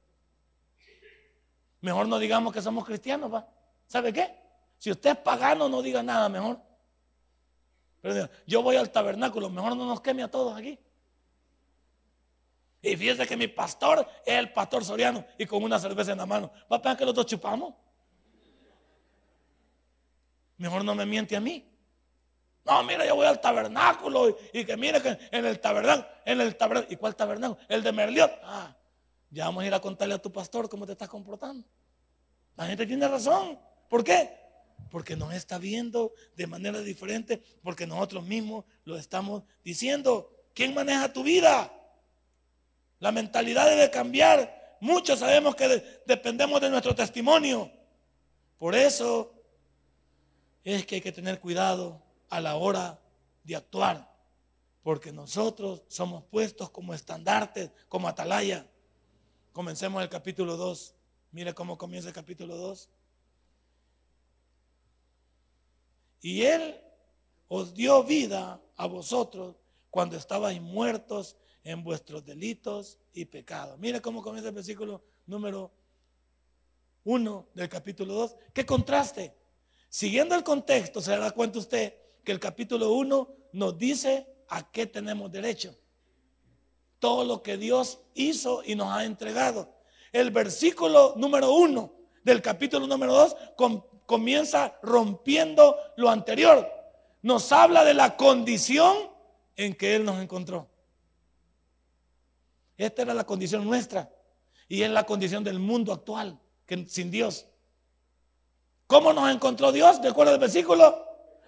Mejor 1.80 2.08
no 2.08 2.18
digamos 2.18 2.52
que 2.52 2.62
somos 2.62 2.84
cristianos, 2.84 3.32
¿va? 3.32 3.48
¿Sabe 3.86 4.12
qué? 4.12 4.34
Si 4.78 4.90
usted 4.90 5.10
es 5.10 5.16
pagano, 5.18 5.68
no 5.68 5.82
diga 5.82 6.02
nada 6.02 6.28
mejor. 6.28 6.60
Pero 8.00 8.28
yo 8.46 8.62
voy 8.62 8.76
al 8.76 8.90
tabernáculo, 8.90 9.48
mejor 9.48 9.76
no 9.76 9.86
nos 9.86 10.00
queme 10.00 10.22
a 10.22 10.30
todos 10.30 10.56
aquí. 10.56 10.78
Y 12.82 12.96
fíjese 12.96 13.26
que 13.26 13.36
mi 13.36 13.48
pastor 13.48 14.06
es 14.24 14.34
el 14.38 14.52
pastor 14.52 14.84
Soriano 14.84 15.24
y 15.38 15.46
con 15.46 15.62
una 15.62 15.78
cerveza 15.78 16.12
en 16.12 16.18
la 16.18 16.26
mano. 16.26 16.52
¿Va 16.70 16.76
a 16.76 16.82
pensar 16.82 16.96
que 16.96 17.04
los 17.04 17.14
dos 17.14 17.26
chupamos? 17.26 17.74
Mejor 20.58 20.84
no 20.84 20.94
me 20.94 21.04
miente 21.04 21.36
a 21.36 21.40
mí. 21.40 21.68
No, 22.64 22.82
mira, 22.82 23.06
yo 23.06 23.14
voy 23.14 23.26
al 23.26 23.40
tabernáculo 23.40 24.36
y, 24.52 24.64
que 24.64 24.76
mire 24.76 25.00
que 25.00 25.18
en 25.30 25.46
el 25.46 25.60
tabernáculo, 25.60 26.08
en 26.24 26.40
el 26.40 26.56
tabernáculo, 26.56 26.92
¿y 26.92 26.96
cuál 26.96 27.14
tabernáculo? 27.14 27.60
El 27.68 27.82
de 27.82 27.92
Merliot. 27.92 28.32
Ah, 28.42 28.76
ya 29.30 29.46
vamos 29.46 29.64
a 29.64 29.66
ir 29.66 29.74
a 29.74 29.80
contarle 29.80 30.14
a 30.14 30.18
tu 30.18 30.32
pastor 30.32 30.68
cómo 30.68 30.86
te 30.86 30.92
estás 30.92 31.08
comportando. 31.08 31.66
La 32.56 32.66
gente 32.66 32.86
tiene 32.86 33.06
razón. 33.06 33.58
¿Por 33.88 34.04
qué? 34.04 34.36
Porque 34.90 35.16
nos 35.16 35.34
está 35.34 35.58
viendo 35.58 36.12
de 36.36 36.46
manera 36.46 36.80
diferente, 36.80 37.42
porque 37.62 37.86
nosotros 37.86 38.24
mismos 38.24 38.64
lo 38.84 38.96
estamos 38.96 39.42
diciendo. 39.64 40.32
¿Quién 40.54 40.74
maneja 40.74 41.12
tu 41.12 41.22
vida? 41.22 41.72
La 42.98 43.12
mentalidad 43.12 43.68
debe 43.68 43.90
cambiar. 43.90 44.78
Muchos 44.80 45.18
sabemos 45.18 45.54
que 45.54 46.00
dependemos 46.06 46.60
de 46.60 46.70
nuestro 46.70 46.94
testimonio. 46.94 47.70
Por 48.58 48.74
eso 48.74 49.34
es 50.64 50.86
que 50.86 50.96
hay 50.96 51.00
que 51.00 51.12
tener 51.12 51.40
cuidado 51.40 52.02
a 52.28 52.40
la 52.40 52.56
hora 52.56 52.98
de 53.44 53.54
actuar, 53.54 54.12
porque 54.82 55.12
nosotros 55.12 55.82
somos 55.88 56.24
puestos 56.24 56.70
como 56.70 56.94
estandartes, 56.94 57.70
como 57.88 58.08
atalaya. 58.08 58.66
Comencemos 59.52 60.02
el 60.02 60.08
capítulo 60.08 60.56
2. 60.56 60.94
Mire 61.32 61.54
cómo 61.54 61.78
comienza 61.78 62.08
el 62.08 62.14
capítulo 62.14 62.56
2. 62.56 62.88
Y 66.26 66.42
Él 66.42 66.80
os 67.46 67.72
dio 67.72 68.02
vida 68.02 68.60
a 68.74 68.86
vosotros 68.88 69.54
cuando 69.90 70.16
estabais 70.16 70.60
muertos 70.60 71.36
en 71.62 71.84
vuestros 71.84 72.24
delitos 72.24 72.98
y 73.12 73.26
pecados. 73.26 73.78
Mire 73.78 74.00
cómo 74.00 74.24
comienza 74.24 74.48
el 74.48 74.54
versículo 74.56 75.04
número 75.26 75.70
1 77.04 77.46
del 77.54 77.68
capítulo 77.68 78.14
2. 78.14 78.36
¿Qué 78.52 78.66
contraste? 78.66 79.36
Siguiendo 79.88 80.34
el 80.34 80.42
contexto, 80.42 81.00
se 81.00 81.16
da 81.16 81.30
cuenta 81.30 81.60
usted 81.60 81.94
que 82.24 82.32
el 82.32 82.40
capítulo 82.40 82.90
1 82.94 83.28
nos 83.52 83.78
dice 83.78 84.26
a 84.48 84.68
qué 84.72 84.86
tenemos 84.86 85.30
derecho. 85.30 85.78
Todo 86.98 87.24
lo 87.24 87.40
que 87.40 87.56
Dios 87.56 88.00
hizo 88.14 88.64
y 88.64 88.74
nos 88.74 88.88
ha 88.88 89.04
entregado. 89.04 89.76
El 90.10 90.32
versículo 90.32 91.14
número 91.16 91.52
1 91.52 91.94
del 92.24 92.42
capítulo 92.42 92.88
número 92.88 93.14
2 93.14 93.36
comienza 94.06 94.78
rompiendo 94.82 95.76
lo 95.96 96.08
anterior. 96.08 96.70
Nos 97.22 97.52
habla 97.52 97.84
de 97.84 97.94
la 97.94 98.16
condición 98.16 98.96
en 99.56 99.74
que 99.74 99.96
Él 99.96 100.04
nos 100.04 100.20
encontró. 100.22 100.68
Esta 102.76 103.02
era 103.02 103.14
la 103.14 103.24
condición 103.24 103.64
nuestra 103.64 104.10
y 104.68 104.82
es 104.82 104.90
la 104.90 105.04
condición 105.04 105.42
del 105.44 105.58
mundo 105.58 105.92
actual, 105.92 106.38
sin 106.86 107.10
Dios. 107.10 107.46
¿Cómo 108.86 109.12
nos 109.12 109.30
encontró 109.30 109.72
Dios? 109.72 110.00
De 110.00 110.08
acuerdo 110.08 110.32
al 110.32 110.38
versículo, 110.38 111.04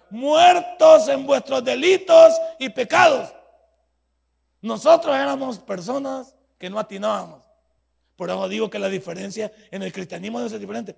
muertos 0.09 1.07
en 1.07 1.25
vuestros 1.25 1.63
delitos 1.63 2.33
y 2.57 2.69
pecados. 2.69 3.33
Nosotros 4.61 5.15
éramos 5.15 5.59
personas 5.59 6.35
que 6.57 6.69
no 6.69 6.79
atinábamos. 6.79 7.43
Por 8.15 8.29
eso 8.29 8.49
digo 8.49 8.69
que 8.69 8.79
la 8.79 8.89
diferencia 8.89 9.51
en 9.71 9.83
el 9.83 9.93
cristianismo 9.93 10.47
ser 10.49 10.59
diferente. 10.59 10.97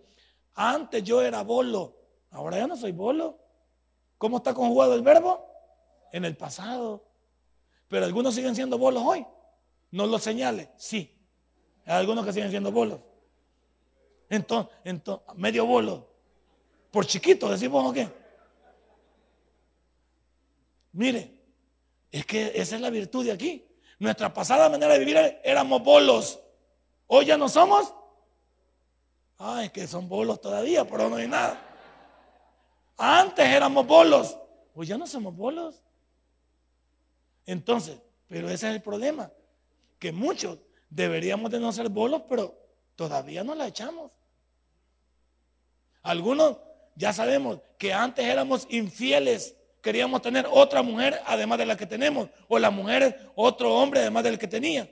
Antes 0.54 1.04
yo 1.04 1.22
era 1.22 1.44
bolo, 1.44 1.98
ahora 2.32 2.58
ya 2.58 2.68
no 2.68 2.76
soy 2.76 2.92
bolo. 2.92 3.40
¿Cómo 4.18 4.38
está 4.38 4.54
conjugado 4.54 4.94
el 4.94 5.02
verbo? 5.02 5.48
En 6.12 6.26
el 6.26 6.38
pasado. 6.38 7.04
Pero 7.88 8.06
algunos 8.06 8.36
siguen 8.36 8.56
siendo 8.56 8.78
bolos 8.78 9.04
hoy. 9.06 9.26
No 9.92 10.06
lo 10.06 10.20
señale, 10.20 10.72
sí. 10.78 11.18
Hay 11.86 11.96
algunos 11.96 12.26
que 12.26 12.34
siguen 12.34 12.52
siendo 12.52 12.72
bolos. 12.72 13.00
Entonces, 14.30 14.74
entonces 14.84 15.28
medio 15.36 15.66
bolo. 15.66 16.08
Por 16.92 17.06
chiquito, 17.06 17.50
decimos 17.50 17.90
o 17.90 17.94
qué. 17.94 18.08
Mire, 20.94 21.34
es 22.12 22.26
que 22.26 22.52
esa 22.56 22.76
es 22.76 22.82
la 22.82 22.90
virtud 22.90 23.26
de 23.26 23.32
aquí. 23.32 23.68
Nuestra 24.00 24.34
pasada 24.34 24.70
manera 24.70 24.94
de 24.94 25.00
vivir 25.00 25.18
éramos 25.44 25.84
bolos. 25.84 26.40
Hoy 27.08 27.26
ya 27.26 27.38
no 27.38 27.50
somos. 27.50 27.94
Ay, 29.44 29.66
es 29.66 29.72
que 29.72 29.88
son 29.88 30.08
bolos 30.08 30.40
todavía, 30.40 30.86
pero 30.86 31.10
no 31.10 31.16
hay 31.16 31.28
nada. 31.28 31.60
Antes 32.96 33.44
éramos 33.48 33.88
bolos. 33.88 34.38
Hoy 34.76 34.86
ya 34.86 35.00
no 35.00 35.08
somos 35.08 35.36
bolos. 35.36 35.82
Entonces, 37.48 37.98
pero 38.28 38.50
ese 38.50 38.70
es 38.70 38.76
el 38.76 38.84
problema. 38.84 39.32
Que 39.98 40.12
muchos 40.12 40.60
deberíamos 40.92 41.50
de 41.50 41.60
no 41.60 41.72
ser 41.72 41.90
bolos, 41.90 42.22
pero 42.30 42.56
todavía 42.96 43.44
no 43.44 43.56
la 43.56 43.66
echamos. 43.66 44.12
Algunos 46.04 46.58
ya 46.96 47.12
sabemos 47.12 47.60
que 47.80 47.94
antes 47.94 48.24
éramos 48.24 48.68
infieles 48.70 49.56
queríamos 49.82 50.22
tener 50.22 50.48
otra 50.52 50.84
mujer 50.84 51.20
además 51.26 51.58
de 51.58 51.66
la 51.66 51.76
que 51.76 51.88
tenemos, 51.88 52.30
o 52.48 52.60
la 52.60 52.70
mujer 52.70 53.32
otro 53.34 53.74
hombre 53.74 54.02
además 54.02 54.24
del 54.24 54.38
que 54.38 54.48
tenía. 54.48 54.88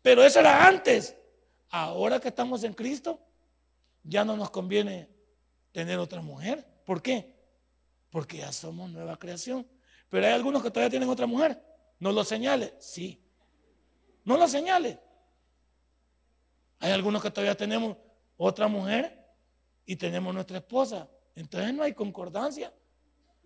Pero 0.00 0.24
eso 0.24 0.40
era 0.40 0.66
antes. 0.66 1.14
Ahora 1.68 2.18
que 2.18 2.28
estamos 2.28 2.64
en 2.64 2.72
Cristo, 2.72 3.20
ya 4.04 4.24
no 4.24 4.36
nos 4.36 4.50
conviene 4.50 5.08
tener 5.72 5.98
otra 5.98 6.20
mujer. 6.20 6.64
¿Por 6.84 7.02
qué? 7.02 7.34
Porque 8.10 8.38
ya 8.38 8.52
somos 8.52 8.90
nueva 8.90 9.18
creación. 9.18 9.66
Pero 10.08 10.26
hay 10.26 10.32
algunos 10.32 10.62
que 10.62 10.70
todavía 10.70 10.90
tienen 10.90 11.08
otra 11.08 11.26
mujer. 11.26 11.60
¿No 11.98 12.12
lo 12.12 12.22
señale? 12.22 12.74
Sí. 12.78 13.20
No 14.24 14.36
lo 14.36 14.46
señale. 14.46 15.00
Hay 16.78 16.92
algunos 16.92 17.22
que 17.22 17.30
todavía 17.30 17.56
tenemos 17.56 17.96
otra 18.36 18.68
mujer 18.68 19.18
y 19.86 19.96
tenemos 19.96 20.32
nuestra 20.32 20.58
esposa. 20.58 21.08
Entonces 21.34 21.74
no 21.74 21.82
hay 21.82 21.94
concordancia. 21.94 22.72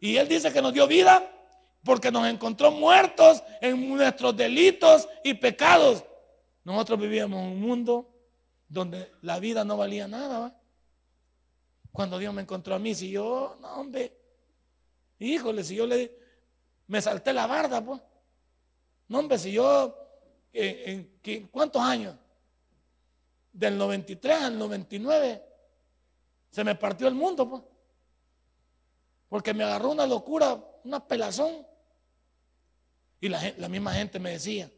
Y 0.00 0.16
Él 0.16 0.28
dice 0.28 0.52
que 0.52 0.60
nos 0.60 0.72
dio 0.72 0.86
vida 0.86 1.34
porque 1.84 2.10
nos 2.10 2.26
encontró 2.26 2.70
muertos 2.70 3.42
en 3.60 3.88
nuestros 3.88 4.36
delitos 4.36 5.08
y 5.24 5.34
pecados. 5.34 6.04
Nosotros 6.64 7.00
vivíamos 7.00 7.40
en 7.40 7.46
un 7.52 7.60
mundo 7.60 8.17
donde 8.68 9.12
la 9.22 9.38
vida 9.40 9.64
no 9.64 9.76
valía 9.76 10.06
nada. 10.06 10.60
Cuando 11.92 12.18
Dios 12.18 12.32
me 12.34 12.42
encontró 12.42 12.74
a 12.74 12.78
mí, 12.78 12.94
si 12.94 13.10
yo, 13.10 13.56
no, 13.60 13.74
hombre, 13.74 14.16
híjole, 15.18 15.64
si 15.64 15.74
yo 15.74 15.86
le, 15.86 16.16
me 16.86 17.00
salté 17.00 17.32
la 17.32 17.46
barda, 17.46 17.84
pues. 17.84 18.00
No, 19.08 19.20
hombre, 19.20 19.38
si 19.38 19.52
yo, 19.52 19.96
en, 20.52 21.18
en 21.22 21.46
¿cuántos 21.48 21.82
años? 21.82 22.14
Del 23.52 23.76
93 23.78 24.42
al 24.42 24.58
99, 24.58 25.42
se 26.50 26.64
me 26.64 26.74
partió 26.74 27.08
el 27.08 27.14
mundo, 27.14 27.48
pues. 27.48 27.62
Porque 29.28 29.52
me 29.52 29.64
agarró 29.64 29.90
una 29.90 30.06
locura, 30.06 30.58
una 30.84 31.06
pelazón. 31.06 31.66
Y 33.20 33.28
la, 33.28 33.68
misma 33.68 33.92
gente 33.94 34.18
me 34.18 34.30
decía, 34.30 34.70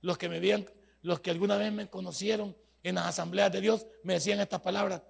los 0.00 0.18
que 0.18 0.28
me 0.28 0.40
veían, 0.40 0.68
los 1.02 1.20
que 1.20 1.30
alguna 1.30 1.56
vez 1.56 1.72
me 1.72 1.88
conocieron 1.88 2.56
en 2.88 2.94
las 2.94 3.06
asambleas 3.06 3.50
de 3.50 3.60
Dios, 3.60 3.84
me 4.04 4.14
decían 4.14 4.38
estas 4.38 4.60
palabras, 4.60 5.02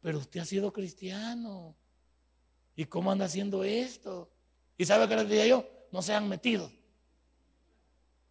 pero 0.00 0.18
usted 0.18 0.40
ha 0.40 0.44
sido 0.44 0.72
cristiano. 0.72 1.76
¿Y 2.74 2.86
cómo 2.86 3.12
anda 3.12 3.26
haciendo 3.26 3.62
esto? 3.62 4.28
¿Y 4.76 4.84
sabe 4.84 5.06
qué 5.06 5.14
les 5.14 5.28
decía 5.28 5.46
yo? 5.46 5.64
No 5.92 6.02
sean 6.02 6.28
metidos. 6.28 6.72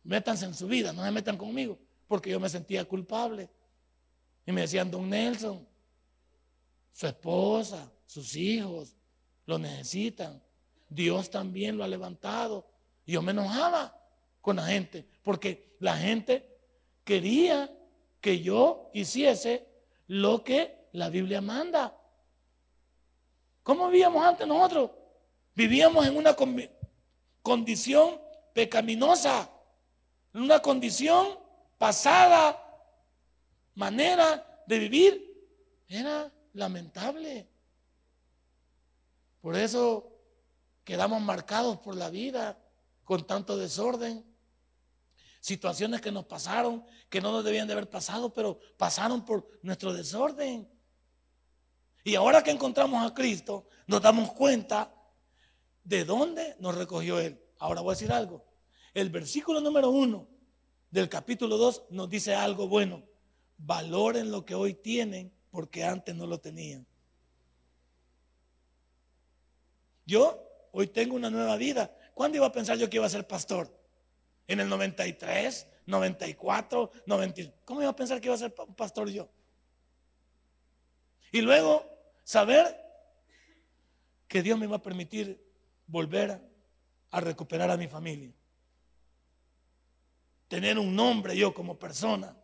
Métanse 0.03 0.43
en 0.43 0.53
su 0.53 0.67
vida, 0.67 0.91
no 0.91 1.01
se 1.01 1.11
metan 1.11 1.37
conmigo, 1.37 1.79
porque 2.09 2.29
yo 2.29 2.41
me 2.41 2.49
sentía 2.49 2.83
culpable. 2.83 3.49
Y 4.45 4.51
me 4.51 4.59
decían, 4.59 4.91
don 4.91 5.09
Nelson, 5.09 5.65
su 6.91 7.07
esposa, 7.07 7.89
sus 8.05 8.35
hijos, 8.35 8.97
lo 9.45 9.57
necesitan. 9.57 10.43
Dios 10.89 11.29
también 11.29 11.77
lo 11.77 11.85
ha 11.85 11.87
levantado. 11.87 12.67
Y 13.05 13.13
yo 13.13 13.21
me 13.21 13.31
enojaba. 13.31 13.97
con 14.41 14.57
la 14.57 14.65
gente, 14.65 15.07
porque 15.23 15.77
la 15.79 15.95
gente 15.95 16.59
quería 17.05 17.73
que 18.23 18.39
yo 18.39 18.89
hiciese 18.93 19.67
lo 20.07 20.45
que 20.45 20.87
la 20.93 21.09
Biblia 21.09 21.41
manda. 21.41 21.93
¿Cómo 23.63 23.89
vivíamos 23.89 24.25
antes 24.25 24.47
nosotros? 24.47 24.91
Vivíamos 25.53 26.07
en 26.07 26.15
una 26.15 26.33
condición 27.41 28.21
pecaminosa, 28.53 29.51
en 30.33 30.41
una 30.41 30.61
condición 30.61 31.37
pasada, 31.77 32.57
manera 33.75 34.63
de 34.67 34.79
vivir. 34.79 35.83
Era 35.89 36.31
lamentable. 36.53 37.49
Por 39.41 39.57
eso 39.57 40.13
quedamos 40.85 41.21
marcados 41.21 41.77
por 41.79 41.97
la 41.97 42.09
vida 42.09 42.57
con 43.03 43.27
tanto 43.27 43.57
desorden. 43.57 44.32
Situaciones 45.43 45.99
que 45.99 46.09
nos 46.09 46.23
pasaron, 46.23 46.85
que 47.09 47.19
no 47.19 47.33
nos 47.33 47.43
debían 47.43 47.67
de 47.67 47.73
haber 47.73 47.89
pasado, 47.89 48.33
pero 48.33 48.61
pasaron 48.77 49.25
por 49.25 49.45
nuestro 49.61 49.91
desorden. 49.91 50.69
Y 52.05 52.15
ahora 52.15 52.41
que 52.41 52.51
encontramos 52.51 53.05
a 53.05 53.13
Cristo, 53.13 53.67
nos 53.85 54.01
damos 54.01 54.31
cuenta 54.31 54.95
de 55.83 56.05
dónde 56.05 56.55
nos 56.59 56.75
recogió 56.75 57.19
Él. 57.19 57.43
Ahora 57.59 57.81
voy 57.81 57.91
a 57.91 57.95
decir 57.95 58.13
algo. 58.13 58.45
El 58.93 59.09
versículo 59.09 59.59
número 59.59 59.89
uno 59.89 60.29
del 60.89 61.09
capítulo 61.09 61.57
2 61.57 61.87
nos 61.89 62.09
dice 62.09 62.33
algo 62.33 62.69
bueno. 62.69 63.03
Valoren 63.57 64.31
lo 64.31 64.45
que 64.45 64.55
hoy 64.55 64.75
tienen 64.75 65.33
porque 65.51 65.83
antes 65.83 66.15
no 66.15 66.25
lo 66.25 66.39
tenían. 66.39 66.87
Yo 70.05 70.41
hoy 70.71 70.87
tengo 70.87 71.17
una 71.17 71.29
nueva 71.29 71.57
vida. 71.57 71.93
¿Cuándo 72.13 72.37
iba 72.37 72.47
a 72.47 72.51
pensar 72.53 72.77
yo 72.77 72.89
que 72.89 72.95
iba 72.95 73.05
a 73.05 73.09
ser 73.09 73.27
pastor? 73.27 73.82
¿En 74.53 74.59
el 74.59 74.69
93, 74.69 75.67
94, 75.87 76.91
90? 77.07 77.41
¿Cómo 77.65 77.81
iba 77.81 77.89
a 77.89 77.95
pensar 77.95 78.21
que 78.21 78.27
iba 78.27 78.35
a 78.35 78.37
ser 78.37 78.53
pastor 78.53 79.09
yo? 79.09 79.27
Y 81.31 81.41
luego 81.41 81.83
saber 82.23 82.79
que 84.27 84.43
Dios 84.43 84.59
me 84.59 84.67
va 84.67 84.75
a 84.75 84.81
permitir 84.81 85.43
volver 85.87 86.39
a 87.09 87.19
recuperar 87.19 87.71
a 87.71 87.77
mi 87.77 87.87
familia. 87.87 88.31
Tener 90.49 90.77
un 90.77 90.95
nombre 90.95 91.35
yo 91.35 91.51
como 91.51 91.79
persona. 91.79 92.37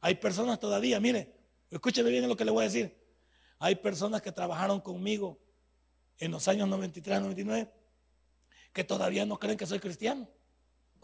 Hay 0.00 0.14
personas 0.14 0.58
todavía, 0.58 0.98
mire, 1.00 1.36
escúcheme 1.68 2.08
bien 2.08 2.26
lo 2.26 2.34
que 2.34 2.46
le 2.46 2.50
voy 2.50 2.62
a 2.62 2.68
decir. 2.68 2.98
Hay 3.58 3.74
personas 3.74 4.22
que 4.22 4.32
trabajaron 4.32 4.80
conmigo 4.80 5.38
en 6.16 6.30
los 6.30 6.48
años 6.48 6.66
93, 6.66 7.20
99, 7.20 7.70
que 8.72 8.84
todavía 8.84 9.26
no 9.26 9.38
creen 9.38 9.58
que 9.58 9.66
soy 9.66 9.80
cristiano. 9.80 10.26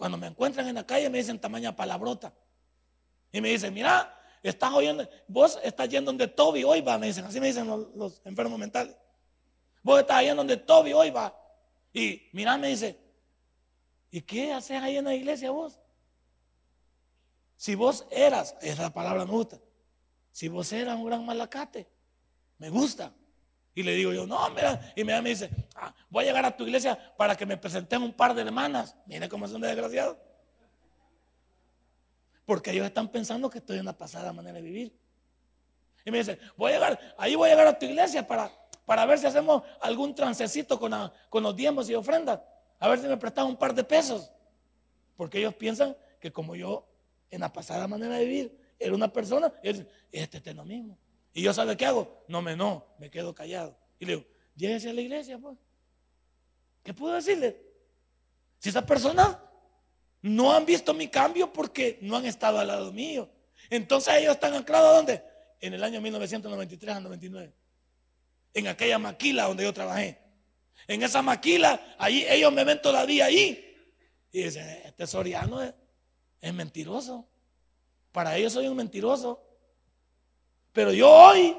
Cuando 0.01 0.17
me 0.17 0.29
encuentran 0.29 0.67
en 0.67 0.77
la 0.77 0.87
calle 0.87 1.11
me 1.11 1.19
dicen 1.19 1.39
tamaña 1.39 1.77
palabrota. 1.77 2.33
Y 3.31 3.43
me 3.43 3.51
dicen, 3.51 3.75
mira, 3.75 4.19
estás 4.43 4.73
oyendo, 4.73 5.07
vos 5.29 5.61
estás 5.63 5.91
yendo 5.91 6.11
donde 6.11 6.27
Toby 6.27 6.65
hoy 6.65 6.81
va, 6.81 6.97
me 6.97 7.09
dicen, 7.09 7.27
así 7.27 7.39
me 7.39 7.49
dicen 7.49 7.69
los, 7.69 8.23
enfermos 8.25 8.59
mentales. 8.59 8.97
Vos 9.83 10.01
estás 10.01 10.23
yendo 10.23 10.37
donde 10.37 10.57
Toby 10.57 10.95
hoy 10.95 11.11
va. 11.11 11.39
Y 11.93 12.31
mira, 12.33 12.57
me 12.57 12.69
dice, 12.69 12.99
¿y 14.11 14.23
qué 14.23 14.55
haces 14.55 14.81
ahí 14.81 14.97
en 14.97 15.05
la 15.05 15.15
iglesia 15.15 15.51
vos? 15.51 15.79
Si 17.57 17.75
vos 17.75 18.07
eras, 18.11 18.57
esa 18.63 18.89
palabra 18.95 19.27
me 19.27 19.33
gusta, 19.33 19.61
si 20.33 20.49
vos 20.49 20.73
eras 20.73 20.97
un 20.97 21.05
gran 21.05 21.27
malacate, 21.27 21.87
me 22.57 22.71
gusta. 22.71 23.13
Y 23.75 23.83
le 23.83 23.95
digo 23.95 24.13
yo, 24.13 24.27
no, 24.27 24.51
mira, 24.51 24.93
y 24.97 25.05
me 25.05 25.21
dice, 25.23 25.51
ah, 25.77 25.95
voy 26.09 26.25
a 26.25 26.27
llegar 26.29 26.45
a 26.45 26.57
tu 26.57 26.65
iglesia 26.65 26.99
para 27.17 27.37
que 27.37 27.47
me 27.47 27.57
presenten 27.57 28.03
un 28.03 28.13
par 28.13 28.35
de 28.35 28.43
hermanas. 28.43 28.97
Mira 29.07 29.29
cómo 29.29 29.47
son 29.47 29.61
de 29.61 29.69
desgraciados. 29.69 30.17
Porque 32.45 32.73
ellos 32.73 32.87
están 32.87 33.09
pensando 33.09 33.49
que 33.49 33.59
estoy 33.59 33.77
en 33.77 33.83
una 33.83 33.97
pasada 33.97 34.33
manera 34.33 34.57
de 34.57 34.63
vivir. 34.63 34.99
Y 36.05 36.11
me 36.11 36.19
dice, 36.19 36.39
voy 36.57 36.73
a 36.73 36.75
llegar, 36.75 37.15
ahí 37.17 37.37
voy 37.37 37.49
a 37.49 37.53
llegar 37.53 37.67
a 37.69 37.79
tu 37.79 37.87
iglesia 37.87 38.27
para, 38.27 38.51
para 38.85 39.07
ver 39.07 39.19
si 39.19 39.27
hacemos 39.27 39.63
algún 39.81 40.15
transecito 40.15 40.81
con, 40.81 40.93
con 41.29 41.43
los 41.43 41.55
diezmos 41.55 41.89
y 41.89 41.95
ofrendas. 41.95 42.41
A 42.81 42.89
ver 42.89 42.99
si 42.99 43.07
me 43.07 43.17
prestan 43.17 43.47
un 43.47 43.57
par 43.57 43.73
de 43.75 43.85
pesos. 43.85 44.33
Porque 45.17 45.39
ellos 45.39 45.55
piensan 45.55 45.97
que 46.19 46.33
como 46.33 46.57
yo 46.57 46.89
en 47.31 47.41
la 47.41 47.53
pasada 47.53 47.87
manera 47.87 48.17
de 48.17 48.25
vivir 48.25 48.75
era 48.79 48.95
una 48.95 49.13
persona, 49.13 49.53
este 49.63 50.51
es 50.51 50.57
lo 50.57 50.65
mismo. 50.65 50.99
Y 51.33 51.43
yo, 51.43 51.53
¿sabe 51.53 51.77
qué 51.77 51.87
hago? 51.87 52.25
No 52.29 52.43
me 52.43 52.57
no, 52.57 52.87
me 52.99 53.11
quedo 53.11 53.35
callado. 53.35 53.77
Y 53.99 54.07
le 54.07 54.17
digo, 54.17 54.27
lléguese 54.57 54.91
a 54.91 54.93
la 54.93 55.01
iglesia, 55.01 55.39
pues. 55.39 55.57
¿Qué 56.83 56.95
puedo 56.95 57.15
decirle? 57.15 57.61
Si 58.59 58.69
esa 58.69 58.85
persona 58.85 59.43
no 60.23 60.53
han 60.53 60.67
visto 60.67 60.93
mi 60.93 61.09
cambio 61.09 61.53
porque 61.53 61.99
no 62.03 62.17
han 62.17 62.27
estado 62.27 62.59
al 62.59 62.69
lado 62.69 62.93
mío. 62.93 63.31
Entonces 63.69 64.15
ellos 64.15 64.35
están 64.35 64.55
anclados 64.55 64.95
¿dónde? 64.97 65.23
En 65.61 65.75
el 65.75 65.85
año 65.85 66.01
1993 66.01 66.97
al 66.97 67.03
99. 67.03 67.53
En 68.55 68.67
aquella 68.67 68.99
maquila 68.99 69.45
donde 69.45 69.65
yo 69.65 69.73
trabajé. 69.73 70.19
En 70.89 71.03
esa 71.03 71.23
maquila, 71.23 71.95
ahí 71.99 72.25
ellos 72.29 72.53
me 72.53 72.65
ven 72.65 72.81
todavía 72.83 73.27
ahí. 73.27 73.67
Y 74.33 74.43
dicen, 74.43 74.67
este 74.85 75.07
soriano 75.07 75.63
es 76.41 76.55
mentiroso. 76.55 77.29
Para 78.13 78.37
ellos 78.37 78.53
soy 78.53 78.69
un 78.69 78.77
mentiroso. 78.77 79.43
Pero 80.73 80.93
yo 80.93 81.11
hoy, 81.11 81.57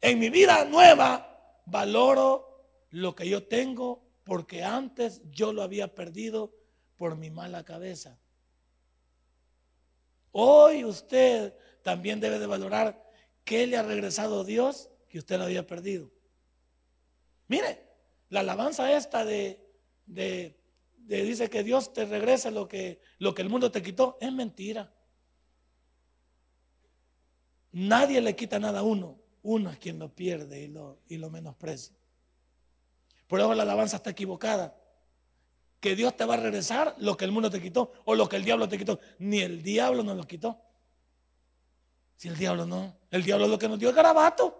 en 0.00 0.18
mi 0.18 0.30
vida 0.30 0.64
nueva, 0.64 1.60
valoro 1.66 2.66
lo 2.90 3.14
que 3.14 3.28
yo 3.28 3.46
tengo 3.46 4.02
porque 4.24 4.62
antes 4.62 5.22
yo 5.30 5.52
lo 5.52 5.62
había 5.62 5.94
perdido 5.94 6.52
por 6.96 7.16
mi 7.16 7.30
mala 7.30 7.64
cabeza. 7.64 8.18
Hoy 10.32 10.84
usted 10.84 11.54
también 11.82 12.20
debe 12.20 12.38
de 12.38 12.46
valorar 12.46 13.10
qué 13.44 13.66
le 13.66 13.76
ha 13.76 13.82
regresado 13.82 14.44
Dios 14.44 14.88
que 15.08 15.18
usted 15.18 15.38
lo 15.38 15.44
había 15.44 15.66
perdido. 15.66 16.10
Mire, 17.48 17.86
la 18.30 18.40
alabanza 18.40 18.96
esta 18.96 19.24
de, 19.24 19.60
de, 20.06 20.56
dice 21.06 21.50
que 21.50 21.62
Dios 21.62 21.92
te 21.92 22.06
regresa 22.06 22.50
lo 22.50 22.66
que, 22.66 23.00
lo 23.18 23.34
que 23.34 23.42
el 23.42 23.50
mundo 23.50 23.70
te 23.70 23.82
quitó, 23.82 24.16
es 24.20 24.32
mentira. 24.32 24.94
Nadie 27.72 28.20
le 28.20 28.36
quita 28.36 28.58
nada 28.58 28.80
a 28.80 28.82
uno. 28.82 29.18
Uno 29.42 29.70
es 29.70 29.78
quien 29.78 29.98
lo 29.98 30.14
pierde 30.14 30.60
y 31.08 31.18
lo, 31.18 31.30
menosprecia. 31.30 31.94
Por 33.26 33.40
eso 33.40 33.54
la 33.54 33.62
alabanza 33.64 33.96
está 33.96 34.10
equivocada. 34.10 34.76
Que 35.80 35.96
Dios 35.96 36.16
te 36.16 36.24
va 36.24 36.34
a 36.34 36.36
regresar 36.36 36.94
lo 36.98 37.16
que 37.16 37.24
el 37.24 37.32
mundo 37.32 37.50
te 37.50 37.60
quitó 37.60 37.92
o 38.04 38.14
lo 38.14 38.28
que 38.28 38.36
el 38.36 38.44
diablo 38.44 38.68
te 38.68 38.78
quitó. 38.78 39.00
Ni 39.18 39.40
el 39.40 39.62
diablo 39.62 40.04
nos 40.04 40.16
lo 40.16 40.24
quitó. 40.24 40.60
Si 42.16 42.28
el 42.28 42.36
diablo 42.36 42.66
no, 42.66 42.96
el 43.10 43.24
diablo 43.24 43.46
es 43.46 43.50
lo 43.50 43.58
que 43.58 43.68
nos 43.68 43.80
dio 43.80 43.88
el 43.88 43.94
garabato. 43.96 44.56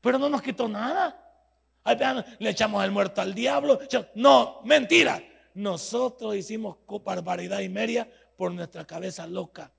Pero 0.00 0.18
no 0.18 0.30
nos 0.30 0.40
quitó 0.40 0.68
nada. 0.68 1.18
le 2.38 2.50
echamos 2.50 2.82
el 2.82 2.92
muerto 2.92 3.20
al 3.20 3.34
diablo. 3.34 3.78
No, 4.14 4.62
mentira. 4.64 5.22
Nosotros 5.54 6.34
hicimos 6.34 6.78
barbaridad 7.04 7.60
y 7.60 7.68
media 7.68 8.10
por 8.36 8.52
nuestra 8.52 8.86
cabeza 8.86 9.26
loca. 9.26 9.70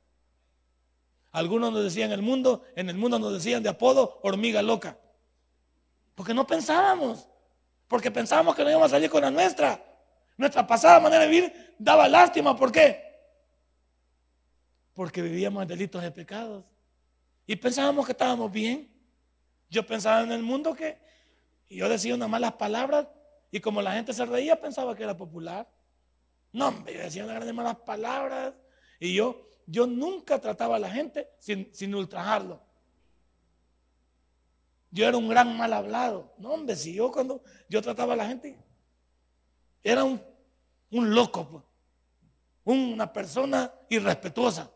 Algunos 1.34 1.74
nos 1.74 1.84
decían 1.84 2.12
el 2.12 2.22
mundo, 2.22 2.64
en 2.76 2.90
el 2.90 2.96
mundo 2.96 3.18
nos 3.18 3.34
decían 3.34 3.64
de 3.64 3.70
apodo 3.70 4.20
hormiga 4.22 4.62
loca. 4.62 5.00
Porque 6.14 6.32
no 6.34 6.46
pensábamos. 6.46 7.28
Porque 7.88 8.12
pensábamos 8.12 8.56
que 8.56 8.64
no 8.64 8.70
íbamos 8.70 8.86
a 8.86 8.96
salir 8.96 9.10
con 9.10 9.24
la 9.24 9.32
nuestra. 9.32 9.84
Nuestra 10.38 10.66
pasada 10.66 11.00
manera 11.00 11.24
de 11.24 11.30
vivir 11.30 11.76
daba 11.80 12.08
lástima. 12.08 12.56
¿Por 12.56 12.72
qué? 12.72 13.02
Porque 14.94 15.24
vivíamos 15.24 15.64
en 15.64 15.70
delitos 15.70 16.04
de 16.04 16.12
pecados. 16.12 16.66
Y 17.48 17.56
pensábamos 17.56 18.06
que 18.06 18.12
estábamos 18.12 18.52
bien. 18.52 18.94
Yo 19.72 19.88
pensaba 19.88 20.22
en 20.22 20.32
el 20.32 20.44
mundo 20.44 20.76
que 20.76 21.00
yo 21.68 21.90
decía 21.90 22.14
unas 22.14 22.30
malas 22.30 22.54
palabras 22.54 23.08
y 23.50 23.60
como 23.60 23.82
la 23.82 23.94
gente 23.94 24.14
se 24.14 24.24
reía 24.24 24.62
pensaba 24.62 24.96
que 24.96 25.02
era 25.02 25.18
popular. 25.18 25.68
No, 26.52 26.86
yo 26.86 27.00
decía 27.00 27.24
unas 27.24 27.38
grandes 27.38 27.56
malas 27.56 27.78
palabras 27.78 28.54
y 29.00 29.16
yo 29.16 29.48
yo 29.66 29.88
nunca 29.88 30.40
trataba 30.40 30.76
a 30.76 30.80
la 30.80 30.90
gente 30.90 31.30
sin, 31.40 31.96
ultrajarlo. 31.96 32.62
Yo 34.92 35.08
era 35.08 35.18
un 35.18 35.28
gran 35.28 35.58
mal 35.58 35.74
hablado. 35.74 36.34
No, 36.38 36.54
hombre, 36.54 36.76
si 36.76 36.94
yo 36.94 37.12
cuando 37.12 37.44
yo 37.68 37.82
trataba 37.82 38.14
a 38.14 38.18
la 38.18 38.28
gente, 38.28 38.58
era 39.84 40.04
un, 40.04 40.22
loco, 40.92 41.48
pues. 41.50 41.64
una 42.66 43.12
persona 43.12 43.74
irrespetuosa. 43.90 44.70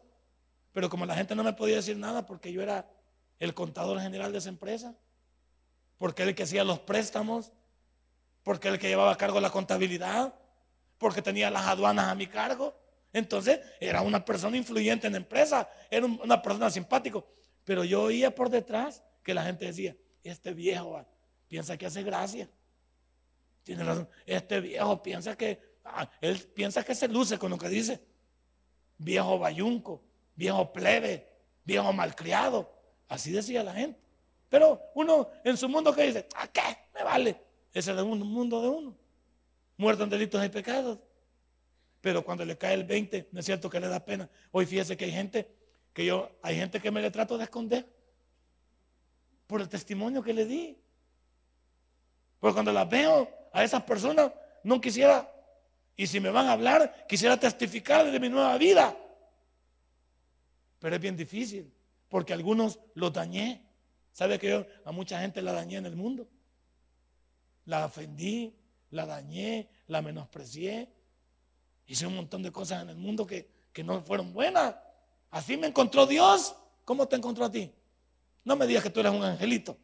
Pero 0.71 0.89
como 0.89 1.05
la 1.05 1.15
gente 1.15 1.35
no 1.35 1.43
me 1.43 1.53
podía 1.53 1.75
decir 1.77 1.97
nada 1.97 2.25
porque 2.25 2.51
yo 2.51 2.61
era 2.61 2.89
el 3.39 3.53
contador 3.53 3.99
general 3.99 4.31
de 4.31 4.39
esa 4.39 4.49
empresa, 4.49 4.95
porque 5.97 6.23
el 6.23 6.35
que 6.35 6.43
hacía 6.43 6.63
los 6.63 6.79
préstamos, 6.79 7.51
porque 8.43 8.67
el 8.69 8.79
que 8.79 8.87
llevaba 8.87 9.11
a 9.11 9.17
cargo 9.17 9.39
la 9.39 9.49
contabilidad, 9.49 10.33
porque 10.97 11.21
tenía 11.21 11.51
las 11.51 11.67
aduanas 11.67 12.07
a 12.07 12.15
mi 12.15 12.27
cargo, 12.27 12.75
entonces 13.17 13.59
era 13.79 14.01
una 14.01 14.23
persona 14.23 14.57
influyente 14.57 15.07
en 15.07 15.13
la 15.13 15.19
empresa, 15.19 15.69
era 15.89 16.05
una 16.05 16.41
persona 16.41 16.69
simpático. 16.69 17.27
Pero 17.63 17.83
yo 17.83 18.03
oía 18.03 18.33
por 18.33 18.49
detrás 18.49 19.03
que 19.23 19.33
la 19.33 19.43
gente 19.43 19.65
decía, 19.65 19.95
este 20.23 20.53
viejo 20.53 21.05
piensa 21.47 21.77
que 21.77 21.85
hace 21.85 22.03
gracia. 22.03 22.49
Tiene 23.63 23.83
razón. 23.83 24.09
Este 24.25 24.61
viejo 24.61 25.01
piensa 25.01 25.35
que 25.35 25.59
ah, 25.83 26.09
él 26.21 26.39
piensa 26.53 26.83
que 26.83 26.95
se 26.95 27.07
luce 27.07 27.37
con 27.37 27.51
lo 27.51 27.57
que 27.57 27.67
dice. 27.67 28.01
Viejo 28.97 29.37
bayunco, 29.37 30.01
viejo 30.35 30.71
plebe, 30.71 31.27
viejo 31.65 31.91
malcriado. 31.91 32.73
Así 33.09 33.31
decía 33.31 33.63
la 33.63 33.73
gente. 33.73 33.99
Pero 34.49 34.81
uno 34.95 35.29
en 35.43 35.57
su 35.57 35.67
mundo 35.67 35.93
que 35.93 36.03
dice, 36.03 36.27
¿a 36.35 36.47
qué? 36.47 36.61
Me 36.93 37.03
vale. 37.03 37.31
Ese 37.73 37.91
es 37.91 37.97
el 37.97 38.05
mundo 38.05 38.61
de 38.61 38.69
uno. 38.69 38.95
Muerto 39.75 40.03
en 40.03 40.09
delitos 40.09 40.43
y 40.43 40.49
pecados. 40.49 40.99
Pero 42.07 42.23
cuando 42.23 42.45
le 42.45 42.57
cae 42.57 42.73
el 42.73 42.85
20, 42.85 43.27
no 43.33 43.41
es 43.41 43.45
cierto 43.45 43.69
que 43.69 43.81
le 43.81 43.89
da 43.89 43.99
pena. 43.99 44.29
Hoy 44.53 44.65
fíjese 44.65 44.95
que 44.95 45.03
hay 45.03 45.11
gente 45.11 45.45
que 45.91 46.05
yo, 46.05 46.31
hay 46.41 46.55
gente 46.55 46.79
que 46.79 46.89
me 46.89 47.01
le 47.01 47.11
trato 47.11 47.37
de 47.37 47.43
esconder 47.43 47.85
por 49.45 49.59
el 49.59 49.67
testimonio 49.67 50.23
que 50.23 50.31
le 50.31 50.45
di. 50.45 50.77
Porque 52.39 52.53
cuando 52.53 52.71
las 52.71 52.89
veo 52.89 53.29
a 53.51 53.61
esas 53.61 53.83
personas, 53.83 54.31
no 54.63 54.79
quisiera, 54.79 55.29
y 55.97 56.07
si 56.07 56.21
me 56.21 56.29
van 56.29 56.47
a 56.47 56.53
hablar, 56.53 57.05
quisiera 57.09 57.37
testificar 57.37 58.09
de 58.09 58.19
mi 58.21 58.29
nueva 58.29 58.57
vida. 58.57 58.97
Pero 60.79 60.95
es 60.95 61.01
bien 61.01 61.17
difícil, 61.17 61.73
porque 62.07 62.31
algunos 62.31 62.79
los 62.93 63.11
dañé. 63.11 63.67
¿Sabe 64.13 64.39
que 64.39 64.47
yo 64.47 64.65
a 64.85 64.93
mucha 64.93 65.19
gente 65.19 65.41
la 65.41 65.51
dañé 65.51 65.75
en 65.75 65.87
el 65.87 65.97
mundo? 65.97 66.25
La 67.65 67.85
ofendí, 67.85 68.55
la 68.91 69.05
dañé, 69.05 69.67
la 69.87 70.01
menosprecié. 70.01 70.95
Hice 71.87 72.05
un 72.05 72.15
montón 72.15 72.43
de 72.43 72.51
cosas 72.51 72.83
en 72.83 72.89
el 72.89 72.97
mundo 72.97 73.25
que, 73.25 73.49
que 73.73 73.83
no 73.83 74.01
fueron 74.01 74.33
buenas. 74.33 74.75
Así 75.31 75.57
me 75.57 75.67
encontró 75.67 76.05
Dios. 76.05 76.55
¿Cómo 76.85 77.07
te 77.07 77.15
encontró 77.15 77.45
a 77.45 77.51
ti? 77.51 77.73
No 78.43 78.55
me 78.55 78.67
digas 78.67 78.83
que 78.83 78.89
tú 78.89 78.99
eres 78.99 79.11
un 79.11 79.23
angelito. 79.23 79.77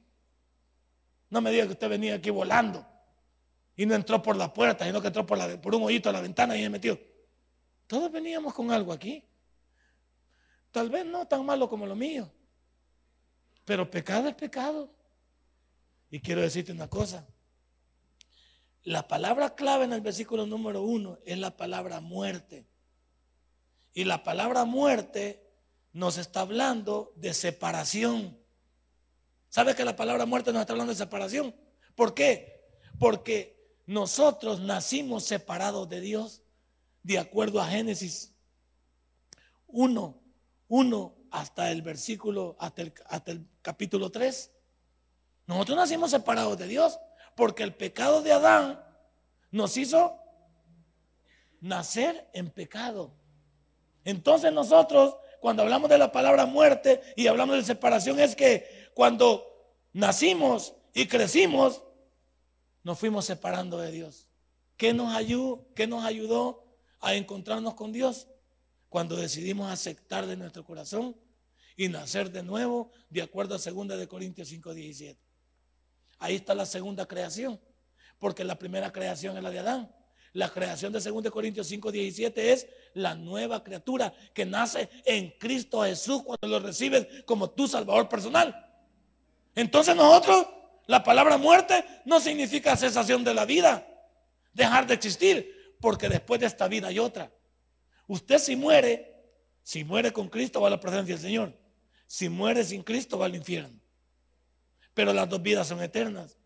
No 1.30 1.41
me 1.41 1.49
digas 1.49 1.68
que 1.68 1.74
usted 1.74 1.89
venía 1.89 2.16
aquí 2.16 2.30
volando 2.30 2.86
y 3.76 3.86
no 3.86 3.95
entró 3.95 4.22
por 4.22 4.36
la 4.36 4.54
puerta, 4.54 4.86
sino 4.86 5.01
que 5.01 5.08
entró 5.08 5.26
por, 5.26 5.60
por 5.60 5.76
un 5.76 5.84
hoyito 5.84 6.10
a 6.10 6.12
la 6.12 6.22
ventana 6.22 6.56
y 6.56 6.62
me 6.62 6.70
metió. 6.70 6.99
Todos 7.88 8.12
veníamos 8.12 8.54
con 8.54 8.72
algo 8.72 8.93
aquí. 8.93 9.24
Tal 10.72 10.89
vez 10.89 11.06
no 11.06 11.28
tan 11.28 11.45
malo 11.45 11.70
como 11.70 11.86
lo 11.86 11.95
mío, 11.95 12.32
pero 13.66 13.89
pecado 13.89 14.28
es 14.28 14.36
pecado. 14.36 14.89
Y 16.10 16.20
quiero 16.20 16.41
decirte 16.41 16.72
una 16.72 16.89
cosa. 16.89 17.28
La 18.84 19.07
palabra 19.07 19.55
clave 19.55 19.86
en 19.86 19.93
el 19.93 20.01
versículo 20.01 20.45
número 20.45 20.81
uno 20.81 21.19
es 21.25 21.38
la 21.38 21.55
palabra 21.55 22.01
muerte. 22.01 22.67
Y 23.93 24.03
la 24.03 24.23
palabra 24.23 24.65
muerte 24.65 25.41
nos 25.93 26.17
está 26.17 26.41
hablando 26.41 27.13
de 27.15 27.34
separación. 27.34 28.38
¿Sabe 29.47 29.75
que 29.75 29.86
la 29.86 29.95
palabra 29.95 30.25
muerte 30.25 30.51
nos 30.51 30.61
está 30.61 30.73
hablando 30.73 30.91
de 30.91 30.97
separación? 30.97 31.55
¿Por 31.95 32.13
qué? 32.13 32.61
Porque 32.99 33.79
nosotros 33.86 34.59
nacimos 34.59 35.23
separados 35.23 35.88
de 35.88 36.01
Dios 36.01 36.41
de 37.03 37.19
acuerdo 37.19 37.61
a 37.61 37.67
Génesis 37.67 38.34
1, 39.67 40.21
1 40.67 41.15
hasta 41.31 41.71
el 41.71 41.81
versículo, 41.81 42.55
hasta 42.59 42.81
el, 42.81 42.93
hasta 43.07 43.31
el 43.31 43.47
capítulo 43.61 44.11
3. 44.11 44.51
Nosotros 45.47 45.77
nacimos 45.77 46.11
separados 46.11 46.57
de 46.57 46.67
Dios 46.67 46.99
porque 47.36 47.63
el 47.63 47.73
pecado 47.73 48.21
de 48.21 48.31
Adán 48.31 48.84
nos 49.51 49.77
hizo 49.77 50.19
nacer 51.61 52.29
en 52.34 52.49
pecado. 52.49 53.13
Entonces 54.03 54.51
nosotros, 54.51 55.15
cuando 55.39 55.63
hablamos 55.63 55.89
de 55.89 55.97
la 55.97 56.11
palabra 56.11 56.45
muerte 56.45 57.01
y 57.15 57.27
hablamos 57.27 57.55
de 57.55 57.63
separación, 57.63 58.19
es 58.19 58.36
que 58.36 58.89
cuando 58.93 59.45
nacimos 59.93 60.75
y 60.93 61.07
crecimos, 61.07 61.84
nos 62.84 62.99
fuimos 62.99 63.25
separando 63.25 63.77
de 63.77 63.91
Dios. 63.91 64.27
¿Qué 64.75 64.93
nos 64.93 65.15
ayudó? 65.15 65.67
¿Qué 65.73 65.88
nos 65.88 66.03
ayudó 66.03 66.65
a 66.99 67.15
encontrarnos 67.15 67.75
con 67.75 67.93
Dios? 67.93 68.27
Cuando 68.89 69.15
decidimos 69.15 69.71
aceptar 69.71 70.25
de 70.25 70.36
nuestro 70.36 70.65
corazón 70.65 71.15
y 71.77 71.88
nacer 71.88 72.31
de 72.31 72.43
nuevo, 72.43 72.91
de 73.09 73.21
acuerdo 73.21 73.55
a 73.55 73.57
2 73.57 73.97
de 73.97 74.07
Corintios 74.07 74.49
5:17. 74.49 75.17
Ahí 76.24 76.36
está 76.36 76.55
la 76.55 76.65
segunda 76.65 77.05
creación, 77.05 77.59
porque 78.17 78.45
la 78.45 78.57
primera 78.57 78.93
creación 78.93 79.36
es 79.36 79.43
la 79.43 79.49
de 79.49 79.59
Adán. 79.59 79.93
La 80.32 80.47
creación 80.49 80.93
de 80.93 81.01
2 81.01 81.30
Corintios 81.30 81.69
5:17 81.69 82.53
es 82.53 82.65
la 82.93 83.13
nueva 83.13 83.61
criatura 83.61 84.13
que 84.34 84.45
nace 84.45 84.89
en 85.03 85.32
Cristo 85.38 85.84
Jesús 85.84 86.24
cuando 86.24 86.47
lo 86.47 86.65
recibes 86.65 87.05
como 87.26 87.49
tu 87.49 87.67
Salvador 87.67 88.07
personal. 88.07 88.55
Entonces 89.53 89.97
nosotros, 89.97 90.47
la 90.88 91.03
palabra 91.03 91.38
muerte 91.38 91.84
no 92.05 92.21
significa 92.21 92.78
cesación 92.78 93.26
de 93.26 93.34
la 93.34 93.43
vida, 93.43 93.86
dejar 94.53 94.88
de 94.88 94.93
existir, 94.93 95.76
porque 95.82 96.07
después 96.07 96.39
de 96.39 96.47
esta 96.47 96.69
vida 96.69 96.88
hay 96.88 96.99
otra. 96.99 97.34
Usted 98.07 98.38
si 98.38 98.55
muere, 98.55 99.26
si 99.61 99.84
muere 99.84 100.13
con 100.13 100.30
Cristo 100.30 100.61
va 100.61 100.67
a 100.67 100.71
la 100.71 100.80
presencia 100.80 101.15
del 101.15 101.21
Señor. 101.21 101.53
Si 102.07 102.30
muere 102.30 102.63
sin 102.63 102.82
Cristo 102.82 103.17
va 103.17 103.26
al 103.26 103.36
infierno. 103.36 103.82
Pero 104.93 105.13
las 105.13 105.29
dos 105.29 105.41
vidas 105.41 105.67
son 105.67 105.81
eternas. 105.81 106.37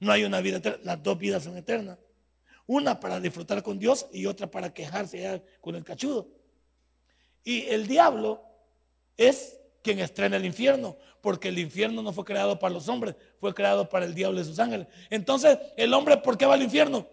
No 0.00 0.12
hay 0.12 0.24
una 0.24 0.40
vida 0.40 0.58
eterna, 0.58 0.80
las 0.84 1.02
dos 1.02 1.18
vidas 1.18 1.44
son 1.44 1.56
eternas. 1.56 1.98
Una 2.66 3.00
para 3.00 3.18
disfrutar 3.18 3.62
con 3.62 3.78
Dios 3.78 4.06
y 4.12 4.26
otra 4.26 4.50
para 4.50 4.72
quejarse 4.72 5.42
con 5.60 5.74
el 5.74 5.84
cachudo. 5.84 6.28
Y 7.42 7.62
el 7.62 7.86
diablo 7.86 8.42
es 9.16 9.58
quien 9.82 10.00
estrena 10.00 10.36
el 10.36 10.44
infierno, 10.44 10.96
porque 11.22 11.48
el 11.48 11.58
infierno 11.58 12.02
no 12.02 12.12
fue 12.12 12.24
creado 12.24 12.58
para 12.58 12.74
los 12.74 12.88
hombres, 12.88 13.16
fue 13.40 13.54
creado 13.54 13.88
para 13.88 14.04
el 14.04 14.14
diablo 14.14 14.40
y 14.40 14.44
sus 14.44 14.58
ángeles. 14.58 14.86
Entonces, 15.08 15.58
¿el 15.76 15.94
hombre 15.94 16.18
por 16.18 16.36
qué 16.36 16.46
va 16.46 16.54
al 16.54 16.62
infierno? 16.62 17.08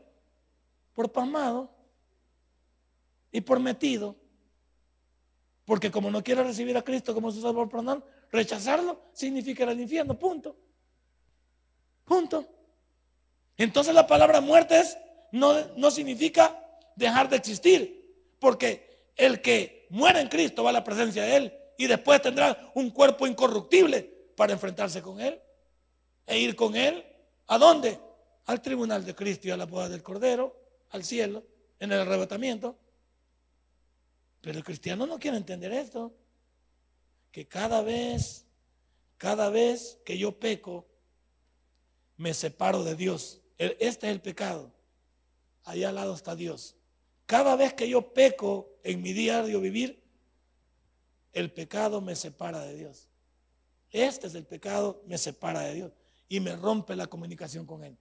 Por 0.93 1.11
pasmado 1.11 1.73
y 3.31 3.41
por 3.41 3.59
metido. 3.59 4.15
Porque 5.63 5.89
como 5.89 6.11
no 6.11 6.23
quiere 6.23 6.43
recibir 6.43 6.77
a 6.77 6.83
Cristo 6.83 7.13
como 7.13 7.31
su 7.31 7.41
Salvador 7.41 7.69
personal, 7.69 8.03
rechazarlo 8.31 9.01
significa 9.13 9.63
ir 9.63 9.69
al 9.69 9.79
infierno, 9.79 10.17
punto. 10.17 10.55
Punto. 12.05 12.45
Entonces 13.57 13.93
la 13.93 14.07
palabra 14.07 14.41
muerte 14.41 14.81
no, 15.31 15.53
no 15.75 15.91
significa 15.91 16.61
dejar 16.95 17.29
de 17.29 17.37
existir, 17.37 18.29
porque 18.39 19.09
el 19.15 19.41
que 19.41 19.87
muere 19.89 20.21
en 20.21 20.27
Cristo 20.27 20.63
va 20.63 20.69
a 20.69 20.73
la 20.73 20.83
presencia 20.83 21.23
de 21.23 21.35
Él 21.35 21.53
y 21.77 21.87
después 21.87 22.21
tendrá 22.21 22.71
un 22.75 22.89
cuerpo 22.91 23.27
incorruptible 23.27 24.03
para 24.35 24.53
enfrentarse 24.53 25.01
con 25.01 25.19
Él 25.19 25.39
e 26.25 26.39
ir 26.39 26.55
con 26.55 26.75
Él. 26.75 27.05
¿A 27.47 27.57
dónde? 27.57 27.99
Al 28.45 28.61
tribunal 28.61 29.05
de 29.05 29.15
Cristo 29.15 29.47
y 29.47 29.51
a 29.51 29.57
la 29.57 29.65
boda 29.65 29.89
del 29.89 30.03
Cordero, 30.03 30.55
al 30.91 31.03
cielo, 31.03 31.43
en 31.79 31.91
el 31.91 31.99
arrebatamiento. 31.99 32.77
Pero 34.41 34.57
el 34.57 34.63
cristiano 34.63 35.05
no 35.05 35.19
quiere 35.19 35.37
entender 35.37 35.71
esto. 35.71 36.13
Que 37.31 37.47
cada 37.47 37.81
vez, 37.81 38.45
cada 39.17 39.49
vez 39.49 39.99
que 40.05 40.17
yo 40.17 40.39
peco, 40.39 40.85
me 42.17 42.33
separo 42.33 42.83
de 42.83 42.95
Dios. 42.95 43.41
Este 43.57 44.07
es 44.07 44.13
el 44.13 44.21
pecado. 44.21 44.71
Allá 45.63 45.89
al 45.89 45.95
lado 45.95 46.13
está 46.13 46.35
Dios. 46.35 46.75
Cada 47.25 47.55
vez 47.55 47.73
que 47.73 47.89
yo 47.89 48.13
peco 48.13 48.69
en 48.83 49.01
mi 49.01 49.13
diario 49.13 49.59
vivir, 49.59 50.03
el 51.33 51.51
pecado 51.51 52.01
me 52.01 52.15
separa 52.15 52.61
de 52.61 52.75
Dios. 52.75 53.09
Este 53.89 54.27
es 54.27 54.35
el 54.35 54.45
pecado, 54.45 55.01
me 55.05 55.17
separa 55.17 55.61
de 55.61 55.73
Dios 55.73 55.91
y 56.27 56.39
me 56.39 56.55
rompe 56.55 56.95
la 56.95 57.07
comunicación 57.07 57.65
con 57.65 57.83
Él. 57.83 57.97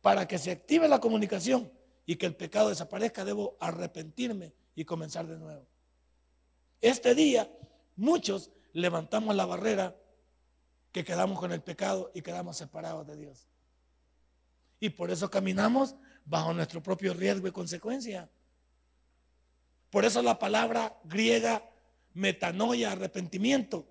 Para 0.00 0.28
que 0.28 0.38
se 0.38 0.50
active 0.50 0.88
la 0.88 1.00
comunicación 1.00 1.72
y 2.04 2.16
que 2.16 2.26
el 2.26 2.36
pecado 2.36 2.68
desaparezca, 2.68 3.24
debo 3.24 3.56
arrepentirme 3.60 4.52
y 4.74 4.84
comenzar 4.84 5.26
de 5.26 5.38
nuevo. 5.38 5.66
Este 6.80 7.14
día, 7.14 7.50
muchos 7.96 8.50
levantamos 8.72 9.34
la 9.34 9.46
barrera 9.46 9.96
que 10.94 11.04
quedamos 11.04 11.40
con 11.40 11.50
el 11.50 11.60
pecado 11.60 12.12
y 12.14 12.22
quedamos 12.22 12.56
separados 12.56 13.04
de 13.04 13.16
Dios. 13.16 13.48
Y 14.78 14.90
por 14.90 15.10
eso 15.10 15.28
caminamos 15.28 15.96
bajo 16.24 16.54
nuestro 16.54 16.80
propio 16.80 17.12
riesgo 17.12 17.48
y 17.48 17.50
consecuencia. 17.50 18.30
Por 19.90 20.04
eso 20.04 20.22
la 20.22 20.38
palabra 20.38 20.96
griega 21.02 21.68
metanoia, 22.12 22.92
arrepentimiento. 22.92 23.88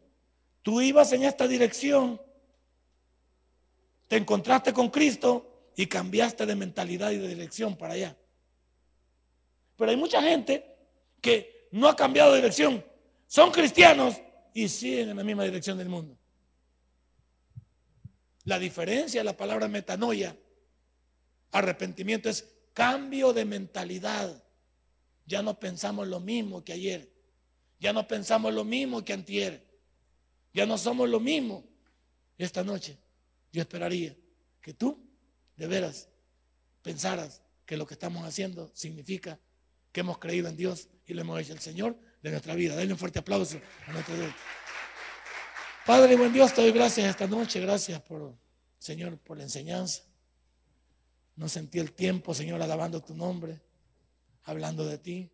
Tú 0.61 0.79
ibas 0.79 1.11
en 1.11 1.23
esta 1.23 1.45
dirección, 1.45 2.21
te 4.07 4.15
encontraste 4.15 4.71
con 4.71 4.89
Cristo 4.89 5.71
y 5.75 5.87
cambiaste 5.87 6.45
de 6.45 6.55
mentalidad 6.55 7.11
y 7.11 7.17
de 7.17 7.27
dirección 7.27 7.75
para 7.75 7.95
allá. 7.95 8.17
Pero 9.75 9.91
hay 9.91 9.97
mucha 9.97 10.21
gente 10.21 10.77
que 11.19 11.67
no 11.71 11.89
ha 11.89 11.97
cambiado 11.97 12.31
de 12.31 12.37
dirección. 12.37 12.81
Son 13.27 13.51
cristianos 13.51 14.21
y 14.53 14.69
siguen 14.69 15.09
en 15.09 15.17
la 15.17 15.23
misma 15.25 15.43
dirección 15.43 15.77
del 15.77 15.89
mundo. 15.89 16.17
La 18.45 18.59
diferencia 18.59 19.21
de 19.21 19.25
la 19.25 19.37
palabra 19.37 19.67
metanoia, 19.67 20.35
arrepentimiento, 21.51 22.29
es 22.29 22.45
cambio 22.73 23.33
de 23.33 23.45
mentalidad. 23.45 24.43
Ya 25.25 25.41
no 25.41 25.59
pensamos 25.59 26.07
lo 26.07 26.19
mismo 26.19 26.63
que 26.63 26.73
ayer. 26.73 27.09
Ya 27.79 27.93
no 27.93 28.07
pensamos 28.07 28.53
lo 28.53 28.63
mismo 28.63 29.03
que 29.03 29.13
antier. 29.13 29.65
Ya 30.53 30.65
no 30.65 30.77
somos 30.77 31.09
lo 31.09 31.19
mismo. 31.19 31.63
Esta 32.37 32.63
noche 32.63 32.97
yo 33.51 33.61
esperaría 33.61 34.15
que 34.61 34.73
tú 34.73 34.99
de 35.55 35.67
veras 35.67 36.09
pensaras 36.81 37.41
que 37.65 37.77
lo 37.77 37.85
que 37.85 37.93
estamos 37.93 38.25
haciendo 38.25 38.71
significa 38.73 39.39
que 39.91 40.01
hemos 40.01 40.17
creído 40.17 40.49
en 40.49 40.57
Dios 40.57 40.89
y 41.05 41.13
lo 41.13 41.21
hemos 41.21 41.39
hecho 41.39 41.53
el 41.53 41.59
Señor 41.59 41.97
de 42.21 42.31
nuestra 42.31 42.55
vida. 42.55 42.75
Denle 42.75 42.93
un 42.93 42.99
fuerte 42.99 43.19
aplauso 43.19 43.59
a 43.87 43.93
nuestro 43.93 44.15
Dios. 44.15 44.33
Padre, 45.85 46.15
buen 46.15 46.31
Dios, 46.31 46.53
te 46.53 46.61
doy 46.61 46.71
gracias 46.71 47.09
esta 47.09 47.27
noche. 47.27 47.59
Gracias 47.59 48.01
por, 48.01 48.33
Señor, 48.79 49.17
por 49.17 49.37
la 49.37 49.43
enseñanza. 49.43 50.03
No 51.35 51.49
sentí 51.49 51.79
el 51.79 51.91
tiempo, 51.91 52.33
Señor, 52.33 52.61
alabando 52.61 53.01
tu 53.01 53.13
nombre, 53.13 53.61
hablando 54.43 54.85
de 54.85 54.97
ti. 54.97 55.29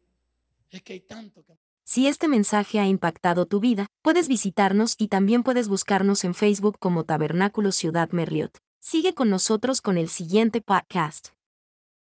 Es 0.72 0.82
que 0.82 0.93
hay 0.93 1.02
tanto 1.02 1.43
que... 1.43 1.54
Si 1.84 2.08
este 2.08 2.28
mensaje 2.28 2.80
ha 2.80 2.88
impactado 2.88 3.45
tu 3.45 3.60
vida, 3.60 3.88
puedes 4.02 4.28
visitarnos 4.28 4.95
y 4.97 5.08
también 5.08 5.43
puedes 5.43 5.68
buscarnos 5.68 6.24
en 6.24 6.34
Facebook 6.34 6.78
como 6.80 7.04
Tabernáculo 7.04 7.72
Ciudad 7.72 8.10
Merliot. 8.12 8.58
Sigue 8.80 9.14
con 9.14 9.30
nosotros 9.30 9.82
con 9.82 9.97
el 9.97 10.10
siguiente 10.10 10.62
podcast. 10.62 11.30